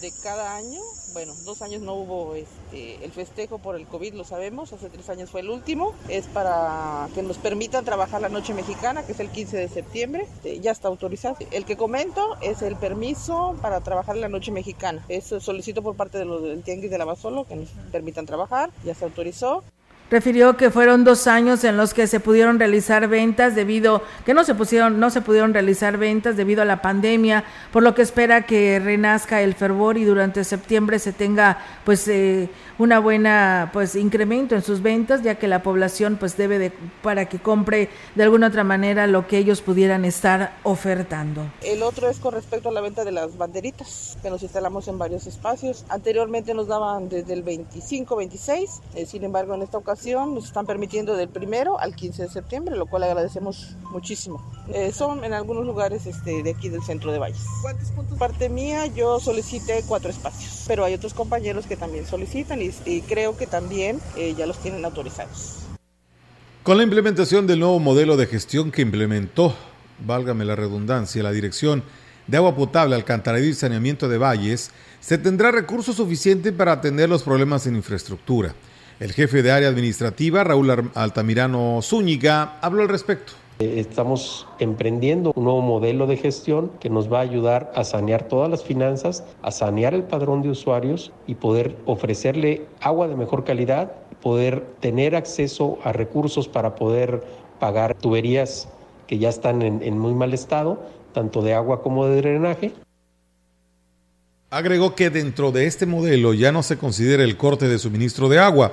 de 0.00 0.12
cada 0.22 0.56
año. 0.56 0.80
Bueno, 1.12 1.34
dos 1.44 1.62
años 1.62 1.82
no 1.82 1.94
hubo 1.94 2.34
este, 2.34 3.04
el 3.04 3.10
festejo 3.10 3.58
por 3.58 3.76
el 3.76 3.86
COVID, 3.86 4.14
lo 4.14 4.24
sabemos, 4.24 4.72
hace 4.72 4.88
tres 4.88 5.08
años 5.10 5.30
fue 5.30 5.40
el 5.40 5.50
último. 5.50 5.92
Es 6.08 6.26
para 6.26 7.08
que 7.14 7.22
nos 7.22 7.38
permitan 7.38 7.84
trabajar 7.84 8.20
la 8.20 8.28
noche 8.28 8.54
mexicana, 8.54 9.04
que 9.04 9.12
es 9.12 9.20
el 9.20 9.28
15 9.28 9.56
de 9.56 9.68
septiembre, 9.68 10.28
este, 10.34 10.60
ya 10.60 10.70
está 10.70 10.88
autorizado. 10.88 11.36
El 11.50 11.64
que 11.64 11.76
comento 11.76 12.36
es 12.40 12.62
el 12.62 12.76
permiso 12.76 13.56
para 13.60 13.80
trabajar 13.80 14.16
la 14.16 14.28
noche 14.28 14.52
mexicana. 14.52 15.04
Eso 15.08 15.40
solicito 15.40 15.82
por 15.82 15.96
parte 15.96 16.18
del 16.18 16.62
Tianguis 16.62 16.90
de 16.90 16.98
la 16.98 17.04
Basolo 17.04 17.44
que 17.44 17.56
nos 17.56 17.68
permitan 17.92 18.26
trabajar, 18.26 18.70
ya 18.84 18.94
se 18.94 19.04
autorizó. 19.04 19.62
Refirió 20.10 20.56
que 20.56 20.70
fueron 20.70 21.04
dos 21.04 21.28
años 21.28 21.62
en 21.62 21.76
los 21.76 21.94
que 21.94 22.08
se 22.08 22.18
pudieron 22.18 22.58
realizar 22.58 23.06
ventas 23.06 23.54
debido 23.54 24.02
que 24.26 24.34
no 24.34 24.42
se 24.42 24.56
pusieron, 24.56 24.98
no 24.98 25.08
se 25.08 25.20
pudieron 25.20 25.54
realizar 25.54 25.98
ventas 25.98 26.36
debido 26.36 26.62
a 26.62 26.64
la 26.64 26.82
pandemia, 26.82 27.44
por 27.72 27.84
lo 27.84 27.94
que 27.94 28.02
espera 28.02 28.42
que 28.42 28.80
renazca 28.80 29.40
el 29.40 29.54
fervor 29.54 29.96
y 29.98 30.04
durante 30.04 30.42
septiembre 30.42 30.98
se 30.98 31.12
tenga 31.12 31.58
pues 31.84 32.08
eh, 32.08 32.48
una 32.78 32.98
buena 32.98 33.70
pues 33.72 33.94
incremento 33.94 34.56
en 34.56 34.62
sus 34.62 34.82
ventas, 34.82 35.22
ya 35.22 35.36
que 35.36 35.46
la 35.46 35.62
población 35.62 36.16
pues 36.18 36.36
debe 36.36 36.58
de 36.58 36.72
para 37.02 37.28
que 37.28 37.38
compre 37.38 37.88
de 38.16 38.24
alguna 38.24 38.48
otra 38.48 38.64
manera 38.64 39.06
lo 39.06 39.28
que 39.28 39.38
ellos 39.38 39.60
pudieran 39.60 40.04
estar 40.04 40.56
ofertando. 40.64 41.46
El 41.62 41.84
otro 41.84 42.10
es 42.10 42.18
con 42.18 42.34
respecto 42.34 42.70
a 42.70 42.72
la 42.72 42.80
venta 42.80 43.04
de 43.04 43.12
las 43.12 43.38
banderitas 43.38 44.18
que 44.20 44.28
nos 44.28 44.42
instalamos 44.42 44.88
en 44.88 44.98
varios 44.98 45.28
espacios. 45.28 45.84
Anteriormente 45.88 46.52
nos 46.52 46.66
daban 46.66 47.08
desde 47.08 47.32
el 47.32 47.44
25, 47.44 48.16
26, 48.16 48.80
eh, 48.96 49.06
sin 49.06 49.22
embargo 49.22 49.54
en 49.54 49.62
esta 49.62 49.78
ocasión 49.78 49.99
nos 50.04 50.46
están 50.46 50.66
permitiendo 50.66 51.16
del 51.16 51.28
primero 51.28 51.78
al 51.78 51.94
15 51.94 52.22
de 52.22 52.28
septiembre, 52.28 52.76
lo 52.76 52.86
cual 52.86 53.04
agradecemos 53.04 53.76
muchísimo. 53.90 54.42
Eh, 54.72 54.92
son 54.92 55.24
en 55.24 55.32
algunos 55.32 55.66
lugares 55.66 56.06
este, 56.06 56.42
de 56.42 56.50
aquí 56.50 56.68
del 56.68 56.82
centro 56.82 57.12
de 57.12 57.18
Valles. 57.18 57.44
¿Cuántos 57.62 57.90
puntos? 57.90 58.18
Parte 58.18 58.48
mía, 58.48 58.86
yo 58.86 59.20
solicité 59.20 59.84
cuatro 59.86 60.10
espacios, 60.10 60.64
pero 60.66 60.84
hay 60.84 60.94
otros 60.94 61.14
compañeros 61.14 61.66
que 61.66 61.76
también 61.76 62.06
solicitan 62.06 62.60
y, 62.62 63.00
creo 63.02 63.36
que 63.36 63.46
también 63.46 64.00
eh, 64.16 64.34
ya 64.36 64.46
los 64.46 64.58
tienen 64.58 64.84
autorizados. 64.84 65.58
Con 66.62 66.76
la 66.76 66.82
implementación 66.82 67.46
del 67.46 67.60
nuevo 67.60 67.78
modelo 67.78 68.16
de 68.16 68.26
gestión 68.26 68.70
que 68.70 68.82
implementó, 68.82 69.54
válgame 70.06 70.44
la 70.44 70.56
redundancia, 70.56 71.22
la 71.22 71.32
Dirección 71.32 71.82
de 72.26 72.36
Agua 72.36 72.54
Potable, 72.54 72.94
Alcantarillado 72.94 73.50
y 73.50 73.54
Saneamiento 73.54 74.08
de 74.08 74.18
Valles, 74.18 74.70
se 75.00 75.18
tendrá 75.18 75.50
recursos 75.50 75.96
suficientes 75.96 76.52
para 76.52 76.72
atender 76.72 77.08
los 77.08 77.22
problemas 77.22 77.66
en 77.66 77.76
infraestructura. 77.76 78.54
El 79.00 79.14
jefe 79.14 79.42
de 79.42 79.50
área 79.50 79.70
administrativa, 79.70 80.44
Raúl 80.44 80.90
Altamirano 80.94 81.80
Zúñiga, 81.80 82.58
habló 82.60 82.82
al 82.82 82.90
respecto. 82.90 83.32
Eh, 83.58 83.76
estamos 83.80 84.46
emprendiendo 84.58 85.32
un 85.34 85.44
nuevo 85.44 85.62
modelo 85.62 86.06
de 86.06 86.18
gestión 86.18 86.70
que 86.80 86.90
nos 86.90 87.10
va 87.10 87.20
a 87.20 87.22
ayudar 87.22 87.72
a 87.74 87.84
sanear 87.84 88.24
todas 88.24 88.50
las 88.50 88.62
finanzas, 88.62 89.24
a 89.40 89.52
sanear 89.52 89.94
el 89.94 90.02
padrón 90.02 90.42
de 90.42 90.50
usuarios 90.50 91.12
y 91.26 91.36
poder 91.36 91.78
ofrecerle 91.86 92.66
agua 92.82 93.08
de 93.08 93.16
mejor 93.16 93.44
calidad, 93.44 93.90
poder 94.20 94.66
tener 94.80 95.16
acceso 95.16 95.78
a 95.82 95.92
recursos 95.92 96.46
para 96.46 96.74
poder 96.74 97.24
pagar 97.58 97.94
tuberías 97.94 98.68
que 99.06 99.16
ya 99.16 99.30
están 99.30 99.62
en, 99.62 99.82
en 99.82 99.98
muy 99.98 100.12
mal 100.12 100.34
estado, 100.34 100.78
tanto 101.14 101.40
de 101.40 101.54
agua 101.54 101.80
como 101.80 102.04
de 102.04 102.16
drenaje. 102.16 102.72
Agregó 104.52 104.96
que 104.96 105.10
dentro 105.10 105.52
de 105.52 105.66
este 105.66 105.86
modelo 105.86 106.34
ya 106.34 106.50
no 106.50 106.64
se 106.64 106.76
considera 106.76 107.22
el 107.22 107.36
corte 107.36 107.68
de 107.68 107.78
suministro 107.78 108.28
de 108.28 108.40
agua. 108.40 108.72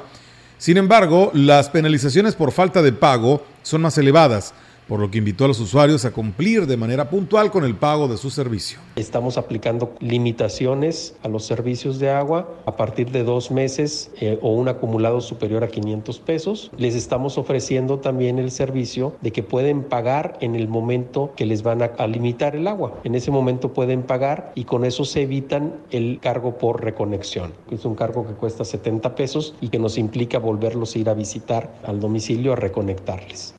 Sin 0.57 0.78
embargo, 0.78 1.30
las 1.36 1.69
penalizaciones 1.69 2.34
por 2.34 2.51
falta 2.51 2.82
de 2.82 2.93
pago 2.93 3.45
son 3.61 3.84
más 3.84 3.95
elevadas 3.99 4.55
por 4.88 4.99
lo 4.99 5.11
que 5.11 5.17
invitó 5.17 5.45
a 5.45 5.47
los 5.47 5.59
usuarios 5.59 6.05
a 6.05 6.11
cumplir 6.11 6.65
de 6.65 6.77
manera 6.77 7.09
puntual 7.09 7.51
con 7.51 7.63
el 7.63 7.75
pago 7.75 8.07
de 8.07 8.17
su 8.17 8.29
servicio. 8.29 8.79
Estamos 8.95 9.38
aplicando 9.38 9.93
limitaciones 9.99 11.15
a 11.23 11.27
los 11.27 11.45
servicios 11.45 11.99
de 11.99 12.09
agua 12.09 12.49
a 12.65 12.75
partir 12.75 13.11
de 13.11 13.23
dos 13.23 13.51
meses 13.51 14.11
eh, 14.19 14.39
o 14.41 14.53
un 14.53 14.67
acumulado 14.67 15.21
superior 15.21 15.63
a 15.63 15.67
500 15.67 16.19
pesos. 16.19 16.71
Les 16.77 16.95
estamos 16.95 17.38
ofreciendo 17.38 17.99
también 17.99 18.39
el 18.39 18.51
servicio 18.51 19.15
de 19.21 19.31
que 19.31 19.43
pueden 19.43 19.83
pagar 19.83 20.38
en 20.41 20.55
el 20.55 20.67
momento 20.67 21.33
que 21.35 21.45
les 21.45 21.63
van 21.63 21.81
a, 21.81 21.85
a 21.97 22.07
limitar 22.07 22.55
el 22.55 22.67
agua. 22.67 22.99
En 23.03 23.15
ese 23.15 23.31
momento 23.31 23.73
pueden 23.73 24.03
pagar 24.03 24.51
y 24.55 24.63
con 24.63 24.85
eso 24.85 25.05
se 25.05 25.23
evitan 25.23 25.75
el 25.91 26.19
cargo 26.21 26.57
por 26.57 26.83
reconexión. 26.83 27.53
Es 27.71 27.85
un 27.85 27.95
cargo 27.95 28.25
que 28.25 28.33
cuesta 28.33 28.63
70 28.63 29.15
pesos 29.15 29.55
y 29.61 29.69
que 29.69 29.79
nos 29.79 29.97
implica 29.97 30.39
volverlos 30.39 30.95
a 30.95 30.99
ir 30.99 31.09
a 31.09 31.13
visitar 31.13 31.79
al 31.83 31.99
domicilio 31.99 32.53
a 32.53 32.55
reconectarles. 32.55 33.57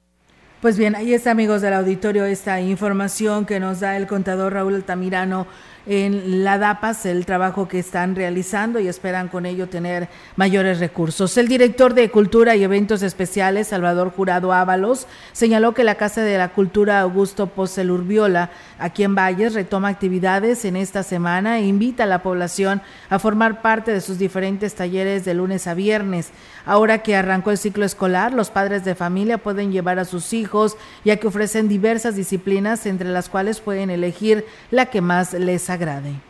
Pues 0.60 0.76
bien, 0.76 0.96
ahí 0.96 1.14
está 1.14 1.30
amigos 1.30 1.62
del 1.62 1.72
auditorio 1.72 2.24
esta 2.24 2.60
información 2.60 3.46
que 3.46 3.60
nos 3.60 3.78
da 3.78 3.96
el 3.96 4.08
contador 4.08 4.54
Raúl 4.54 4.74
Altamirano 4.74 5.46
en 5.86 6.44
la 6.44 6.58
DAPAS 6.58 7.06
el 7.06 7.24
trabajo 7.24 7.68
que 7.68 7.78
están 7.78 8.14
realizando 8.14 8.80
y 8.80 8.88
esperan 8.88 9.28
con 9.28 9.46
ello 9.46 9.68
tener 9.68 10.08
mayores 10.36 10.80
recursos. 10.80 11.36
El 11.36 11.48
director 11.48 11.94
de 11.94 12.10
Cultura 12.10 12.56
y 12.56 12.64
Eventos 12.64 13.02
Especiales, 13.02 13.68
Salvador 13.68 14.12
Jurado 14.14 14.52
Ábalos, 14.52 15.06
señaló 15.32 15.74
que 15.74 15.84
la 15.84 15.94
Casa 15.94 16.22
de 16.22 16.38
la 16.38 16.50
Cultura 16.50 17.00
Augusto 17.00 17.46
Posel 17.46 17.90
Urbiola, 17.90 18.50
aquí 18.78 19.04
en 19.04 19.14
Valles, 19.14 19.54
retoma 19.54 19.88
actividades 19.88 20.64
en 20.64 20.76
esta 20.76 21.02
semana 21.02 21.58
e 21.58 21.66
invita 21.66 22.04
a 22.04 22.06
la 22.06 22.22
población 22.22 22.82
a 23.10 23.18
formar 23.18 23.62
parte 23.62 23.92
de 23.92 24.00
sus 24.00 24.18
diferentes 24.18 24.74
talleres 24.74 25.24
de 25.24 25.34
lunes 25.34 25.66
a 25.66 25.74
viernes. 25.74 26.30
Ahora 26.66 27.02
que 27.02 27.16
arrancó 27.16 27.50
el 27.50 27.58
ciclo 27.58 27.86
escolar, 27.86 28.34
los 28.34 28.50
padres 28.50 28.84
de 28.84 28.94
familia 28.94 29.38
pueden 29.38 29.72
llevar 29.72 29.98
a 29.98 30.04
sus 30.04 30.34
hijos, 30.34 30.76
ya 31.04 31.16
que 31.16 31.26
ofrecen 31.26 31.66
diversas 31.66 32.14
disciplinas, 32.14 32.84
entre 32.84 33.08
las 33.08 33.28
cuales 33.30 33.60
pueden 33.60 33.88
elegir 33.88 34.44
la 34.70 34.86
que 34.86 35.00
más 35.00 35.32
les 35.32 35.70
agrade. 35.78 36.20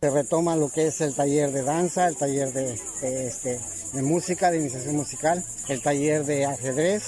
Se 0.00 0.10
retoma 0.10 0.56
lo 0.56 0.68
que 0.68 0.88
es 0.88 1.00
el 1.00 1.14
taller 1.14 1.52
de 1.52 1.62
danza, 1.62 2.08
el 2.08 2.16
taller 2.16 2.52
de, 2.52 2.72
este, 2.72 3.60
música, 4.02 4.50
de 4.50 4.58
iniciación 4.58 4.96
musical, 4.96 5.44
el 5.68 5.80
taller 5.80 6.24
de 6.24 6.44
ajedrez 6.44 7.04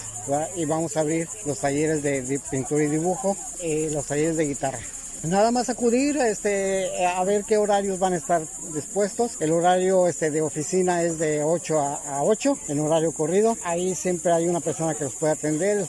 y 0.55 0.65
vamos 0.65 0.97
a 0.97 1.01
abrir 1.01 1.29
los 1.45 1.59
talleres 1.59 2.05
de, 2.05 2.41
pintura 2.53 2.85
y 2.85 2.87
dibujo 2.87 3.37
y 3.61 3.89
los 3.89 4.07
talleres 4.07 4.37
de 4.37 4.47
guitarra. 4.47 4.79
Nada 5.25 5.51
más 5.51 5.71
acudir 5.71 6.19
este, 6.19 7.05
a 7.07 7.25
ver 7.25 7.45
qué 7.45 7.57
horarios 7.57 7.99
van 7.99 8.13
a 8.13 8.17
estar 8.17 8.43
dispuestos. 8.75 9.41
El 9.41 9.53
horario 9.53 10.07
este, 10.07 10.31
de 10.31 10.43
oficina 10.43 11.03
es 11.03 11.19
de 11.19 11.43
8 11.43 11.81
a, 11.81 12.19
a 12.19 12.23
8, 12.23 12.59
en 12.69 12.79
horario 12.79 13.11
corrido. 13.11 13.57
Ahí 13.65 13.95
siempre 13.95 14.33
hay 14.33 14.47
una 14.47 14.61
persona 14.61 14.95
que 14.95 15.05
los 15.05 15.15
puede 15.15 15.33
atender. 15.33 15.87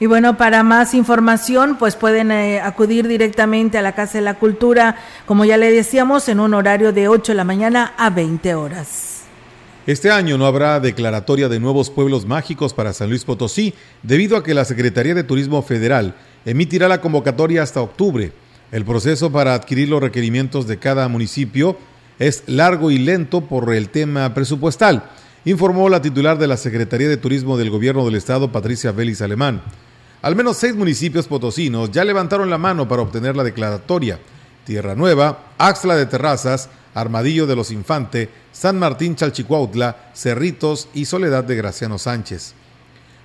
Y 0.00 0.06
bueno, 0.06 0.36
para 0.36 0.62
más 0.62 0.94
información, 0.94 1.76
pues 1.76 1.96
pueden 1.96 2.30
eh, 2.30 2.60
acudir 2.60 3.08
directamente 3.08 3.78
a 3.78 3.82
la 3.82 3.96
Casa 3.96 4.18
de 4.18 4.22
la 4.22 4.34
Cultura, 4.34 4.96
como 5.26 5.44
ya 5.44 5.56
le 5.56 5.72
decíamos, 5.72 6.28
en 6.28 6.38
un 6.38 6.54
horario 6.54 6.92
de 6.92 7.08
8 7.08 7.32
de 7.32 7.36
la 7.36 7.44
mañana 7.44 7.94
a 7.98 8.08
20 8.08 8.54
horas. 8.54 9.22
Este 9.88 10.10
año 10.10 10.38
no 10.38 10.46
habrá 10.46 10.78
declaratoria 10.78 11.48
de 11.48 11.58
nuevos 11.58 11.90
pueblos 11.90 12.26
mágicos 12.26 12.74
para 12.74 12.92
San 12.92 13.08
Luis 13.08 13.24
Potosí, 13.24 13.74
debido 14.02 14.36
a 14.36 14.44
que 14.44 14.54
la 14.54 14.64
Secretaría 14.64 15.14
de 15.14 15.24
Turismo 15.24 15.62
Federal 15.62 16.14
emitirá 16.44 16.86
la 16.86 17.00
convocatoria 17.00 17.62
hasta 17.62 17.80
octubre. 17.80 18.30
El 18.70 18.84
proceso 18.84 19.32
para 19.32 19.54
adquirir 19.54 19.88
los 19.88 20.02
requerimientos 20.02 20.68
de 20.68 20.78
cada 20.78 21.08
municipio 21.08 21.76
es 22.18 22.44
largo 22.46 22.90
y 22.90 22.98
lento 22.98 23.40
por 23.40 23.74
el 23.74 23.88
tema 23.88 24.32
presupuestal, 24.34 25.04
informó 25.44 25.88
la 25.88 26.02
titular 26.02 26.38
de 26.38 26.46
la 26.46 26.56
Secretaría 26.56 27.08
de 27.08 27.16
Turismo 27.16 27.56
del 27.56 27.70
Gobierno 27.70 28.04
del 28.04 28.16
Estado, 28.16 28.52
Patricia 28.52 28.92
Vélez 28.92 29.22
Alemán. 29.22 29.62
Al 30.20 30.34
menos 30.34 30.56
seis 30.56 30.74
municipios 30.74 31.28
potosinos 31.28 31.92
ya 31.92 32.04
levantaron 32.04 32.50
la 32.50 32.58
mano 32.58 32.88
para 32.88 33.02
obtener 33.02 33.36
la 33.36 33.44
declaratoria. 33.44 34.18
Tierra 34.64 34.96
Nueva, 34.96 35.52
Axla 35.58 35.94
de 35.94 36.06
Terrazas, 36.06 36.68
Armadillo 36.94 37.46
de 37.46 37.54
los 37.54 37.70
Infante, 37.70 38.28
San 38.52 38.78
Martín 38.78 39.14
Chalchicuautla, 39.14 40.10
Cerritos 40.14 40.88
y 40.92 41.04
Soledad 41.04 41.44
de 41.44 41.54
Graciano 41.54 41.98
Sánchez. 41.98 42.54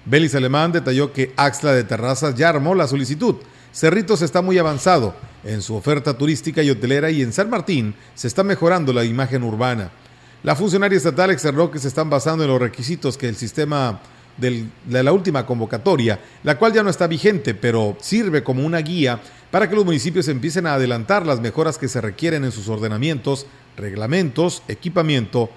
Belis 0.06 0.36
Alemán 0.36 0.72
detalló 0.72 1.12
que 1.12 1.34
Axla 1.36 1.74
de 1.74 1.84
Terrazas 1.84 2.36
ya 2.36 2.50
armó 2.50 2.76
la 2.76 2.88
solicitud. 2.88 3.38
Cerritos 3.74 4.22
está 4.22 4.44
muy 4.44 4.60
avanzado 4.60 5.16
en 5.44 5.64
su 5.64 5.76
oferta 5.76 6.16
turística 6.16 6.62
y 6.62 6.70
hotelera 6.70 7.10
y 7.10 7.24
en 7.24 7.34
San 7.34 7.50
Martín 7.50 7.96
se 8.14 8.28
está 8.28 8.44
mejorando 8.44 8.94
la 8.94 9.04
imagen 9.04 9.44
urbana. 9.44 9.89
La 10.44 10.56
funcionaria 10.56 10.98
estatal 10.98 11.32
externó 11.32 11.72
que 11.72 11.80
se 11.80 11.88
están 11.88 12.10
basando 12.10 12.44
en 12.44 12.52
los 12.52 12.62
requisitos 12.62 13.18
que 13.18 13.30
el 13.30 13.36
sistema 13.36 14.00
de 14.38 15.03
la 15.03 15.11
última 15.13 15.45
convocatoria, 15.45 16.19
la 16.43 16.57
cual 16.57 16.73
ya 16.73 16.84
no 16.84 16.89
está 16.89 17.07
vigente, 17.07 17.53
pero 17.53 17.97
sirve 18.01 18.43
como 18.43 18.65
una 18.65 18.79
guía 18.79 19.19
para 19.51 19.69
que 19.69 19.75
los 19.75 19.86
municipios 19.86 20.27
empiecen 20.27 20.65
a 20.65 20.73
adelantar 20.73 21.25
las 21.25 21.39
mejoras 21.39 21.77
que 21.77 21.88
se 21.88 22.01
requieren 22.01 22.43
en 22.43 22.51
sus 22.51 22.69
ordenamientos, 22.69 23.45
reglamentos, 23.77 24.63
equipamiento, 24.67 25.49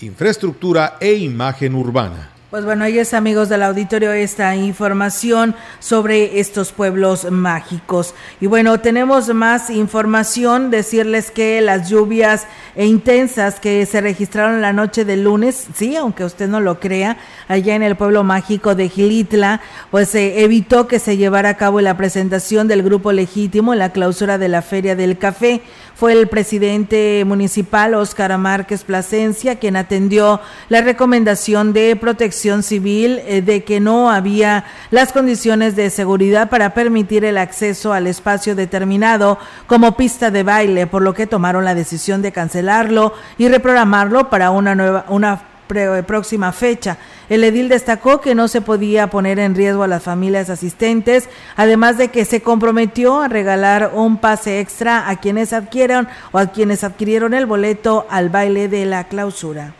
infraestructura 0.00 0.96
e 1.00 1.14
imagen 1.14 1.74
urbana. 1.74 2.35
Pues 2.48 2.64
bueno, 2.64 2.84
ahí 2.84 2.96
es 3.00 3.12
amigos 3.12 3.48
del 3.48 3.64
auditorio 3.64 4.12
esta 4.12 4.54
información 4.54 5.56
sobre 5.80 6.38
estos 6.38 6.70
pueblos 6.70 7.28
mágicos. 7.28 8.14
Y 8.40 8.46
bueno, 8.46 8.78
tenemos 8.78 9.34
más 9.34 9.68
información, 9.68 10.70
decirles 10.70 11.32
que 11.32 11.60
las 11.60 11.90
lluvias 11.90 12.46
intensas 12.76 13.58
que 13.58 13.84
se 13.84 14.00
registraron 14.00 14.62
la 14.62 14.72
noche 14.72 15.04
del 15.04 15.24
lunes, 15.24 15.66
sí, 15.74 15.96
aunque 15.96 16.24
usted 16.24 16.48
no 16.48 16.60
lo 16.60 16.78
crea, 16.78 17.16
allá 17.48 17.74
en 17.74 17.82
el 17.82 17.96
pueblo 17.96 18.22
mágico 18.22 18.76
de 18.76 18.90
Gilitla, 18.90 19.60
pues 19.90 20.10
se 20.10 20.44
evitó 20.44 20.86
que 20.86 21.00
se 21.00 21.16
llevara 21.16 21.48
a 21.48 21.56
cabo 21.56 21.80
la 21.80 21.96
presentación 21.96 22.68
del 22.68 22.84
grupo 22.84 23.10
legítimo 23.10 23.72
en 23.72 23.80
la 23.80 23.90
clausura 23.90 24.38
de 24.38 24.48
la 24.48 24.62
Feria 24.62 24.94
del 24.94 25.18
Café 25.18 25.62
fue 25.96 26.12
el 26.12 26.28
presidente 26.28 27.24
municipal 27.26 27.94
Óscar 27.94 28.36
Márquez 28.36 28.84
Plasencia 28.84 29.56
quien 29.56 29.76
atendió 29.76 30.40
la 30.68 30.82
recomendación 30.82 31.72
de 31.72 31.96
protección 31.96 32.62
civil 32.62 33.22
eh, 33.24 33.40
de 33.40 33.64
que 33.64 33.80
no 33.80 34.10
había 34.10 34.64
las 34.90 35.14
condiciones 35.14 35.74
de 35.74 35.88
seguridad 35.88 36.50
para 36.50 36.74
permitir 36.74 37.24
el 37.24 37.38
acceso 37.38 37.94
al 37.94 38.06
espacio 38.06 38.54
determinado 38.54 39.38
como 39.66 39.96
pista 39.96 40.30
de 40.30 40.42
baile, 40.42 40.86
por 40.86 41.00
lo 41.00 41.14
que 41.14 41.26
tomaron 41.26 41.64
la 41.64 41.74
decisión 41.74 42.20
de 42.20 42.30
cancelarlo 42.30 43.14
y 43.38 43.48
reprogramarlo 43.48 44.28
para 44.28 44.50
una 44.50 44.74
nueva 44.74 45.06
una 45.08 45.45
próxima 45.66 46.52
fecha. 46.52 46.98
El 47.28 47.44
edil 47.44 47.68
destacó 47.68 48.20
que 48.20 48.34
no 48.34 48.48
se 48.48 48.60
podía 48.60 49.08
poner 49.08 49.38
en 49.38 49.54
riesgo 49.54 49.82
a 49.82 49.88
las 49.88 50.02
familias 50.02 50.50
asistentes, 50.50 51.28
además 51.56 51.98
de 51.98 52.08
que 52.08 52.24
se 52.24 52.42
comprometió 52.42 53.20
a 53.20 53.28
regalar 53.28 53.92
un 53.94 54.18
pase 54.18 54.60
extra 54.60 55.08
a 55.08 55.16
quienes 55.16 55.52
adquieran 55.52 56.08
o 56.32 56.38
a 56.38 56.46
quienes 56.46 56.84
adquirieron 56.84 57.34
el 57.34 57.46
boleto 57.46 58.06
al 58.10 58.30
baile 58.30 58.68
de 58.68 58.86
la 58.86 59.04
clausura. 59.08 59.74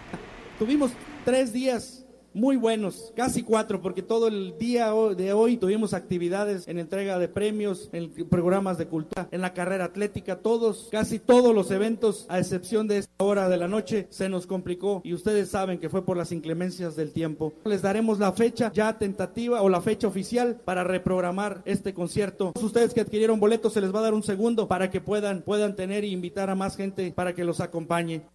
Tuvimos 0.58 0.92
tres 1.24 1.52
días 1.52 1.95
muy 2.36 2.56
buenos, 2.56 3.14
casi 3.16 3.42
cuatro, 3.42 3.80
porque 3.80 4.02
todo 4.02 4.28
el 4.28 4.58
día 4.58 4.92
de 5.16 5.32
hoy 5.32 5.56
tuvimos 5.56 5.94
actividades 5.94 6.68
en 6.68 6.78
entrega 6.78 7.18
de 7.18 7.28
premios, 7.28 7.88
en 7.92 8.12
programas 8.28 8.76
de 8.76 8.86
cultura, 8.86 9.26
en 9.30 9.40
la 9.40 9.54
carrera 9.54 9.86
atlética, 9.86 10.36
todos, 10.36 10.88
casi 10.92 11.18
todos 11.18 11.54
los 11.54 11.70
eventos, 11.70 12.26
a 12.28 12.38
excepción 12.38 12.88
de 12.88 12.98
esta 12.98 13.24
hora 13.24 13.48
de 13.48 13.56
la 13.56 13.68
noche, 13.68 14.06
se 14.10 14.28
nos 14.28 14.46
complicó 14.46 15.00
y 15.02 15.14
ustedes 15.14 15.48
saben 15.48 15.78
que 15.78 15.88
fue 15.88 16.04
por 16.04 16.18
las 16.18 16.30
inclemencias 16.30 16.94
del 16.94 17.12
tiempo. 17.12 17.54
Les 17.64 17.80
daremos 17.80 18.18
la 18.18 18.32
fecha 18.32 18.70
ya 18.70 18.98
tentativa 18.98 19.62
o 19.62 19.70
la 19.70 19.80
fecha 19.80 20.06
oficial 20.06 20.60
para 20.62 20.84
reprogramar 20.84 21.62
este 21.64 21.94
concierto. 21.94 22.52
Ustedes 22.62 22.92
que 22.92 23.00
adquirieron 23.00 23.40
boletos 23.40 23.72
se 23.72 23.80
les 23.80 23.94
va 23.94 24.00
a 24.00 24.02
dar 24.02 24.14
un 24.14 24.22
segundo 24.22 24.68
para 24.68 24.90
que 24.90 25.00
puedan, 25.00 25.40
puedan 25.40 25.74
tener 25.74 26.04
e 26.04 26.08
invitar 26.08 26.50
a 26.50 26.54
más 26.54 26.76
gente 26.76 27.12
para 27.16 27.34
que 27.34 27.44
los 27.44 27.60
acompañe. 27.60 28.26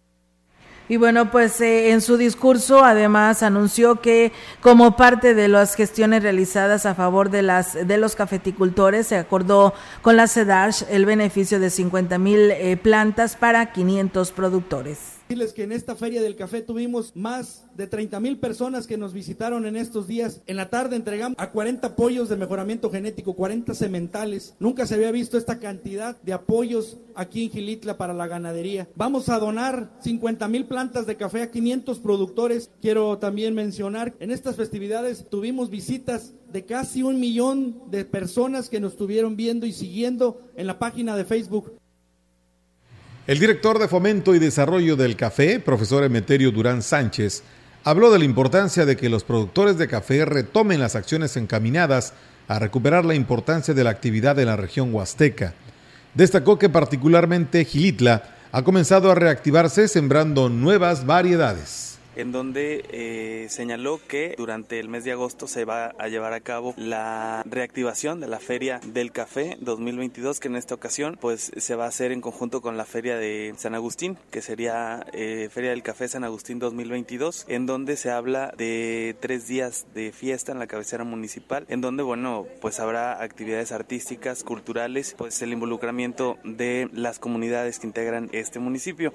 Y 0.88 0.96
bueno, 0.96 1.30
pues 1.30 1.60
eh, 1.60 1.92
en 1.92 2.00
su 2.00 2.16
discurso 2.16 2.84
además 2.84 3.42
anunció 3.42 4.00
que 4.00 4.32
como 4.60 4.96
parte 4.96 5.34
de 5.34 5.48
las 5.48 5.74
gestiones 5.74 6.22
realizadas 6.22 6.86
a 6.86 6.94
favor 6.94 7.30
de 7.30 7.42
las 7.42 7.86
de 7.86 7.98
los 7.98 8.16
cafeticultores 8.16 9.06
se 9.06 9.16
acordó 9.16 9.74
con 10.02 10.16
la 10.16 10.26
CEDARS 10.26 10.86
el 10.90 11.06
beneficio 11.06 11.60
de 11.60 11.70
50 11.70 12.18
mil 12.18 12.50
eh, 12.50 12.76
plantas 12.76 13.36
para 13.36 13.72
500 13.72 14.32
productores 14.32 15.11
decirles 15.32 15.54
que 15.54 15.62
en 15.62 15.72
esta 15.72 15.96
feria 15.96 16.20
del 16.20 16.36
café 16.36 16.60
tuvimos 16.60 17.16
más 17.16 17.64
de 17.74 17.86
30 17.86 18.20
mil 18.20 18.38
personas 18.38 18.86
que 18.86 18.98
nos 18.98 19.14
visitaron 19.14 19.64
en 19.64 19.76
estos 19.76 20.06
días. 20.06 20.42
En 20.46 20.56
la 20.56 20.68
tarde 20.68 20.94
entregamos 20.94 21.38
a 21.38 21.52
40 21.52 21.86
apoyos 21.86 22.28
de 22.28 22.36
mejoramiento 22.36 22.90
genético, 22.90 23.34
40 23.34 23.72
sementales. 23.72 24.54
Nunca 24.58 24.84
se 24.84 24.94
había 24.94 25.10
visto 25.10 25.38
esta 25.38 25.58
cantidad 25.58 26.20
de 26.20 26.34
apoyos 26.34 26.98
aquí 27.14 27.44
en 27.44 27.50
Gilitla 27.50 27.96
para 27.96 28.12
la 28.12 28.26
ganadería. 28.26 28.88
Vamos 28.94 29.30
a 29.30 29.38
donar 29.38 29.96
50 30.02 30.48
mil 30.48 30.66
plantas 30.66 31.06
de 31.06 31.16
café 31.16 31.40
a 31.40 31.50
500 31.50 31.98
productores. 32.00 32.70
Quiero 32.82 33.16
también 33.16 33.54
mencionar, 33.54 34.14
en 34.20 34.32
estas 34.32 34.56
festividades 34.56 35.26
tuvimos 35.30 35.70
visitas 35.70 36.34
de 36.52 36.66
casi 36.66 37.02
un 37.02 37.18
millón 37.18 37.90
de 37.90 38.04
personas 38.04 38.68
que 38.68 38.80
nos 38.80 38.92
estuvieron 38.92 39.34
viendo 39.34 39.64
y 39.64 39.72
siguiendo 39.72 40.42
en 40.56 40.66
la 40.66 40.78
página 40.78 41.16
de 41.16 41.24
Facebook. 41.24 41.72
El 43.24 43.38
director 43.38 43.78
de 43.78 43.86
Fomento 43.86 44.34
y 44.34 44.40
Desarrollo 44.40 44.96
del 44.96 45.14
Café, 45.14 45.60
profesor 45.60 46.02
Emeterio 46.02 46.50
Durán 46.50 46.82
Sánchez, 46.82 47.44
habló 47.84 48.10
de 48.10 48.18
la 48.18 48.24
importancia 48.24 48.84
de 48.84 48.96
que 48.96 49.08
los 49.08 49.22
productores 49.22 49.78
de 49.78 49.86
café 49.86 50.24
retomen 50.24 50.80
las 50.80 50.96
acciones 50.96 51.36
encaminadas 51.36 52.14
a 52.48 52.58
recuperar 52.58 53.04
la 53.04 53.14
importancia 53.14 53.74
de 53.74 53.84
la 53.84 53.90
actividad 53.90 54.40
en 54.40 54.46
la 54.46 54.56
región 54.56 54.92
huasteca. 54.92 55.54
Destacó 56.14 56.58
que 56.58 56.68
particularmente 56.68 57.64
Gilitla 57.64 58.24
ha 58.50 58.64
comenzado 58.64 59.08
a 59.08 59.14
reactivarse 59.14 59.86
sembrando 59.86 60.48
nuevas 60.48 61.06
variedades 61.06 61.91
en 62.16 62.32
donde 62.32 62.84
eh, 62.90 63.46
señaló 63.48 64.00
que 64.06 64.34
durante 64.36 64.78
el 64.78 64.88
mes 64.88 65.04
de 65.04 65.12
agosto 65.12 65.46
se 65.46 65.64
va 65.64 65.94
a 65.98 66.08
llevar 66.08 66.32
a 66.32 66.40
cabo 66.40 66.74
la 66.76 67.42
reactivación 67.46 68.20
de 68.20 68.28
la 68.28 68.38
Feria 68.38 68.80
del 68.84 69.12
Café 69.12 69.56
2022, 69.60 70.40
que 70.40 70.48
en 70.48 70.56
esta 70.56 70.74
ocasión 70.74 71.18
pues 71.20 71.52
se 71.56 71.74
va 71.74 71.84
a 71.84 71.88
hacer 71.88 72.12
en 72.12 72.20
conjunto 72.20 72.60
con 72.60 72.76
la 72.76 72.84
Feria 72.84 73.16
de 73.16 73.54
San 73.56 73.74
Agustín, 73.74 74.18
que 74.30 74.42
sería 74.42 75.06
eh, 75.12 75.48
Feria 75.50 75.70
del 75.70 75.82
Café 75.82 76.08
San 76.08 76.24
Agustín 76.24 76.58
2022, 76.58 77.46
en 77.48 77.66
donde 77.66 77.96
se 77.96 78.10
habla 78.10 78.52
de 78.56 79.16
tres 79.20 79.46
días 79.46 79.86
de 79.94 80.12
fiesta 80.12 80.52
en 80.52 80.58
la 80.58 80.66
cabecera 80.66 81.04
municipal, 81.04 81.64
en 81.68 81.80
donde 81.80 82.02
bueno 82.02 82.46
pues 82.60 82.80
habrá 82.80 83.22
actividades 83.22 83.72
artísticas, 83.72 84.44
culturales, 84.44 85.14
pues 85.16 85.40
el 85.42 85.52
involucramiento 85.52 86.38
de 86.44 86.88
las 86.92 87.18
comunidades 87.18 87.78
que 87.78 87.86
integran 87.86 88.28
este 88.32 88.58
municipio. 88.58 89.12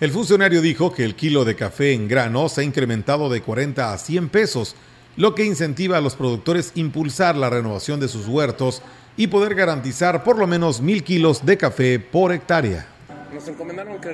El 0.00 0.12
funcionario 0.12 0.62
dijo 0.62 0.94
que 0.94 1.04
el 1.04 1.14
kilo 1.14 1.44
de 1.44 1.56
café 1.56 1.92
en 1.92 2.08
grano 2.08 2.48
se 2.48 2.62
ha 2.62 2.64
incrementado 2.64 3.28
de 3.28 3.42
40 3.42 3.92
a 3.92 3.98
100 3.98 4.30
pesos, 4.30 4.74
lo 5.18 5.34
que 5.34 5.44
incentiva 5.44 5.98
a 5.98 6.00
los 6.00 6.14
productores 6.14 6.72
impulsar 6.74 7.36
la 7.36 7.50
renovación 7.50 8.00
de 8.00 8.08
sus 8.08 8.26
huertos 8.26 8.80
y 9.18 9.26
poder 9.26 9.54
garantizar 9.54 10.24
por 10.24 10.38
lo 10.38 10.46
menos 10.46 10.80
mil 10.80 11.04
kilos 11.04 11.44
de 11.44 11.58
café 11.58 11.98
por 11.98 12.32
hectárea 12.32 12.89
nos 13.32 13.46
encomendaron 13.48 14.00
que 14.00 14.12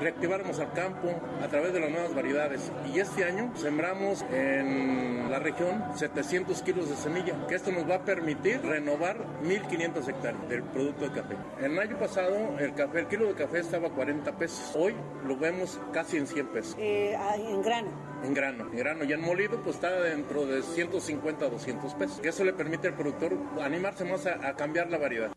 reactiváramos 0.00 0.58
al 0.60 0.72
campo 0.72 1.08
a 1.42 1.48
través 1.48 1.72
de 1.72 1.80
las 1.80 1.90
nuevas 1.90 2.14
variedades 2.14 2.70
y 2.92 2.98
este 3.00 3.24
año 3.24 3.52
sembramos 3.56 4.24
en 4.32 5.30
la 5.30 5.38
región 5.38 5.82
700 5.94 6.62
kilos 6.62 6.88
de 6.88 6.96
semilla, 6.96 7.34
que 7.48 7.54
esto 7.54 7.70
nos 7.70 7.88
va 7.88 7.96
a 7.96 8.04
permitir 8.04 8.60
renovar 8.62 9.18
1.500 9.42 10.08
hectáreas 10.08 10.48
del 10.48 10.62
producto 10.62 11.08
de 11.08 11.20
café. 11.20 11.36
El 11.60 11.78
año 11.78 11.98
pasado 11.98 12.58
el, 12.58 12.74
café, 12.74 13.00
el 13.00 13.06
kilo 13.08 13.26
de 13.26 13.34
café 13.34 13.60
estaba 13.60 13.88
a 13.88 13.90
40 13.90 14.36
pesos, 14.36 14.72
hoy 14.74 14.94
lo 15.26 15.36
vemos 15.36 15.78
casi 15.92 16.16
en 16.16 16.26
100 16.26 16.46
pesos. 16.48 16.76
Eh, 16.78 17.16
en 17.36 17.62
grano. 17.62 17.88
En 18.24 18.34
grano, 18.34 18.64
en 18.72 18.76
grano 18.76 19.04
y 19.04 19.12
en 19.12 19.20
molido 19.20 19.60
pues 19.62 19.76
está 19.76 19.90
dentro 20.00 20.44
de 20.46 20.62
150 20.62 21.44
a 21.44 21.48
200 21.48 21.94
pesos, 21.94 22.20
que 22.20 22.28
eso 22.28 22.44
le 22.44 22.52
permite 22.52 22.88
al 22.88 22.94
productor 22.94 23.36
animarse 23.62 24.04
más 24.04 24.26
a 24.26 24.54
cambiar 24.56 24.90
la 24.90 24.98
variedad. 24.98 25.30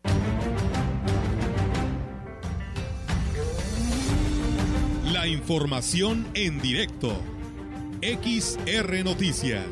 La 5.22 5.28
información 5.28 6.26
en 6.34 6.60
directo. 6.60 7.10
XR 8.00 9.04
Noticias. 9.04 9.62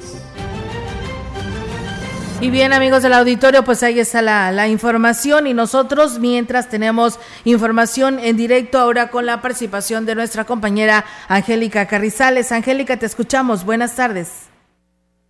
Y 2.40 2.50
bien 2.50 2.72
amigos 2.72 3.02
del 3.02 3.14
auditorio, 3.14 3.64
pues 3.64 3.82
ahí 3.82 3.98
está 3.98 4.22
la, 4.22 4.52
la, 4.52 4.68
información 4.68 5.48
y 5.48 5.52
nosotros 5.52 6.20
mientras 6.20 6.68
tenemos 6.68 7.18
información 7.44 8.20
en 8.20 8.36
directo 8.36 8.78
ahora 8.78 9.08
con 9.08 9.26
la 9.26 9.42
participación 9.42 10.06
de 10.06 10.14
nuestra 10.14 10.44
compañera 10.44 11.04
Angélica 11.28 11.84
Carrizales. 11.88 12.52
Angélica, 12.52 12.96
te 12.96 13.06
escuchamos. 13.06 13.66
Buenas 13.66 13.96
tardes. 13.96 14.48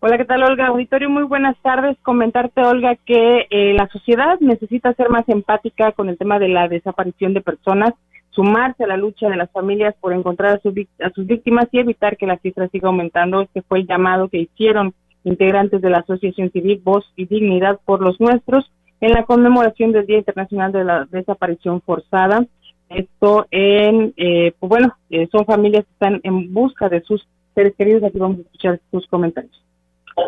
Hola, 0.01 0.19
¿qué 0.19 0.27
tal, 0.27 0.43
Olga? 0.43 0.67
Auditorio, 0.67 1.09
muy 1.09 1.23
buenas 1.23 1.57
tardes. 1.63 1.97
Comentarte, 2.03 2.61
Olga, 2.61 2.95
que 3.07 3.47
eh, 3.49 3.73
la 3.73 3.89
sociedad 3.89 4.39
necesita 4.41 4.93
ser 4.93 5.09
más 5.09 5.27
empática 5.31 5.93
con 5.93 6.11
el 6.11 6.19
tema 6.19 6.39
de 6.39 6.49
la 6.49 6.69
desaparición 6.69 7.33
de 7.33 7.41
personas, 7.41 7.95
sumarse 8.31 8.85
a 8.85 8.87
la 8.87 8.97
lucha 8.97 9.29
de 9.29 9.37
las 9.37 9.51
familias 9.51 9.95
por 10.01 10.13
encontrar 10.13 10.57
a, 10.57 10.61
sus 10.61 10.75
a 11.01 11.11
sus 11.11 11.27
víctimas 11.27 11.69
y 11.73 11.79
evitar 11.79 12.17
que 12.17 12.27
la 12.27 12.39
cifra 12.39 12.69
siga 12.69 12.89
aumentando. 12.89 13.43
Este 13.43 13.63
fue 13.63 13.81
el 13.81 13.87
llamado 13.87 14.29
que 14.29 14.39
hicieron 14.39 14.95
integrantes 15.25 15.81
de 15.83 15.91
la 15.91 15.99
Asociación 15.99 16.51
Civil 16.51 16.81
Voz 16.83 17.05
y 17.17 17.27
Dignidad 17.27 17.81
por 17.85 18.01
los 18.01 18.21
Nuestros 18.21 18.71
en 19.01 19.13
la 19.13 19.25
conmemoración 19.25 19.93
del 19.93 20.07
Día 20.07 20.19
Internacional 20.19 20.73
de 20.73 20.85
la 20.85 21.07
Desaparición 21.11 21.81
Forzada. 21.81 22.47
Esto 22.89 23.47
en, 23.51 24.15
eh, 24.17 24.53
pues 24.59 24.69
bueno, 24.69 24.95
eh, 25.11 25.29
son 25.31 25.45
familias 25.45 25.85
que 25.85 25.93
están 25.93 26.21
en 26.23 26.53
busca 26.53 26.89
de 26.89 27.03
sus 27.03 27.27
seres 27.55 27.75
queridos. 27.77 28.03
Aquí 28.03 28.19
vamos 28.19 28.39
a 28.39 28.43
escuchar 28.43 28.81
sus 28.91 29.07
comentarios 29.07 29.61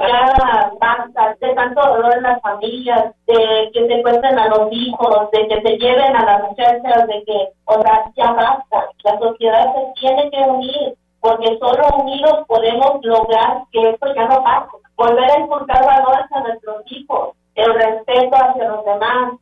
ya 0.01 0.73
basta 0.81 1.37
de 1.41 1.55
tanto 1.55 1.81
dolor 1.81 2.17
en 2.17 2.23
las 2.23 2.41
familias, 2.41 3.15
de 3.27 3.71
que 3.73 3.87
se 3.87 4.03
cuenten 4.03 4.39
a 4.39 4.49
los 4.49 4.69
hijos, 4.71 5.31
de 5.33 5.49
que 5.49 5.61
se 5.63 5.79
lleven 5.79 6.17
a 6.17 6.25
las 6.25 6.43
muchachas, 6.43 7.07
de 7.07 7.25
que, 7.25 7.49
o 7.65 7.83
sea, 7.83 8.05
ya 8.17 8.33
basta. 8.33 8.89
La 9.05 9.19
sociedad 9.19 9.75
se 9.75 10.01
tiene 10.01 10.31
que 10.31 10.41
unir, 10.41 10.95
porque 11.21 11.59
solo 11.59 11.89
unidos 11.99 12.47
podemos 12.47 13.05
lograr 13.05 13.63
que 13.73 13.91
esto 13.91 14.15
ya 14.15 14.27
no 14.27 14.43
pase. 14.43 14.77
Volver 14.97 15.31
a 15.31 15.41
inculcar 15.41 15.85
valores 15.85 16.27
a 16.33 16.41
nuestros 16.41 16.83
hijos, 16.87 17.31
el 17.55 17.75
respeto 17.75 18.37
hacia 18.37 18.69
los 18.69 18.85
demás. 18.85 19.35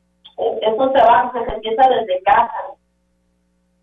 Es 0.63 0.79
un 0.79 0.93
trabajo 0.93 1.33
que 1.33 1.45
se 1.45 1.53
empieza 1.55 1.89
desde 1.89 2.23
casa. 2.23 2.55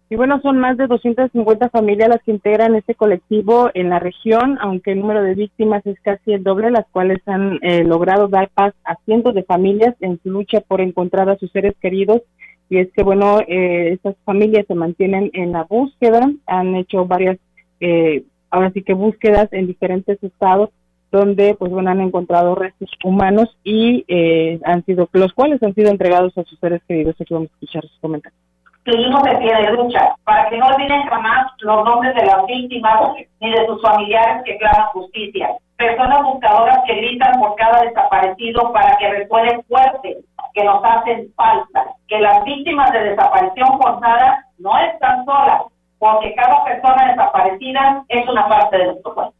Y 0.09 0.15
bueno, 0.15 0.39
son 0.41 0.57
más 0.57 0.77
de 0.77 0.87
250 0.87 1.69
familias 1.69 2.07
las 2.07 2.23
que 2.23 2.31
integran 2.31 2.75
este 2.75 2.95
colectivo 2.95 3.69
en 3.73 3.89
la 3.89 3.99
región, 3.99 4.57
aunque 4.61 4.93
el 4.93 5.01
número 5.01 5.21
de 5.21 5.35
víctimas 5.35 5.85
es 5.85 5.99
casi 5.99 6.31
el 6.31 6.43
doble, 6.43 6.71
las 6.71 6.85
cuales 6.91 7.19
han 7.25 7.59
eh, 7.61 7.83
logrado 7.83 8.29
dar 8.29 8.49
paz 8.49 8.73
a 8.85 8.95
cientos 9.03 9.33
de 9.33 9.43
familias 9.43 9.95
en 9.99 10.17
su 10.23 10.29
lucha 10.29 10.61
por 10.61 10.79
encontrar 10.79 11.29
a 11.29 11.37
sus 11.37 11.51
seres 11.51 11.73
queridos. 11.81 12.21
Y 12.69 12.77
es 12.77 12.89
que, 12.93 13.03
bueno, 13.03 13.41
eh, 13.41 13.91
estas 13.91 14.15
familias 14.23 14.65
se 14.67 14.75
mantienen 14.75 15.29
en 15.33 15.51
la 15.51 15.65
búsqueda, 15.65 16.31
han 16.45 16.75
hecho 16.75 17.05
varias, 17.05 17.37
eh, 17.81 18.23
ahora 18.49 18.71
sí 18.71 18.83
que 18.83 18.93
búsquedas 18.93 19.51
en 19.51 19.67
diferentes 19.67 20.23
estados 20.23 20.69
donde 21.11 21.55
pues 21.55 21.71
bueno 21.71 21.89
han 21.89 22.01
encontrado 22.01 22.53
restos 22.53 22.89
humanos 23.01 23.57
y 23.63 24.03
eh, 24.09 24.59
han 24.65 24.83
sido 24.83 25.09
los 25.13 25.31
cuales 25.31 25.63
han 25.63 25.73
sido 25.73 25.89
entregados 25.89 26.37
a 26.37 26.43
sus 26.43 26.59
seres 26.59 26.81
queridos 26.85 27.15
aquí 27.19 27.33
vamos 27.33 27.49
a 27.49 27.53
escuchar 27.53 27.83
sus 27.83 27.97
comentarios 27.99 28.46
seguimos 28.87 29.21
de 29.23 29.35
pie 29.35 29.53
de 29.53 29.71
lucha 29.73 30.15
para 30.23 30.49
que 30.49 30.57
no 30.57 30.65
olviden 30.65 31.03
jamás 31.03 31.51
los 31.59 31.83
nombres 31.83 32.15
de 32.15 32.25
las 32.25 32.45
víctimas 32.45 33.11
ni 33.41 33.51
de 33.51 33.65
sus 33.67 33.81
familiares 33.81 34.43
que 34.45 34.57
claman 34.57 34.87
justicia. 34.93 35.49
Personas 35.75 36.23
buscadoras 36.23 36.79
que 36.87 36.95
gritan 36.95 37.37
por 37.39 37.55
cada 37.55 37.81
desaparecido 37.81 38.71
para 38.71 38.97
que 38.97 39.09
resuenen 39.09 39.61
fuerte, 39.63 40.17
que 40.53 40.63
nos 40.63 40.81
hacen 40.83 41.31
falta, 41.35 41.85
que 42.07 42.19
las 42.19 42.43
víctimas 42.45 42.91
de 42.93 43.09
desaparición 43.09 43.77
forzada 43.77 44.45
no 44.57 44.71
están 44.79 45.25
solas, 45.25 45.63
porque 45.99 46.33
cada 46.35 46.63
persona 46.63 47.09
desaparecida 47.09 48.03
es 48.07 48.27
una 48.27 48.47
parte 48.47 48.77
de 48.77 48.85
nuestro 48.85 49.13
cuerpo. 49.13 49.33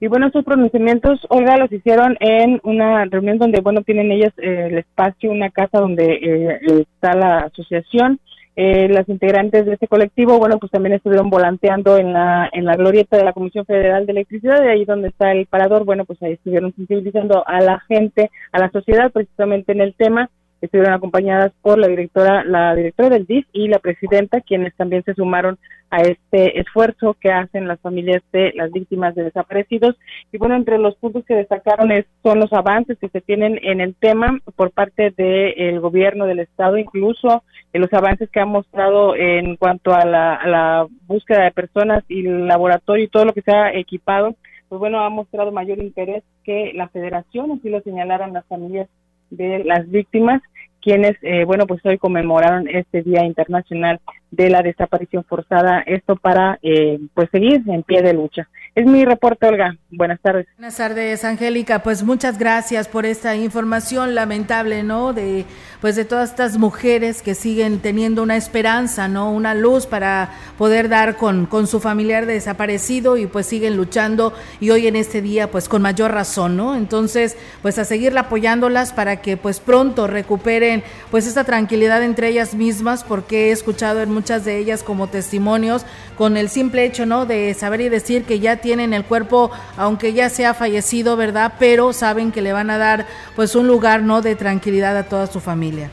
Y 0.00 0.08
bueno, 0.08 0.26
estos 0.26 0.44
pronunciamientos, 0.44 1.20
Olga, 1.28 1.56
los 1.58 1.70
hicieron 1.70 2.16
en 2.20 2.58
una 2.64 3.04
reunión 3.04 3.38
donde, 3.38 3.60
bueno, 3.60 3.82
tienen 3.82 4.10
ellas 4.10 4.32
eh, 4.38 4.68
el 4.70 4.78
espacio, 4.78 5.30
una 5.30 5.50
casa 5.50 5.78
donde 5.78 6.14
eh, 6.14 6.86
está 6.90 7.14
la 7.14 7.38
asociación 7.40 8.18
eh, 8.56 8.88
las 8.88 9.08
integrantes 9.08 9.64
de 9.64 9.74
este 9.74 9.88
colectivo, 9.88 10.38
bueno, 10.38 10.58
pues 10.58 10.72
también 10.72 10.94
estuvieron 10.94 11.30
volanteando 11.30 11.96
en 11.98 12.12
la, 12.12 12.48
en 12.52 12.64
la 12.64 12.76
glorieta 12.76 13.16
de 13.16 13.24
la 13.24 13.32
Comisión 13.32 13.64
Federal 13.64 14.06
de 14.06 14.12
Electricidad, 14.12 14.60
de 14.60 14.70
ahí 14.70 14.84
donde 14.84 15.08
está 15.08 15.32
el 15.32 15.46
parador, 15.46 15.84
bueno, 15.84 16.04
pues 16.04 16.22
ahí 16.22 16.32
estuvieron 16.32 16.74
sensibilizando 16.74 17.46
a 17.46 17.60
la 17.60 17.80
gente, 17.80 18.30
a 18.52 18.58
la 18.58 18.70
sociedad 18.70 19.12
precisamente 19.12 19.72
en 19.72 19.80
el 19.80 19.94
tema, 19.94 20.30
estuvieron 20.60 20.94
acompañadas 20.94 21.52
por 21.62 21.78
la 21.78 21.88
directora, 21.88 22.44
la 22.44 22.74
directora 22.74 23.10
del 23.10 23.26
DIF 23.26 23.46
y 23.52 23.68
la 23.68 23.78
presidenta, 23.78 24.40
quienes 24.40 24.74
también 24.76 25.02
se 25.04 25.14
sumaron 25.14 25.58
a 25.90 26.02
este 26.02 26.60
esfuerzo 26.60 27.16
que 27.20 27.32
hacen 27.32 27.66
las 27.66 27.80
familias 27.80 28.22
de 28.32 28.52
las 28.54 28.70
víctimas 28.70 29.14
de 29.14 29.24
desaparecidos. 29.24 29.96
Y 30.32 30.38
bueno, 30.38 30.54
entre 30.54 30.78
los 30.78 30.94
puntos 30.96 31.24
que 31.24 31.34
destacaron 31.34 31.90
es, 31.90 32.06
son 32.22 32.38
los 32.38 32.52
avances 32.52 32.96
que 32.98 33.08
se 33.08 33.20
tienen 33.20 33.58
en 33.62 33.80
el 33.80 33.94
tema 33.96 34.38
por 34.54 34.70
parte 34.70 35.12
del 35.16 35.80
gobierno 35.80 36.26
del 36.26 36.40
Estado, 36.40 36.78
incluso 36.78 37.42
los 37.72 37.92
avances 37.92 38.30
que 38.30 38.40
ha 38.40 38.46
mostrado 38.46 39.16
en 39.16 39.56
cuanto 39.56 39.92
a 39.92 40.04
la, 40.04 40.34
a 40.34 40.46
la 40.46 40.86
búsqueda 41.06 41.44
de 41.44 41.52
personas 41.52 42.04
y 42.08 42.26
el 42.26 42.46
laboratorio 42.46 43.04
y 43.04 43.08
todo 43.08 43.24
lo 43.24 43.32
que 43.32 43.42
se 43.42 43.52
ha 43.52 43.72
equipado, 43.74 44.36
pues 44.68 44.78
bueno, 44.78 45.00
ha 45.00 45.10
mostrado 45.10 45.50
mayor 45.50 45.78
interés 45.78 46.22
que 46.44 46.72
la 46.74 46.88
federación, 46.88 47.50
así 47.52 47.68
lo 47.68 47.80
señalaron 47.80 48.32
las 48.32 48.46
familias 48.46 48.88
de 49.30 49.64
las 49.64 49.88
víctimas, 49.90 50.42
quienes, 50.80 51.16
eh, 51.22 51.44
bueno, 51.44 51.66
pues 51.66 51.84
hoy 51.84 51.98
conmemoraron 51.98 52.68
este 52.68 53.02
Día 53.02 53.24
Internacional 53.24 54.00
de 54.30 54.50
la 54.50 54.62
Desaparición 54.62 55.24
Forzada, 55.24 55.80
esto 55.86 56.16
para, 56.16 56.58
eh, 56.62 56.98
pues, 57.14 57.28
seguir 57.30 57.62
en 57.66 57.82
pie 57.82 58.02
de 58.02 58.14
lucha. 58.14 58.48
Es 58.74 58.86
mi 58.86 59.04
reporte, 59.04 59.46
Olga. 59.46 59.76
Buenas 59.90 60.20
tardes. 60.20 60.46
Buenas 60.56 60.76
tardes, 60.76 61.24
Angélica. 61.24 61.82
Pues 61.82 62.04
muchas 62.04 62.38
gracias 62.38 62.86
por 62.86 63.04
esta 63.04 63.34
información 63.34 64.14
lamentable, 64.14 64.84
¿no? 64.84 65.12
De 65.12 65.44
pues 65.80 65.96
de 65.96 66.04
todas 66.04 66.30
estas 66.30 66.58
mujeres 66.58 67.22
que 67.22 67.34
siguen 67.34 67.80
teniendo 67.80 68.22
una 68.22 68.36
esperanza, 68.36 69.08
¿no? 69.08 69.32
Una 69.32 69.54
luz 69.54 69.86
para 69.86 70.30
poder 70.58 70.88
dar 70.88 71.16
con, 71.16 71.46
con 71.46 71.66
su 71.66 71.80
familiar 71.80 72.26
desaparecido 72.26 73.16
y 73.16 73.26
pues 73.26 73.46
siguen 73.46 73.76
luchando 73.76 74.34
y 74.60 74.70
hoy 74.70 74.86
en 74.86 74.96
este 74.96 75.22
día 75.22 75.50
pues 75.50 75.68
con 75.68 75.82
mayor 75.82 76.12
razón, 76.12 76.56
¿no? 76.56 76.76
Entonces, 76.76 77.36
pues 77.62 77.78
a 77.78 77.84
seguir 77.84 78.16
apoyándolas 78.16 78.92
para 78.92 79.22
que 79.22 79.36
pues 79.36 79.58
pronto 79.58 80.06
recuperen 80.06 80.82
pues 81.10 81.26
esta 81.26 81.44
tranquilidad 81.44 82.02
entre 82.02 82.28
ellas 82.28 82.54
mismas 82.54 83.02
porque 83.02 83.48
he 83.48 83.52
escuchado 83.52 84.02
en 84.02 84.12
muchas 84.12 84.44
de 84.44 84.58
ellas 84.58 84.82
como 84.82 85.08
testimonios 85.08 85.86
con 86.16 86.36
el 86.36 86.50
simple 86.50 86.84
hecho, 86.84 87.06
¿no? 87.06 87.24
De 87.24 87.54
saber 87.54 87.80
y 87.80 87.88
decir 87.88 88.24
que 88.24 88.38
ya 88.38 88.59
tienen 88.60 88.92
el 88.92 89.04
cuerpo, 89.04 89.50
aunque 89.76 90.12
ya 90.12 90.28
sea 90.28 90.54
fallecido, 90.54 91.16
¿verdad? 91.16 91.54
Pero 91.58 91.92
saben 91.92 92.32
que 92.32 92.42
le 92.42 92.52
van 92.52 92.70
a 92.70 92.78
dar 92.78 93.06
pues 93.36 93.54
un 93.54 93.66
lugar, 93.66 94.02
¿no? 94.02 94.22
De 94.22 94.36
tranquilidad 94.36 94.96
a 94.96 95.04
toda 95.04 95.26
su 95.26 95.40
familia. 95.40 95.90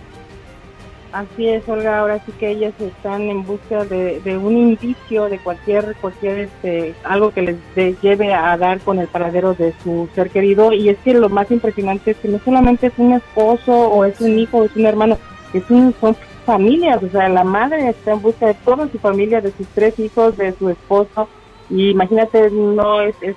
Así 1.13 1.47
es, 1.47 1.67
Olga, 1.67 1.99
ahora 1.99 2.21
sí 2.25 2.31
que 2.33 2.51
ellas 2.51 2.73
están 2.79 3.23
en 3.23 3.43
busca 3.43 3.85
de, 3.85 4.37
un 4.37 4.57
indicio 4.57 5.29
de 5.29 5.39
cualquier, 5.39 5.95
cualquier 6.01 6.39
este, 6.39 6.93
algo 7.03 7.31
que 7.31 7.41
les 7.75 8.01
lleve 8.01 8.33
a 8.33 8.55
dar 8.57 8.79
con 8.81 8.99
el 8.99 9.07
paradero 9.07 9.53
de 9.53 9.73
su 9.83 10.09
ser 10.13 10.29
querido. 10.29 10.73
Y 10.73 10.89
es 10.89 10.97
que 10.99 11.13
lo 11.13 11.29
más 11.29 11.49
impresionante 11.49 12.11
es 12.11 12.17
que 12.17 12.27
no 12.27 12.39
solamente 12.43 12.87
es 12.87 12.93
un 12.97 13.13
esposo 13.13 13.71
o 13.71 14.05
es 14.05 14.19
un 14.19 14.37
hijo 14.37 14.57
o 14.59 14.65
es 14.65 14.75
un 14.75 14.85
hermano, 14.85 15.17
es 15.53 15.63
un, 15.69 15.95
son 15.99 16.15
familias, 16.45 17.01
o 17.03 17.09
sea, 17.09 17.27
la 17.29 17.43
madre 17.43 17.89
está 17.89 18.11
en 18.11 18.21
busca 18.21 18.47
de 18.47 18.53
toda 18.53 18.87
su 18.89 18.99
familia, 18.99 19.41
de 19.41 19.51
sus 19.51 19.67
tres 19.75 19.97
hijos, 19.99 20.37
de 20.37 20.53
su 20.53 20.69
esposo, 20.69 21.27
y 21.69 21.89
imagínate, 21.89 22.49
no 22.49 23.01
es, 23.01 23.15
es, 23.21 23.35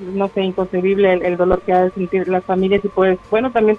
no 0.00 0.28
sé, 0.28 0.42
inconcebible 0.42 1.12
el, 1.12 1.36
dolor 1.36 1.62
que 1.62 1.72
ha 1.72 1.84
de 1.84 1.90
sentir 1.92 2.26
las 2.26 2.44
familias 2.44 2.84
y 2.84 2.88
pues, 2.88 3.18
bueno, 3.30 3.52
también 3.52 3.78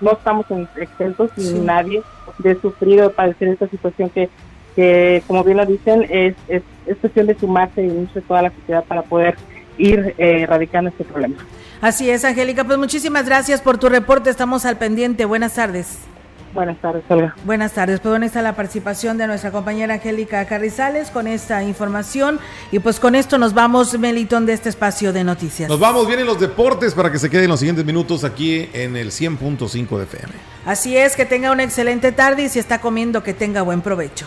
no 0.00 0.12
estamos 0.12 0.44
exentos 0.76 1.30
ni 1.36 1.60
nadie 1.60 2.02
de 2.38 2.60
sufrir 2.60 3.00
o 3.00 3.08
de 3.08 3.14
padecer 3.14 3.48
esta 3.48 3.66
situación 3.68 4.10
que, 4.10 4.28
que 4.76 5.22
como 5.26 5.42
bien 5.42 5.56
lo 5.56 5.64
dicen, 5.64 6.06
es, 6.10 6.34
es, 6.48 6.62
cuestión 7.00 7.28
de 7.28 7.38
sumarse 7.38 7.82
y 7.82 7.88
unirse 7.88 8.20
toda 8.20 8.42
la 8.42 8.50
sociedad 8.50 8.84
para 8.84 9.02
poder 9.02 9.36
ir 9.78 10.14
eh, 10.18 10.42
erradicando 10.42 10.90
este 10.90 11.04
problema. 11.04 11.36
Así 11.80 12.10
es, 12.10 12.26
Angélica, 12.26 12.64
pues 12.64 12.76
muchísimas 12.76 13.24
gracias 13.24 13.62
por 13.62 13.78
tu 13.78 13.88
reporte, 13.88 14.28
estamos 14.28 14.66
al 14.66 14.76
pendiente, 14.76 15.24
buenas 15.24 15.54
tardes. 15.54 16.00
Buenas 16.52 16.80
tardes, 16.80 17.04
Olga. 17.08 17.34
Buenas 17.44 17.72
tardes. 17.72 18.00
Pues 18.00 18.10
bueno, 18.10 18.26
está 18.26 18.42
la 18.42 18.56
participación 18.56 19.18
de 19.18 19.26
nuestra 19.26 19.52
compañera 19.52 19.94
Angélica 19.94 20.44
Carrizales 20.46 21.10
con 21.10 21.26
esta 21.26 21.62
información. 21.62 22.40
Y 22.72 22.80
pues 22.80 22.98
con 22.98 23.14
esto 23.14 23.38
nos 23.38 23.54
vamos, 23.54 23.96
Melitón, 23.98 24.46
de 24.46 24.54
este 24.54 24.68
espacio 24.68 25.12
de 25.12 25.22
noticias. 25.22 25.68
Nos 25.68 25.80
vamos 25.80 26.06
bien 26.06 26.20
en 26.20 26.26
los 26.26 26.40
deportes 26.40 26.94
para 26.94 27.12
que 27.12 27.18
se 27.18 27.30
queden 27.30 27.48
los 27.48 27.60
siguientes 27.60 27.84
minutos 27.84 28.24
aquí 28.24 28.68
en 28.72 28.96
el 28.96 29.10
100.5 29.10 29.98
de 29.98 30.04
FM. 30.04 30.32
Así 30.66 30.96
es, 30.96 31.16
que 31.16 31.24
tenga 31.24 31.52
una 31.52 31.62
excelente 31.62 32.12
tarde 32.12 32.42
y 32.42 32.48
si 32.48 32.58
está 32.58 32.80
comiendo, 32.80 33.22
que 33.22 33.32
tenga 33.32 33.62
buen 33.62 33.80
provecho. 33.80 34.26